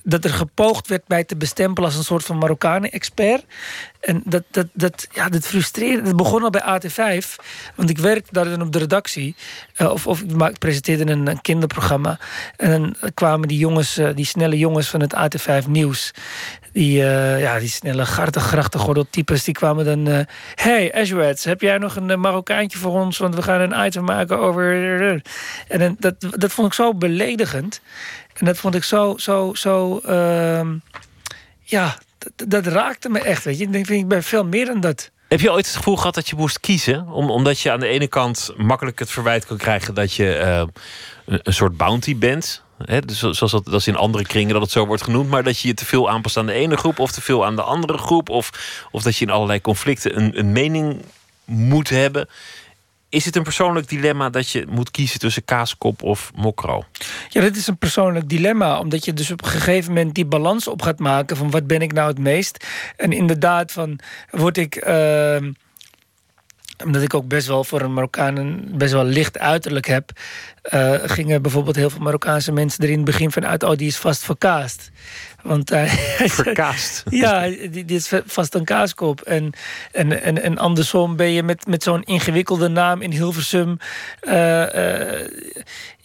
[0.02, 3.44] dat er gepoogd werd mij te bestempelen als een soort van Marokkanen-expert.
[4.00, 6.06] En dat, dat, dat, ja, dat frustreerde.
[6.06, 7.26] Het begon al bij AT5,
[7.74, 9.34] want ik werkte daar dan op de redactie.
[9.78, 12.18] Uh, of, of ik presenteerde een, kinderprogramma.
[12.56, 16.10] En dan kwamen die jongens, uh, die snelle jongens van het AT5 Nieuws.
[16.72, 20.08] Die, uh, ja, die snelle grachtengordel-types, die kwamen dan...
[20.08, 20.18] Uh,
[20.54, 23.18] hey, Ashwets, heb jij nog een Marokkaantje voor ons?
[23.18, 25.22] Want we gaan een item maken over...
[25.68, 27.80] En dat, dat vond ik zo beledigend.
[28.34, 29.14] En dat vond ik zo...
[29.16, 30.68] zo, zo uh,
[31.62, 31.98] ja,
[32.46, 33.64] dat, raakte me echt, weet je.
[33.64, 35.10] Ik denk, ik ben veel meer dan dat.
[35.28, 37.08] Heb je ooit het gevoel gehad dat je moest kiezen?
[37.08, 39.94] Om, omdat je aan de ene kant makkelijk het verwijt kan krijgen...
[39.94, 40.66] dat je
[41.24, 42.61] een soort bounty bent...
[42.84, 45.42] He, dus zoals dat, dat is in andere kringen dat het zo wordt genoemd, maar
[45.42, 47.62] dat je je te veel aanpast aan de ene groep of te veel aan de
[47.62, 48.50] andere groep, of,
[48.90, 51.02] of dat je in allerlei conflicten een, een mening
[51.44, 52.28] moet hebben.
[53.08, 56.84] Is het een persoonlijk dilemma dat je moet kiezen tussen kaaskop of mokro?
[57.28, 58.78] Ja, dit is een persoonlijk dilemma.
[58.78, 61.82] Omdat je dus op een gegeven moment die balans op gaat maken van wat ben
[61.82, 62.66] ik nou het meest.
[62.96, 63.98] En inderdaad, van
[64.30, 64.86] word ik.
[64.86, 65.36] Uh,
[66.84, 70.10] omdat ik ook best wel voor een Marokkaan een best wel licht uiterlijk heb,
[70.74, 73.86] uh, gingen bijvoorbeeld heel veel Marokkaanse mensen er in het begin van uit: oh, die
[73.86, 74.90] is vast verkaasd.
[75.42, 75.88] Want hij
[76.44, 77.02] Verkaasd.
[77.10, 79.20] ja, die, die, is vast een kaaskop.
[79.20, 79.52] En,
[79.92, 83.76] en, en, en andersom ben je met, met zo'n ingewikkelde naam in Hilversum.
[84.22, 84.62] Uh,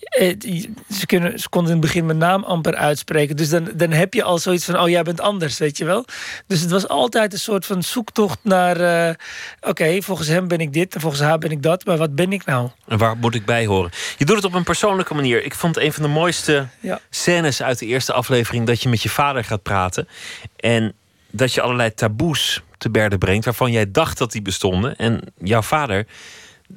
[0.09, 3.35] ze, kunnen, ze konden in het begin mijn naam amper uitspreken.
[3.35, 6.05] Dus dan, dan heb je al zoiets van: oh, jij bent anders, weet je wel.
[6.47, 9.13] Dus het was altijd een soort van zoektocht naar: uh,
[9.61, 12.31] oké, volgens hem ben ik dit en volgens haar ben ik dat, maar wat ben
[12.31, 12.69] ik nou?
[12.88, 13.91] En waar moet ik bij horen?
[14.17, 15.43] Je doet het op een persoonlijke manier.
[15.43, 16.99] Ik vond een van de mooiste ja.
[17.09, 20.07] scènes uit de eerste aflevering dat je met je vader gaat praten.
[20.55, 20.93] En
[21.31, 24.95] dat je allerlei taboes te berden brengt waarvan jij dacht dat die bestonden.
[24.95, 26.07] En jouw vader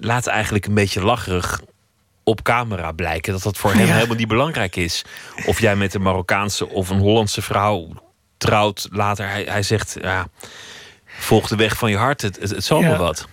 [0.00, 1.60] laat eigenlijk een beetje lacherig
[2.24, 3.32] op camera blijken.
[3.32, 3.94] Dat dat voor hem Ja.
[3.94, 5.04] helemaal niet belangrijk is.
[5.46, 7.88] Of jij met een Marokkaanse of een Hollandse vrouw
[8.38, 9.28] trouwt later.
[9.28, 10.28] Hij, hij zegt, ja,
[11.04, 12.22] volg de weg van je hart.
[12.22, 12.90] Het, het, het zal Ja.
[12.90, 13.28] me wat.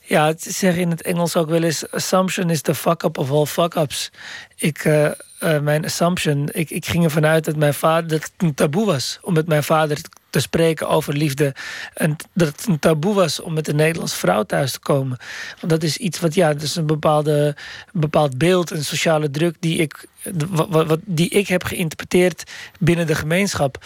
[0.00, 1.90] Ja, het zeggen in het Engels ook wel eens...
[1.90, 4.10] assumption is the fuck-up of all fuck-ups.
[4.56, 8.08] Ik, eh, eh, mijn assumption, ik, ik ging ervan uit dat mijn vader...
[8.08, 9.98] dat het een taboe was om met mijn vader
[10.30, 11.54] te spreken over liefde.
[11.94, 15.18] En dat het een taboe was om met een Nederlandse vrouw thuis te komen.
[15.60, 17.56] Want dat is iets wat, ja, dat is een, bepaalde,
[17.92, 19.56] bepaald beeld, een sociale druk...
[19.60, 20.06] die ik,
[20.50, 23.84] wat, wat, wat- die ik heb geïnterpreteerd binnen de gemeenschap...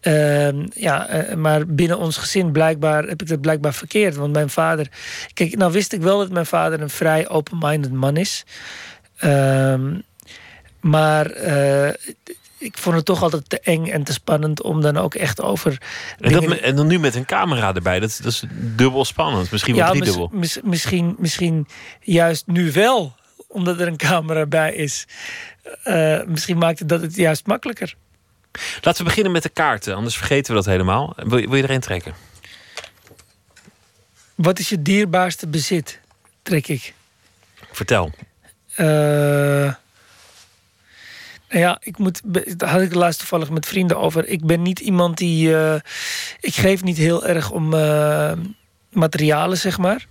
[0.00, 4.16] Ehm, ja, eh, maar binnen ons gezin blijkbaar heb ik dat blijkbaar verkeerd.
[4.16, 4.88] Want mijn vader.
[5.34, 8.44] Kijk, nou wist ik wel dat mijn vader een vrij open-minded man is.
[9.16, 9.98] Ehm,
[10.80, 11.94] maar eh,
[12.60, 15.78] ik vond het toch altijd te eng en te spannend om dan ook echt over.
[16.18, 18.00] En, dat, en dan nu met een camera erbij.
[18.00, 19.50] Dat, is- dat is dubbel spannend.
[19.50, 21.66] Misschien wel ja, drie mis- misschien, misschien
[22.00, 23.14] juist nu wel,
[23.48, 25.06] omdat er een camera bij is.
[25.82, 27.94] Eh, misschien maakt het dat het juist makkelijker.
[28.80, 29.94] Laten we beginnen met de kaarten.
[29.94, 31.12] Anders vergeten we dat helemaal.
[31.16, 32.14] Wil, je- wil je er een trekken?
[34.34, 36.00] Wat is je dierbaarste bezit?
[36.42, 36.94] Trek ik.
[37.72, 38.12] Vertel.
[38.74, 39.72] Eh,
[41.50, 42.20] nou ja, ik moet.
[42.58, 44.26] Daar had ik laatst toevallig met vrienden over.
[44.28, 45.56] Ik ben niet iemand die.
[45.56, 45.80] eh,
[46.40, 48.32] ik geef niet heel erg om eh,
[48.90, 50.06] materialen, zeg maar.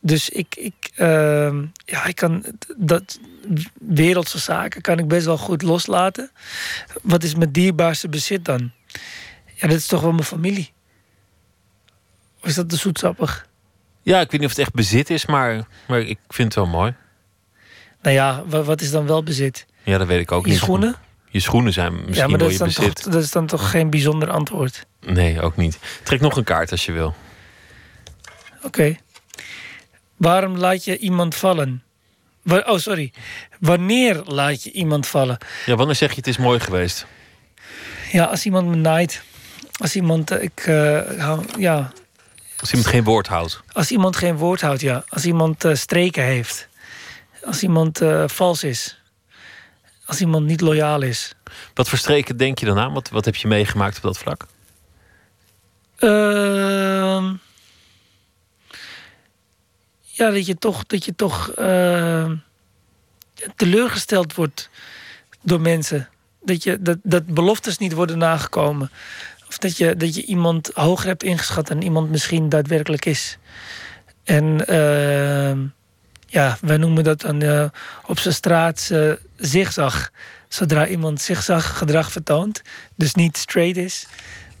[0.00, 1.52] Dus ik, ik, eh,
[1.84, 2.44] ja, ik kan
[2.76, 3.18] dat
[3.80, 6.30] wereldse zaken kan ik best wel goed loslaten.
[7.02, 8.70] Wat is mijn dierbaarste bezit dan?
[9.54, 10.72] Ja, dat is toch wel mijn familie.
[12.42, 13.48] Of is dat te zoetsappig?
[14.02, 16.72] Ja, ik weet niet of het echt bezit is, maar, maar ik vind het wel
[16.72, 16.94] mooi.
[18.02, 19.66] Nou ja, wa- wat is dan wel bezit?
[19.84, 20.60] Ja, dat weet ik ook Je niet.
[20.60, 20.94] schoenen?
[21.28, 23.02] Je schoenen zijn misschien ja, maar wel dat je is, dan bezit.
[23.02, 24.86] toch, dat is dan toch geen bijzonder antwoord.
[25.00, 25.78] Nee, ook niet.
[26.02, 27.14] Trek nog een kaart als je wil.
[28.62, 28.96] Oké.
[30.16, 31.82] Waarom laat je iemand vallen?
[32.46, 33.12] Oh, sorry.
[33.60, 35.38] Wanneer laat je iemand vallen?
[35.66, 37.06] Ja, wanneer zeg je het is mooi geweest?
[38.12, 39.22] Ja, als iemand me naait.
[39.78, 41.18] Als iemand, eh, ik, eh,
[41.58, 41.92] ja,
[42.60, 43.60] Als iemand geen woord houdt.
[43.72, 45.04] als iemand geen woord houdt, ja.
[45.08, 46.68] Als iemand eh, streken heeft.
[47.44, 49.02] Als iemand vals is.
[50.06, 51.34] Als iemand niet loyaal is.
[51.74, 52.92] Wat voor streken denk je dan aan?
[52.92, 54.46] Wat, wat heb je meegemaakt op dat vlak?
[55.96, 57.34] Ehm,
[60.02, 62.36] ja, dat je toch, dat je toch ehm,
[63.56, 64.70] teleurgesteld wordt
[65.42, 66.08] door mensen.
[66.42, 68.90] Dat, je, dat, dat beloftes niet worden nagekomen.
[69.48, 73.38] Of dat je, dat je iemand hoger hebt ingeschat dan iemand misschien daadwerkelijk is.
[74.24, 75.66] En ehm,
[76.34, 77.64] ja, wij noemen dat dan eh,
[78.06, 80.10] op zijn straat eh, zigzag.
[80.48, 82.62] Zodra iemand zigzag gedrag vertoont,
[82.94, 84.06] dus niet straight is,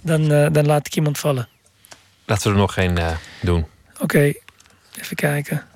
[0.00, 1.48] dan, eh, dan laat ik iemand vallen.
[2.24, 2.98] Laten we er nog geen
[3.40, 3.66] doen.
[3.98, 4.32] Oké,
[5.00, 5.66] even kijken.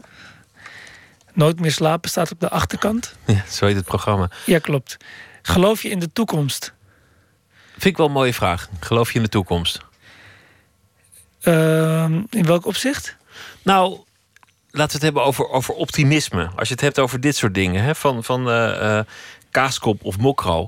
[1.33, 3.15] Nooit meer slapen staat op de achterkant.
[3.27, 4.31] Ja, zo heet het programma.
[4.47, 4.97] Ja, klopt.
[5.43, 6.73] Geloof je in de toekomst?
[7.71, 8.69] Vind ik wel een mooie vraag.
[8.81, 9.81] Geloof je in de toekomst?
[11.41, 13.17] Ehm, in welk opzicht?
[13.63, 14.01] Nou,
[14.71, 16.51] laten we het hebben over, over optimisme.
[16.57, 19.05] Als je het hebt over dit soort dingen, hè, van, van eh, eh,
[19.51, 20.67] kaaskop of mokro,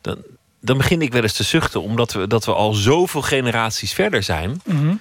[0.00, 0.22] dan,
[0.60, 4.22] dan begin ik wel eens te zuchten, omdat we, dat we al zoveel generaties verder
[4.22, 4.60] zijn.
[4.64, 4.94] Mhm.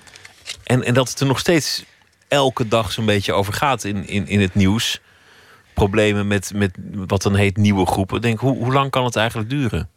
[0.63, 1.83] En, en dat het er nog steeds
[2.27, 4.99] elke dag zo'n beetje over gaat in, in, in het nieuws.
[5.73, 8.21] Problemen met, met wat dan heet nieuwe groepen.
[8.21, 9.89] Denk, hoe, hoe lang kan het eigenlijk duren?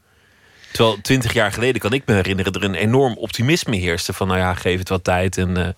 [0.72, 2.52] Terwijl twintig jaar geleden kan ik me herinneren...
[2.52, 4.12] er een enorm optimisme heerste.
[4.12, 5.68] Van nou ja, geef het wat tijd en eh,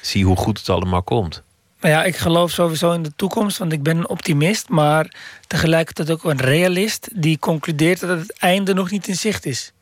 [0.00, 1.42] zie hoe goed het allemaal komt.
[1.82, 5.14] Nou ja, ik geloof sowieso in de toekomst, want ik ben een optimist, maar
[5.46, 9.72] tegelijkertijd ook een realist die concludeert dat het einde nog niet in zicht is.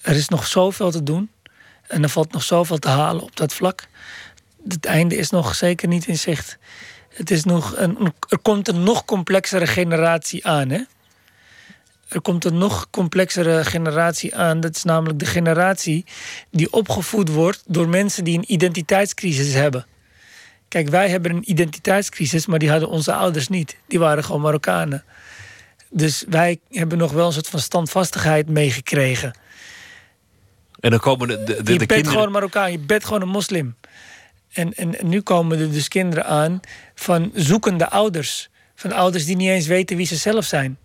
[0.00, 1.30] Er is nog zoveel te doen
[1.86, 3.86] en er valt nog zoveel te halen op dat vlak.
[4.68, 6.58] Het einde is nog zeker niet in zicht.
[7.14, 10.70] Het is nog een, er komt een nog complexere generatie aan.
[10.70, 10.80] Hè?
[12.08, 14.60] Er komt een nog complexere generatie aan.
[14.60, 16.04] Dat is namelijk de generatie
[16.50, 19.86] die opgevoed wordt door mensen die een identiteitscrisis hebben.
[20.70, 23.76] Kijk, wij hebben een identiteitscrisis, maar die hadden onze ouders niet.
[23.86, 25.04] Die waren gewoon Marokkanen.
[25.88, 29.38] Dus wij hebben nog wel een soort van standvastigheid meegekregen.
[30.80, 32.10] En dan komen de, de, de, je bent kinderen...
[32.10, 33.76] gewoon Marokkaan, je bent gewoon een moslim.
[34.52, 36.60] En, en, en nu komen er dus kinderen aan
[36.94, 38.50] van zoekende ouders.
[38.74, 40.78] Van ouders die niet eens weten wie ze zelf zijn.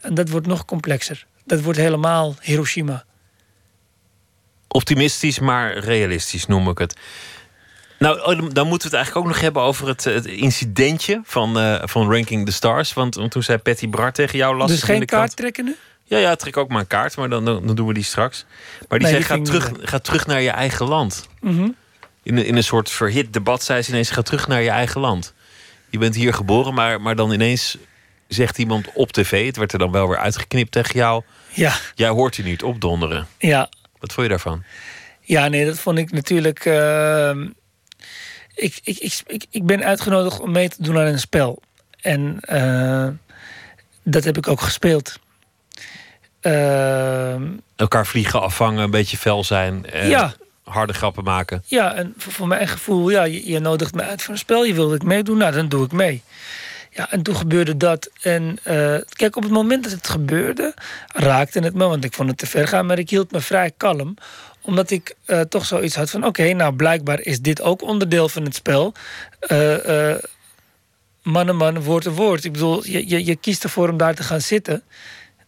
[0.00, 1.26] En dat wordt nog complexer.
[1.44, 3.04] Dat wordt helemaal Hiroshima.
[4.68, 6.96] Optimistisch, maar realistisch noem ik het.
[8.04, 11.58] Nou, oh, dan- moeten we het eigenlijk ook nog hebben over het, het incidentje van,
[11.58, 12.92] eh, van Ranking the Stars.
[12.92, 15.36] Want, want toen zei Patty Bart tegen jou lastig dus in geen de krant- kaart
[15.36, 15.76] trekken nu?
[16.04, 18.44] Ja, ja, trek ook maar een kaart, maar dan, dan, doen we die straks.
[18.88, 21.28] Maar die Nee, zei, die ga terug, ga terug naar je eigen land.
[21.40, 21.68] Mhm.
[22.22, 25.00] In, een- in een soort verhit debat zei ze ineens, ga terug naar je eigen
[25.00, 25.34] land.
[25.90, 27.76] je bent hier geboren, maar, maar dan ineens
[28.28, 31.22] zegt iemand op tv, het werd er dan wel weer uitgeknipt tegen jou.
[31.52, 31.72] Ja.
[31.94, 33.26] Jij hoort hier niet opdonderen.
[33.38, 33.68] Ja.
[33.98, 34.62] Wat vond je daarvan?
[35.20, 36.64] Ja, nee, dat vond ik natuurlijk.
[36.64, 37.46] ehm,
[38.54, 41.62] ik, ik, ik, ik, ik ben uitgenodigd om mee te doen aan een spel.
[42.00, 43.08] En eh,
[44.02, 45.18] dat heb ik ook gespeeld.
[46.40, 47.42] Ehm,
[47.76, 49.86] Elkaar vliegen, afvangen, een beetje fel zijn.
[49.86, 50.34] En Ja.
[50.64, 51.62] Harde grappen maken.
[51.66, 54.64] ja, en voor, voor mijn gevoel, ja, je, je nodigt me uit voor een spel.
[54.64, 56.22] Je wil dat ik meedoe, nou, dan doe ik mee.
[56.90, 58.10] Ja, en toen gebeurde dat.
[58.20, 60.74] En eh, kijk, op het moment dat het gebeurde,
[61.06, 63.72] raakte het me, want ik vond het te ver gaan, maar ik hield me vrij
[63.76, 64.14] kalm
[64.64, 68.42] omdat ik eh, toch zoiets had van: oké, nou blijkbaar is dit ook onderdeel van
[68.42, 68.92] het spel.
[69.40, 70.22] Eh, eh,
[71.22, 72.44] man en man, woord en woord.
[72.44, 74.82] Ik bedoel, je, je, je kiest ervoor om daar te gaan zitten.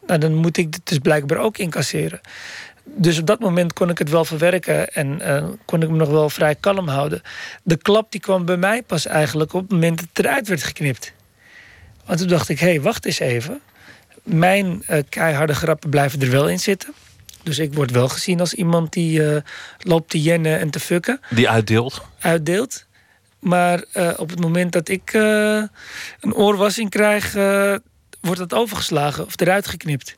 [0.06, 2.20] Nou, dan moet ik dit dus blijkbaar ook incasseren.
[2.84, 6.08] Dus op dat moment kon ik het wel verwerken en eh, kon ik me nog
[6.08, 7.22] wel vrij kalm houden.
[7.62, 10.62] De klap die kwam bij mij pas eigenlijk op het moment dat het eruit werd
[10.62, 11.12] geknipt.
[12.04, 13.60] Want toen dacht ik, hé, hey, wacht eens even.
[14.22, 16.94] Mijn eh, keiharde grappen blijven er wel in zitten.
[17.46, 19.42] Dus ik word wel gezien als iemand die eh,
[19.78, 22.02] loopt te jennen en te fucken Die uitdeelt.
[22.18, 22.86] uitdeelt.
[23.38, 25.62] Maar eh, op het moment dat ik eh,
[26.20, 27.32] een oorwassing krijg,
[28.20, 30.16] wordt dat overgeslagen of eruit geknipt.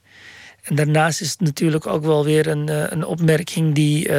[0.62, 4.12] En daarnaast is het natuurlijk ook wel weer een, een opmerking die,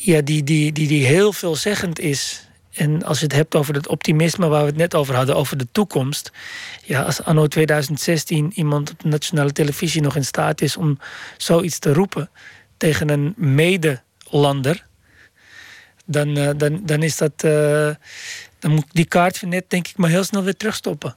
[0.00, 2.48] ja, die, die, die, die heel veelzeggend is.
[2.72, 5.56] En als je het hebt over het optimisme waar we het net over hadden, over
[5.56, 6.32] de toekomst.
[6.86, 10.98] Ja, als anno 2016 iemand op de nationale televisie nog in staat is om
[11.36, 12.30] zoiets te roepen
[12.76, 14.84] tegen een medelander
[16.06, 17.32] dan, eh, dan, dan is dat.
[17.36, 17.90] eh,
[18.58, 21.16] dan moet die kaart van net, denk ik, maar heel snel weer terugstoppen.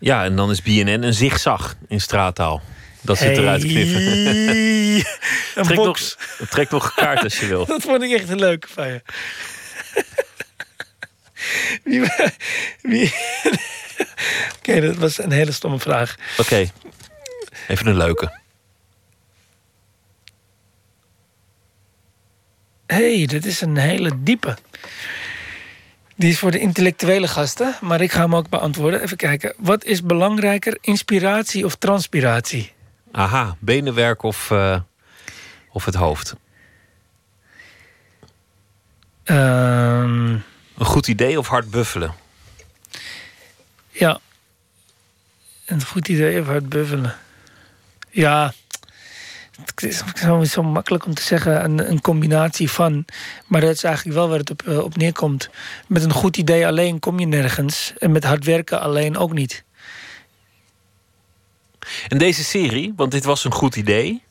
[0.00, 2.62] Ja, en dan is BNN een zigzag in straattaal.
[3.00, 3.38] Dat zit Hey.
[3.38, 4.02] eruit knippen.
[5.64, 5.98] Trek, nog,
[6.50, 7.66] trek nog een kaart als je wil.
[7.74, 9.02] Dat vond ik echt een leuke van je.
[11.84, 12.00] Wie,
[12.82, 13.14] wie,
[14.58, 16.14] Oké, dat was een hele stomme vraag.
[16.38, 16.70] Oké,
[17.68, 18.38] even een leuke.
[22.90, 24.56] hey, dit is een hele diepe.
[26.16, 29.02] Die is voor de intellectuele gasten, maar ik ga hem ook beantwoorden.
[29.02, 29.54] Even kijken.
[29.56, 32.72] Wat is belangrijker, inspiratie of transpiratie?
[33.12, 34.80] Aha, benenwerk of, eh,
[35.70, 36.36] of het hoofd?
[39.24, 40.36] Ehm,
[40.80, 42.14] Een goed idee of hard buffelen?
[43.90, 44.20] ja.
[45.64, 47.16] Een goed idee even hard buffelen.
[48.10, 48.52] Ja.
[49.64, 50.02] Het is
[50.50, 53.04] zo, makkelijk om te zeggen, een, een combinatie van.
[53.46, 55.50] Maar dat is eigenlijk wel waar het op, eh, op neerkomt.
[55.86, 57.92] Met een goed idee alleen kom je nergens.
[57.98, 59.64] En met hard werken alleen ook niet.
[62.08, 64.22] En deze serie, want dit was een goed idee.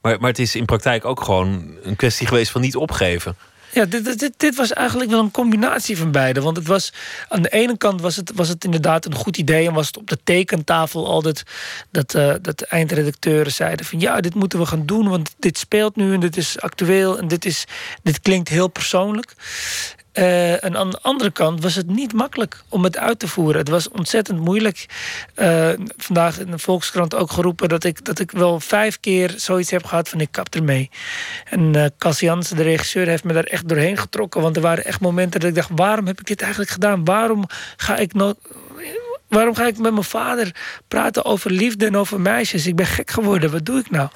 [0.00, 3.36] Maar, maar het is in praktijk ook gewoon een kwestie geweest van niet opgeven.
[3.78, 6.40] Ja, dit, dit- dit, was eigenlijk wel een combinatie van beide.
[6.40, 6.92] Want het was,
[7.28, 9.66] aan de ene kant was het, was het inderdaad een goed idee...
[9.66, 11.42] en was het op de tekentafel altijd
[11.90, 13.86] dat, eh, dat de eindredacteuren zeiden...
[13.86, 16.14] van ja, dit moeten we gaan doen, want dit speelt nu...
[16.14, 17.64] en dit is actueel en dit, is,
[18.02, 19.32] dit klinkt heel persoonlijk.
[20.18, 23.56] Eh, en aan de andere kant was het niet makkelijk om het uit te voeren.
[23.58, 24.86] Het was ontzettend moeilijk.
[25.34, 29.70] Eh, vandaag in de Volkskrant ook geroepen dat ik, dat ik wel vijf keer zoiets
[29.70, 30.90] heb gehad van ik kap ermee.
[31.44, 34.40] En eh Cas de regisseur, heeft me daar echt doorheen getrokken.
[34.40, 37.04] Want er waren echt momenten dat ik dacht, waarom heb ik dit eigenlijk gedaan?
[37.04, 37.44] Waarom
[37.76, 38.34] ga ik no
[39.28, 40.54] Waarom ga ik met mijn vader
[40.88, 42.66] praten over liefde en over meisjes?
[42.66, 44.08] Ik ben gek geworden, wat doe ik nou?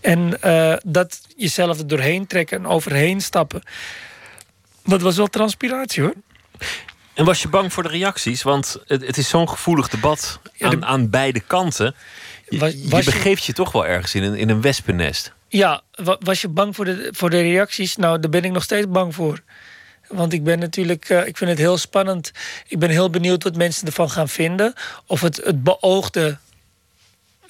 [0.00, 0.38] En
[0.84, 3.62] dat jezelf er doorheen trekken en overheen stappen.
[4.90, 6.14] Dat was wel transpiratie hoor.
[7.14, 8.42] En was je bang voor de reacties?
[8.42, 11.94] Want het, het is zo'n gevoelig debat aan, aan beide kanten.
[12.48, 15.32] Je, Was- je was je- begeeft je toch wel ergens in een, in een wespennest.
[15.48, 17.96] Ja, wa- was je bang voor de, voor de reacties?
[17.96, 19.40] Nou, daar ben ik nog steeds bang voor.
[20.08, 22.30] Want ik ben natuurlijk, eh, ik vind het heel spannend.
[22.66, 24.74] Ik ben heel benieuwd wat mensen ervan gaan vinden.
[25.06, 26.38] Of het, het beoogde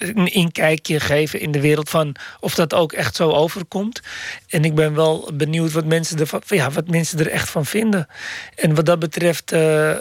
[0.01, 4.01] een inkijkje geven in de wereld van of dat ook echt zo overkomt.
[4.47, 8.07] En ik ben wel benieuwd wat mensen, ervan, ja, wat mensen er echt van vinden.
[8.55, 9.95] En wat dat betreft eh,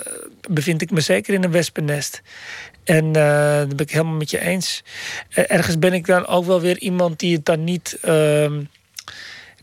[0.50, 2.22] bevind ik me zeker in een wespennest.
[2.84, 4.82] En eh dat ben ik helemaal met je eens.
[5.28, 7.98] Eh, ergens ben ik dan ook wel weer iemand die het dan niet.
[8.02, 8.60] ehm,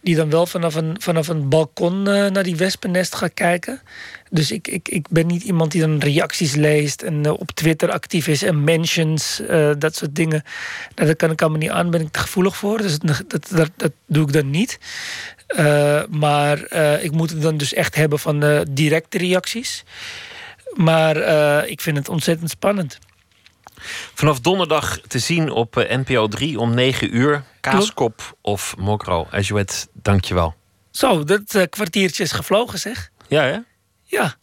[0.07, 3.81] die dan wel vanaf een, vanaf een balkon eh, naar die wespennest gaat kijken.
[4.29, 7.91] Dus ik, ik, ik ben niet iemand die dan reacties leest en eh, op Twitter
[7.91, 10.43] actief is en mentions, eh, dat soort dingen.
[10.95, 12.77] Nou, dat kan ik allemaal niet aan, ben ik te gevoelig voor.
[12.77, 14.79] Dus dat, dat, dat, doe ik dan niet.
[16.09, 19.83] Maar ik moet het dan dus echt hebben van directe reacties.
[20.73, 21.17] Maar
[21.67, 22.99] ik vind het ontzettend spannend.
[24.13, 27.43] Vanaf donderdag te zien op eh, NPO 3 om 9 uur.
[27.59, 29.27] Kaaskop of Mokro.
[29.31, 30.55] Ajuet, dankjewel.
[30.91, 33.09] Zo, dat eh, kwartiertje is gevlogen zeg.
[33.27, 33.57] Ja, hè?
[34.03, 34.35] Ja.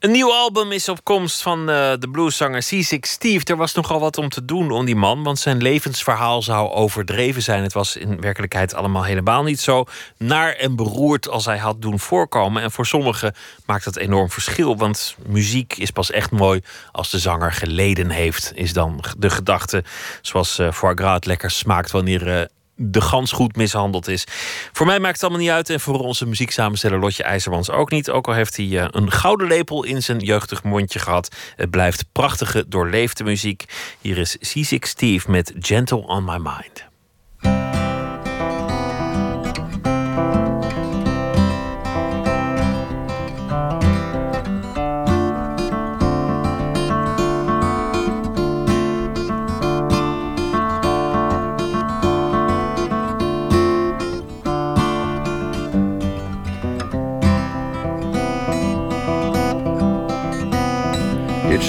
[0.00, 3.44] Een nieuw album is op komst van eh, de blueszanger Seasick Steve.
[3.44, 7.42] Er was nogal wat om te doen om die man, want zijn levensverhaal zou overdreven
[7.42, 7.62] zijn.
[7.62, 9.84] Het was in werkelijkheid allemaal helemaal niet zo
[10.16, 12.62] naar en beroerd als hij had doen voorkomen.
[12.62, 13.34] En voor sommigen
[13.66, 16.62] maakt dat enorm verschil, want muziek is pas echt mooi
[16.92, 19.84] als de zanger geleden heeft, is dan de gedachte.
[20.22, 22.44] Zoals uh, foie gras het lekker smaakt wanneer uh,
[22.82, 24.24] de gans goed mishandeld is.
[24.72, 25.70] Voor mij maakt het allemaal niet uit.
[25.70, 28.10] En voor onze muzieksamensteller Lotje IJzermans ook niet.
[28.10, 31.36] Ook al heeft hij uh, een gouden lepel in zijn jeugdig mondje gehad.
[31.56, 33.64] Het blijft prachtige, doorleefde muziek.
[34.00, 36.89] Hier is Seasick Steve met Gentle on My Mind.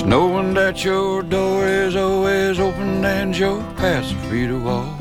[0.05, 4.97] Knowing that your door is always open and your paths are free to walk.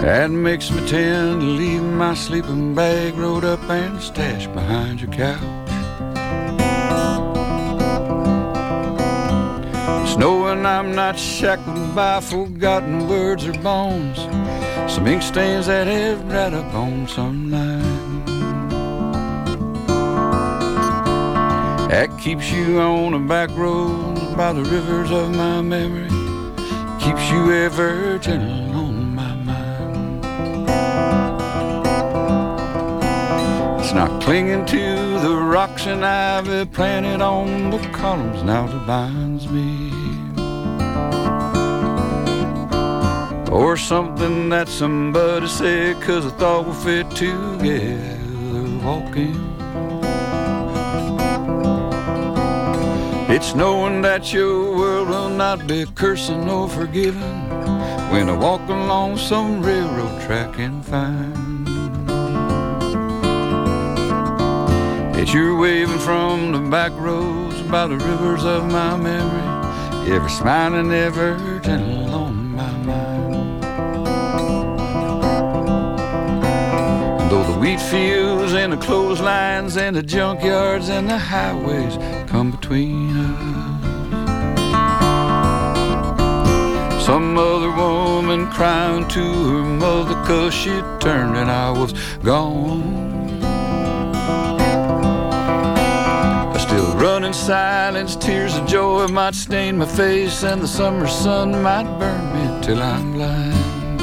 [0.00, 5.10] That makes me tend to leave my sleeping bag rolled up and stashed behind your
[5.10, 5.42] couch.
[10.02, 14.18] It's knowing I'm not shackled by forgotten words or bones,
[14.90, 17.69] some ink stains that have dried up on some line.
[21.90, 26.08] That keeps you on the back roads by the rivers of my memory.
[27.00, 30.24] Keeps you ever gentle on my mind.
[33.80, 39.48] It's not clinging to the rocks and ivy planted on the columns now that binds
[39.48, 39.90] me.
[43.50, 49.49] Or something that somebody said cause I thought we fit together walking.
[53.32, 57.48] It's knowing that your world will not be cursing or forgiven
[58.10, 61.64] when I walk along some railroad track and find
[65.14, 70.90] that you're waving from the back roads by the rivers of my memory, ever smiling,
[70.90, 73.62] ever gentle on my mind.
[77.30, 81.96] Though the wheat fields and the clotheslines and the junkyards and the highways
[82.40, 83.84] come between us.
[87.04, 91.92] Some other woman crying to her mother cause she turned and I was
[92.24, 93.42] gone.
[96.54, 101.08] I still run in silence, tears of joy might stain my face and the summer
[101.08, 104.00] sun might burn me till I'm blind.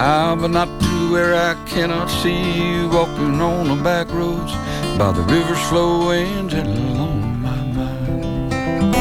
[0.00, 4.52] Ah, but not to where I cannot see you walking on the back roads
[4.98, 8.94] by the river's flowing gentle on my mind.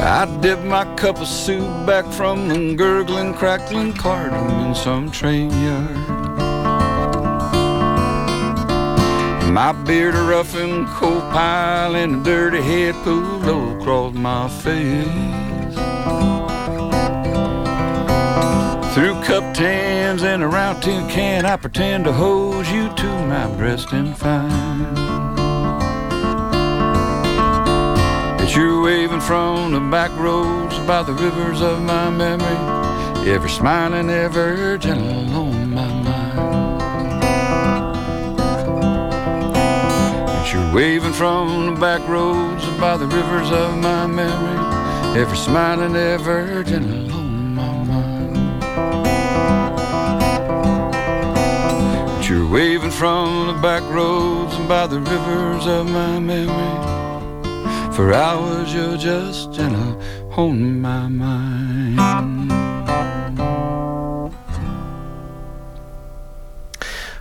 [0.00, 5.50] I dip my cup of soup back from the gurgling, crackling cardamom in some train
[5.50, 5.96] yard.
[9.52, 14.48] My beard a rough and coal pile and a dirty head pulled low across my
[14.48, 15.74] face.
[18.94, 23.46] Through cupped hands and a round tin can, I pretend to hold you to my
[23.56, 24.96] breast and find
[28.38, 34.10] that you're waving from the back roads by the rivers of my memory, ever smiling,
[34.10, 37.22] ever gentle on my mind.
[40.28, 45.94] That you're waving from the back roads by the rivers of my memory, ever smiling,
[45.96, 47.13] ever gentle
[52.42, 57.92] Waving from the back roads by the rivers of my memory.
[57.92, 59.58] For hours you're just
[60.82, 62.00] my mind.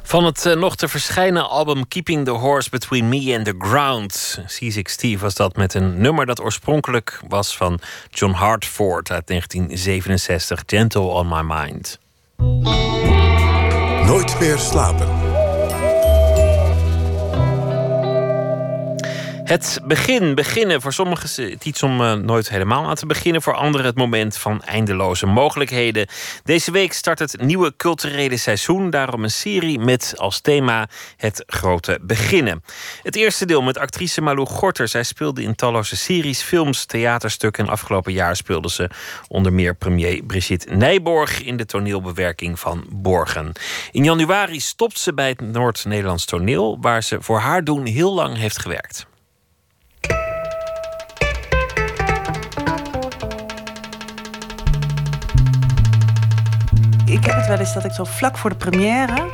[0.02, 4.40] Van het uh, nog te verschijnen album Keeping the Horse Between Me and the Ground.
[4.46, 7.80] Seasick Steve was dat met een nummer dat oorspronkelijk was van
[8.10, 12.00] John Hartford uit 1967, Gentle on My Mind.
[14.14, 15.23] Nooit meer slapen.
[19.44, 20.82] Het begin, beginnen.
[20.82, 23.42] Voor sommigen is het iets om eh, nooit helemaal aan te beginnen.
[23.42, 26.08] Voor anderen het moment van eindeloze mogelijkheden.
[26.44, 28.90] Deze week start het nieuwe culturele seizoen.
[28.90, 32.64] Daarom een serie met als thema het grote beginnen.
[33.02, 34.88] Het eerste deel met actrice Malou Gorter.
[34.88, 37.66] Zij speelde in talloze series, films, theaterstukken.
[37.66, 38.90] En afgelopen jaar speelde ze
[39.28, 41.44] onder meer premier Brigitte Nijborg...
[41.44, 43.52] in de toneelbewerking van Borgen.
[43.92, 46.78] In januari stopt ze bij het Noord-Nederlands toneel...
[46.82, 49.12] waar ze voor haar doen heel lang heeft gewerkt.
[57.14, 59.30] Ik heb het wel eens dat ik zo vlak voor de première...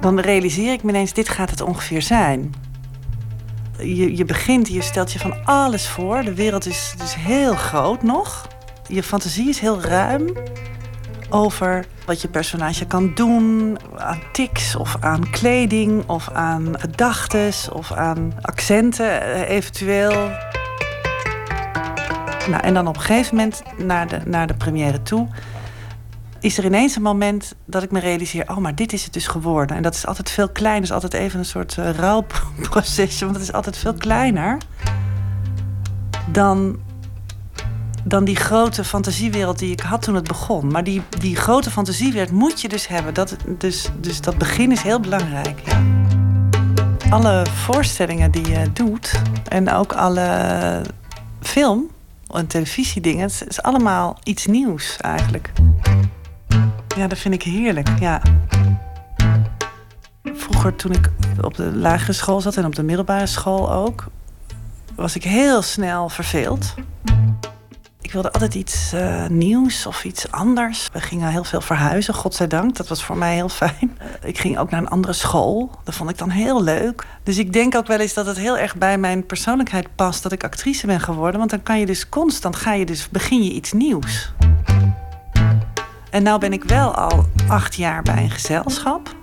[0.00, 2.54] dan realiseer ik me ineens, dit gaat het ongeveer zijn.
[3.78, 6.22] Je, je begint, je stelt je van alles voor.
[6.22, 8.48] De wereld is, is heel groot nog.
[8.86, 10.32] Je fantasie is heel ruim
[11.30, 17.92] over wat je personage kan doen aan tics of aan kleding of aan gedachtes of
[17.92, 20.30] aan accenten eh, eventueel.
[22.48, 25.28] Nou, en dan op een gegeven moment naar de, naar de première toe
[26.40, 28.50] is er ineens een moment dat ik me realiseer...
[28.50, 29.76] oh, maar dit is het dus geworden.
[29.76, 30.88] En dat is altijd veel kleiner.
[30.88, 33.24] Dat is altijd even een soort uh, rouwprocesje.
[33.24, 34.58] Want het is altijd veel kleiner
[36.32, 36.78] dan,
[38.04, 40.70] dan die grote fantasiewereld die ik had toen het begon.
[40.70, 43.14] Maar die, die grote fantasiewereld moet je dus hebben.
[43.14, 45.60] Dat, dus, dus dat begin is heel belangrijk.
[45.64, 45.82] Ja.
[47.10, 49.20] Alle voorstellingen die je doet...
[49.48, 50.82] en ook alle
[51.40, 51.90] film-
[52.34, 53.22] en televisiedingen...
[53.22, 55.52] het is allemaal iets nieuws eigenlijk.
[56.98, 58.22] Ja, dat vind ik heerlijk, ja.
[60.22, 61.10] Vroeger, toen ik
[61.40, 64.06] op de lagere school zat en op de middelbare school ook,
[64.94, 66.74] was ik heel snel verveeld.
[68.00, 70.88] Ik wilde altijd iets uh, nieuws of iets anders.
[70.92, 72.76] We gingen heel veel verhuizen, godzijdank.
[72.76, 73.98] Dat was voor mij heel fijn.
[74.22, 75.70] Ik ging ook naar een andere school.
[75.84, 77.06] Dat vond ik dan heel leuk.
[77.22, 80.22] Dus ik denk ook wel eens dat het heel erg bij mijn persoonlijkheid past...
[80.22, 81.38] dat ik actrice ben geworden.
[81.38, 84.32] Want dan kan je dus constant, ga je dus, begin je iets nieuws.
[86.10, 89.16] En nou ben ik wel al acht jaar bij een gezelschap.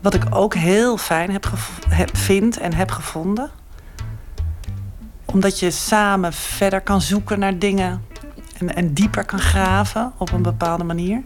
[0.00, 1.52] Wat ik ook heel fijn heb,
[1.88, 3.50] heb vind en heb gevonden.
[5.24, 8.04] Omdat je samen verder kan zoeken naar dingen.
[8.58, 11.22] En, en dieper kan graven op een bepaalde manier.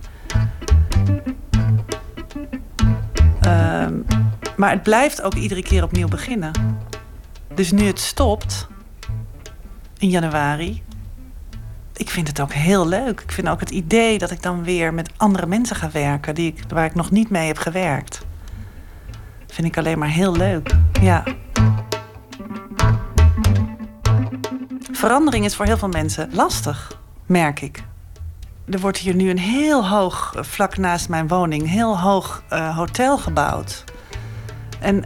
[3.46, 4.06] Um,
[4.56, 6.52] maar het blijft ook iedere keer opnieuw beginnen.
[7.54, 8.66] Dus nu het stopt
[9.98, 10.82] in januari,
[11.96, 13.20] ik vind het ook heel leuk.
[13.20, 16.34] Ik vind ook het idee dat ik dan weer met andere mensen ga werken...
[16.34, 18.20] Die ik, waar ik nog niet mee heb gewerkt.
[19.46, 20.74] Vind ik alleen maar heel leuk.
[21.00, 21.24] Ja.
[24.92, 27.82] Verandering is voor heel veel mensen lastig, merk ik.
[28.68, 31.68] Er wordt hier nu een heel hoog, eh, vlak naast mijn woning...
[31.68, 33.84] heel hoog uh, hotel gebouwd.
[34.80, 35.04] En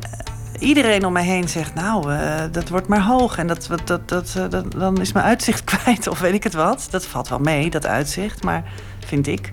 [0.59, 3.39] iedereen om mij heen zegt, nou, uh, dat wordt maar hoog.
[3.39, 6.55] En dat, dat, dat, uh, dat, dan is mijn uitzicht kwijt of weet ik het
[6.55, 6.87] wat.
[6.91, 8.65] Dat valt wel mee, dat uitzicht, maar
[9.07, 9.53] vind ik.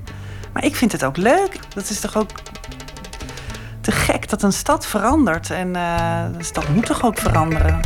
[0.53, 1.59] Maar ik vind het ook leuk.
[1.73, 2.29] Dat is toch ook
[3.81, 5.49] te gek dat een stad verandert.
[5.49, 7.79] En uh, stad moet toch ook veranderen.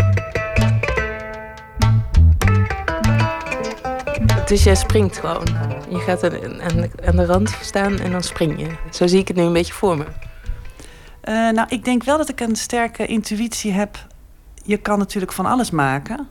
[4.45, 5.47] Dus jij springt gewoon.
[5.89, 8.67] Je gaat aan aan de rand staan en dan spring je.
[8.91, 10.05] Zo zie ik het nu een beetje voor me.
[11.25, 14.07] Uh, nou, ik denk wel dat ik een sterke intuïtie heb.
[14.63, 16.27] Je kan natuurlijk van alles maken.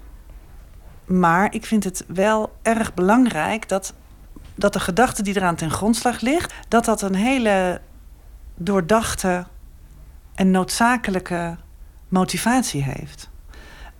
[1.04, 3.94] Maar ik vind het wel erg belangrijk dat,
[4.54, 7.80] dat de gedachte die eraan ten grondslag ligt, dat dat een hele
[8.56, 9.46] doordachte
[10.34, 11.56] en noodzakelijke
[12.08, 13.30] motivatie heeft.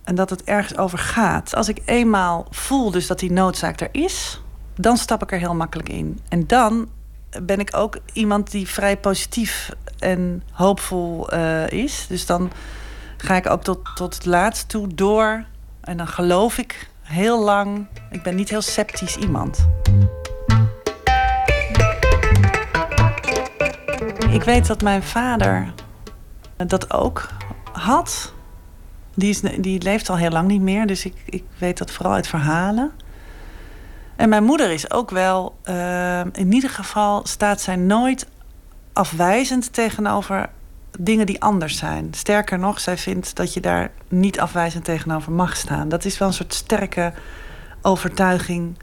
[0.05, 1.55] En dat het ergens over gaat.
[1.55, 4.43] Als ik eenmaal voel dus dat die noodzaak er is,
[4.75, 6.21] dan stap ik er heel makkelijk in.
[6.29, 6.89] En dan
[7.43, 12.07] ben ik ook iemand die vrij positief en hoopvol uh, is.
[12.09, 12.53] Dus dan
[13.17, 15.45] ga ik ook tot, tot het laatst toe door.
[15.81, 17.87] En dan geloof ik heel lang.
[18.11, 19.67] Ik ben niet heel sceptisch iemand.
[24.31, 25.73] Ik weet dat mijn vader
[26.57, 27.29] dat ook
[27.73, 28.33] had.
[29.15, 32.15] Die, is, die leeft al heel lang niet meer, dus ik, ik weet dat vooral
[32.15, 32.93] uit verhalen.
[34.17, 38.27] En mijn moeder is ook wel, uh, in ieder geval staat zij nooit
[38.93, 40.49] afwijzend tegenover
[40.99, 42.09] dingen die anders zijn.
[42.11, 45.89] Sterker nog, zij vindt dat je daar niet afwijzend tegenover mag staan.
[45.89, 47.13] Dat is wel een soort sterke
[47.83, 48.77] overtuiging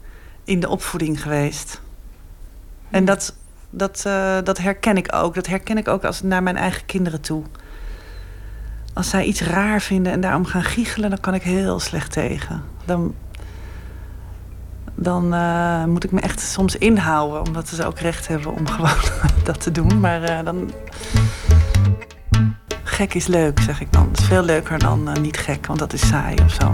[0.44, 1.80] in de opvoeding geweest.
[2.90, 3.34] En dat,
[3.70, 5.34] dat, uh, dat herken ik ook.
[5.34, 7.42] Dat herken ik ook als naar mijn eigen kinderen toe.
[8.94, 12.62] Als zij iets raar vinden en daarom gaan giechelen, dan kan ik heel slecht tegen.
[12.84, 13.14] Dan,
[14.94, 17.46] dan uh, moet ik me echt soms inhouden.
[17.46, 18.96] Omdat ze ook recht hebben om gewoon
[19.44, 20.00] dat te doen.
[20.00, 20.70] Maar uh, dan
[22.82, 24.08] gek is leuk, zeg ik dan.
[24.08, 26.70] Het is veel leuker dan eh, niet gek, want dat is saai of zo.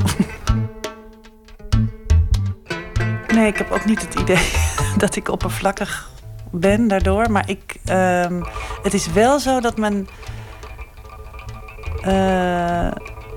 [3.34, 4.52] nee, ik heb ook niet het idee
[4.96, 6.10] dat ik oppervlakkig
[6.50, 7.30] ben daardoor.
[7.30, 8.42] Maar ik, ehm,
[8.82, 10.08] het is wel zo dat men.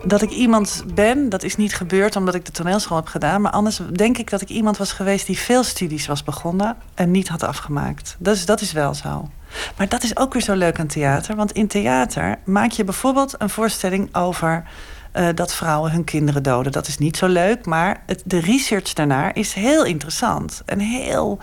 [0.04, 3.42] Dat ik iemand ben, dat is niet gebeurd omdat ik de toneelschool heb gedaan.
[3.42, 7.12] Maar anders denk ik dat ik iemand was geweest die veel studies was begonnen en
[7.12, 8.16] niet had afgemaakt.
[8.20, 9.30] Dus dat is wel zo.
[9.78, 11.36] Maar dat is ook weer zo leuk aan theater.
[11.36, 14.64] Want in theater maak je bijvoorbeeld een voorstelling over
[15.12, 16.72] eh, dat vrouwen hun kinderen doden.
[16.72, 20.62] Dat is niet zo leuk, maar het, de research daarnaar is heel interessant.
[20.66, 21.40] En heel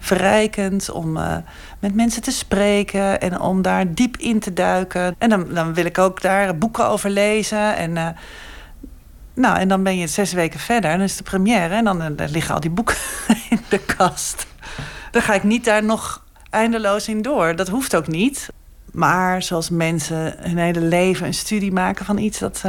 [0.00, 1.36] verrijkend om eh,
[1.78, 5.14] met mensen te spreken en om daar diep in te duiken.
[5.18, 7.76] En dan, dan wil ik ook daar boeken over lezen.
[7.76, 8.08] En, eh,
[9.34, 11.74] nou, en dan ben je zes weken verder en dan is de première.
[11.74, 12.96] En dan, eh, dan liggen al die boeken
[13.50, 14.46] in de kast.
[15.10, 17.56] Dan ga ik niet daar nog eindeloos in door.
[17.56, 18.48] Dat hoeft ook niet.
[18.92, 22.62] Maar zoals mensen hun hele leven een studie maken van iets, dat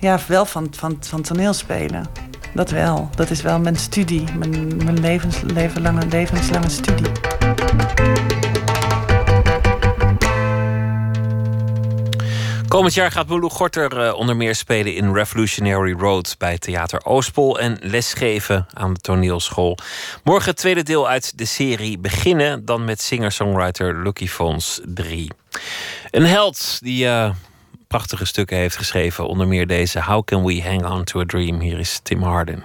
[0.00, 2.06] ja, wel van, van, van toneelspelen.
[2.54, 3.10] Dat wel.
[3.14, 4.24] Dat is wel mijn studie.
[4.38, 7.06] Mijn, mijn levens, levenlange, levenslange studie.
[12.68, 17.58] Komend jaar gaat Boulou Gorter eh, onder meer spelen in Revolutionary Road bij Theater Oostpol
[17.58, 19.78] en lesgeven aan de toneelschool.
[20.24, 25.30] Morgen het tweede deel uit de serie beginnen, dan met singer-songwriter Lucky Fons 3.
[26.10, 27.30] Een held die eh,
[27.94, 31.60] prachtige stukken heeft geschreven, onder meer deze How Can We Hang On To A Dream.
[31.60, 32.62] Hier is Tim Harden.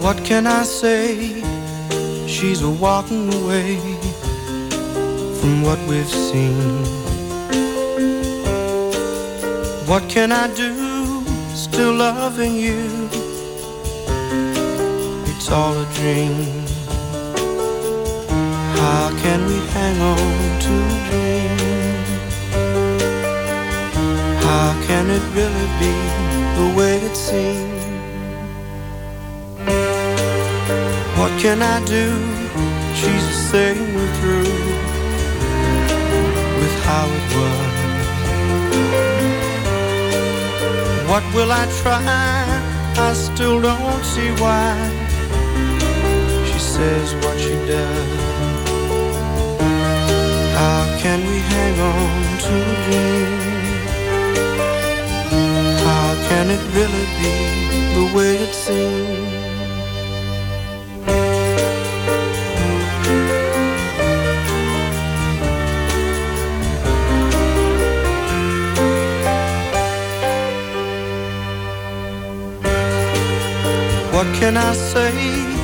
[0.00, 1.42] What can I say?
[2.26, 3.78] She's a walking away
[5.38, 6.84] from what we've seen.
[9.86, 10.72] What can I do?
[11.54, 13.23] Still loving you.
[15.46, 16.32] It's all a dream.
[18.80, 21.58] How can we hang on to a dream?
[24.40, 25.94] How can it really be
[26.56, 27.84] the way it seems?
[31.18, 32.06] What can I do?
[32.96, 34.54] She's saying we're through
[36.58, 37.74] with how it was.
[41.10, 42.02] What will I try?
[42.96, 45.03] I still don't see why
[46.74, 48.10] says what she does.
[50.58, 53.32] How can we hang on to a dream?
[55.86, 57.34] How can it really be
[57.96, 59.44] the way it seems?
[74.14, 75.63] What can I say?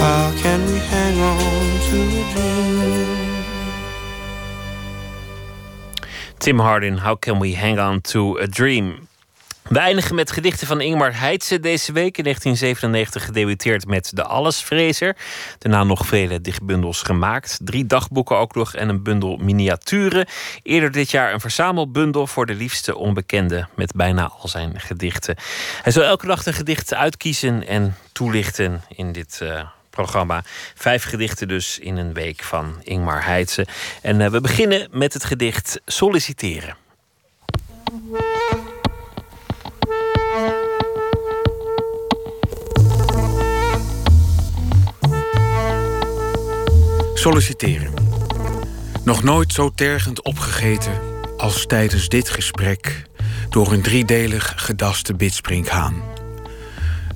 [0.00, 2.60] How can we hang on to a dream?
[6.38, 9.08] Tim Hardin, How Can We Hang On To A Dream?
[9.62, 12.18] We eindigen met gedichten van Ingmar Heitse deze week.
[12.18, 15.16] In 1997 gedebuteerd met De Allesvrezer.
[15.58, 17.58] Daarna nog vele dichtbundels gemaakt.
[17.64, 20.26] Drie dagboeken ook nog en een bundel miniaturen.
[20.62, 23.66] Eerder dit jaar een verzamelbundel voor de liefste onbekende...
[23.74, 25.36] met bijna al zijn gedichten.
[25.82, 29.60] Hij zal elke dag een gedicht uitkiezen en toelichten in dit eh,
[29.90, 30.44] programma.
[30.74, 33.66] Vijf gedichten dus in een week van Ingmar Heitse.
[34.02, 36.76] En eh, we beginnen met het gedicht Solliciteren.
[47.14, 47.94] Solliciteren.
[49.04, 51.00] Nog nooit zo tergend opgegeten
[51.36, 53.02] als tijdens dit gesprek
[53.48, 56.02] door een driedelig gedaste bidsprinkhaan.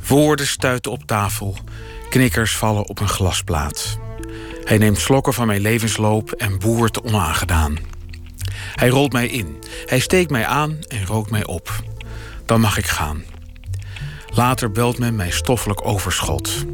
[0.09, 1.57] Woorden stuiten op tafel,
[2.15, 3.99] knikkers vallen op een glasplaat.
[4.65, 7.79] Hij neemt slokken van mijn levensloop en boert onaangedaan.
[8.75, 11.83] Hij rolt mij in, hij steekt mij aan en rookt mij op.
[12.47, 13.25] Dan mag ik gaan.
[14.35, 16.65] Later belt men mijn stoffelijk overschot.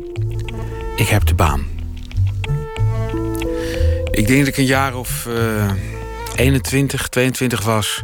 [0.96, 1.66] Ik heb de baan.
[4.10, 5.72] Ik denk dat ik een jaar of eh
[6.36, 8.02] 21, 22 was.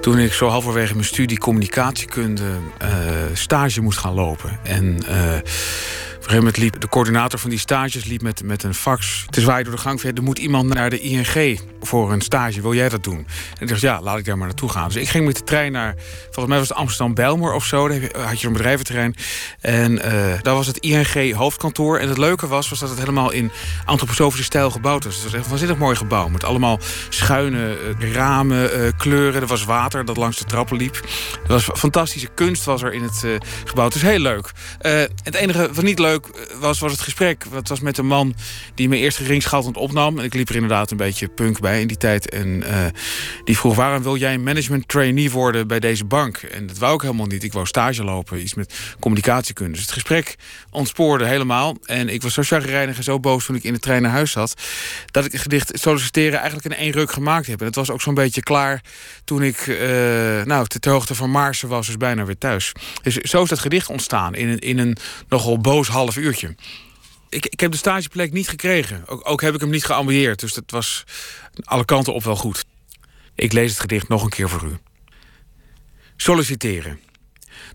[0.00, 2.88] Toen ik zo halverwege mijn studie communicatiekunde eh,
[3.32, 4.58] stage moest gaan lopen.
[4.62, 5.38] En eh,
[6.32, 9.80] liep de coördinator van die stages liep met, met een fax te zwaaien door de
[9.80, 10.02] gang.
[10.02, 12.60] Er moet iemand naar de ING voor een stage.
[12.60, 13.16] Wil jij dat doen?
[13.16, 14.88] En ik dacht, ja, laat ik daar maar naartoe gaan.
[14.88, 17.88] Dus ik ging met de trein naar, volgens mij was het Amsterdam Belmer of zo.
[17.88, 19.14] Daar had je een bedrijventerrein.
[19.60, 20.02] En uh,
[20.42, 21.98] daar was het ING hoofdkantoor.
[21.98, 23.50] En het leuke was, was dat het helemaal in
[23.84, 25.14] antroposofische stijl gebouwd was.
[25.14, 26.28] Het was echt een waanzinnig mooi gebouw.
[26.28, 26.78] Met allemaal
[27.08, 29.40] schuine uh, ramen, kleuren.
[29.40, 30.94] Er was water dat langs de trappen liep.
[31.42, 33.24] Er was fantastische kunst was er in het
[33.64, 33.84] gebouw.
[33.84, 34.50] Het is heel leuk.
[35.22, 36.19] het enige wat niet leuk
[36.58, 37.44] was, was het gesprek.
[37.52, 38.34] Het was met een man
[38.74, 40.18] die me eerst geringschattend opnam.
[40.18, 42.28] En ik liep er inderdaad een beetje punk bij in die tijd.
[42.28, 42.86] En uh,
[43.44, 46.36] die vroeg, waarom wil jij management trainee worden bij deze bank?
[46.36, 47.44] En dat wou ik helemaal niet.
[47.44, 49.72] Ik wou stage lopen, iets met communicatiekunde.
[49.72, 50.36] Dus het gesprek
[50.70, 51.76] ontspoorde helemaal.
[51.84, 54.30] En ik was zo chagrijnig en zo boos toen ik in de trein naar huis
[54.30, 54.54] zat...
[55.06, 57.60] dat ik het gedicht solliciteren eigenlijk in één ruk gemaakt heb.
[57.60, 58.82] En het was ook zo'n beetje klaar
[59.24, 59.78] toen ik uh,
[60.44, 61.86] nou, ter hoogte van Maarsen was.
[61.86, 62.72] Dus bijna weer thuis.
[63.02, 64.96] Dus zo is dat gedicht ontstaan in een, in een
[65.28, 66.54] nogal boos half uurtje.
[67.28, 69.02] Ik, ik heb de stageplek niet gekregen.
[69.06, 70.40] Ook, ook heb ik hem niet geambieerd.
[70.40, 71.04] Dus dat was
[71.64, 72.64] alle kanten op wel goed.
[73.34, 74.78] Ik lees het gedicht nog een keer voor u.
[76.16, 77.00] Solliciteren.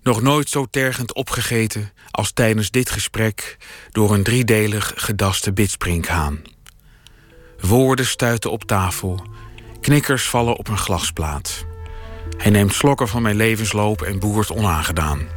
[0.03, 3.57] Nog nooit zo tergend opgegeten als tijdens dit gesprek
[3.91, 6.41] door een driedelig gedaste bitsprinkhaan.
[7.59, 9.27] Woorden stuiten op tafel,
[9.81, 11.65] knikkers vallen op een glasplaat.
[12.37, 15.27] Hij neemt slokken van mijn levensloop en boert onaangedaan.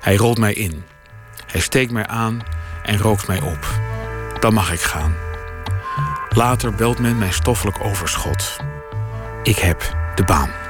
[0.00, 0.87] Hij rolt mij in.
[1.50, 2.40] Hij steekt mij aan
[2.82, 3.80] en rookt mij op.
[4.40, 5.14] Dan mag ik gaan.
[6.28, 8.56] Later belt men mijn stoffelijk overschot.
[9.42, 10.67] Ik heb de baan.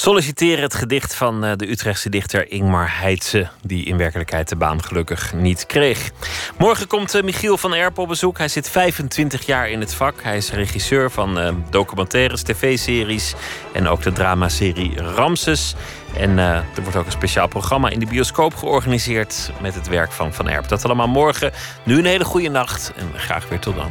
[0.00, 4.82] Solliciteren het gedicht van eh, de Utrechtse dichter Ingmar Heitse, die in werkelijkheid de baan
[4.82, 6.10] gelukkig niet kreeg.
[6.58, 8.38] Morgen komt eh, Michiel van Erpen op bezoek.
[8.38, 10.22] Hij zit 25 jaar in het vak.
[10.22, 13.34] Hij is regisseur van uh, documentaires, tv-series
[13.72, 15.74] en ook de dramaserie Ramses.
[16.16, 20.32] En er wordt ook een speciaal programma in de bioscoop georganiseerd met het werk van
[20.34, 20.68] Van Erp.
[20.68, 21.52] Dat allemaal morgen.
[21.84, 23.90] Nu een hele goede nacht en graag weer tot dan.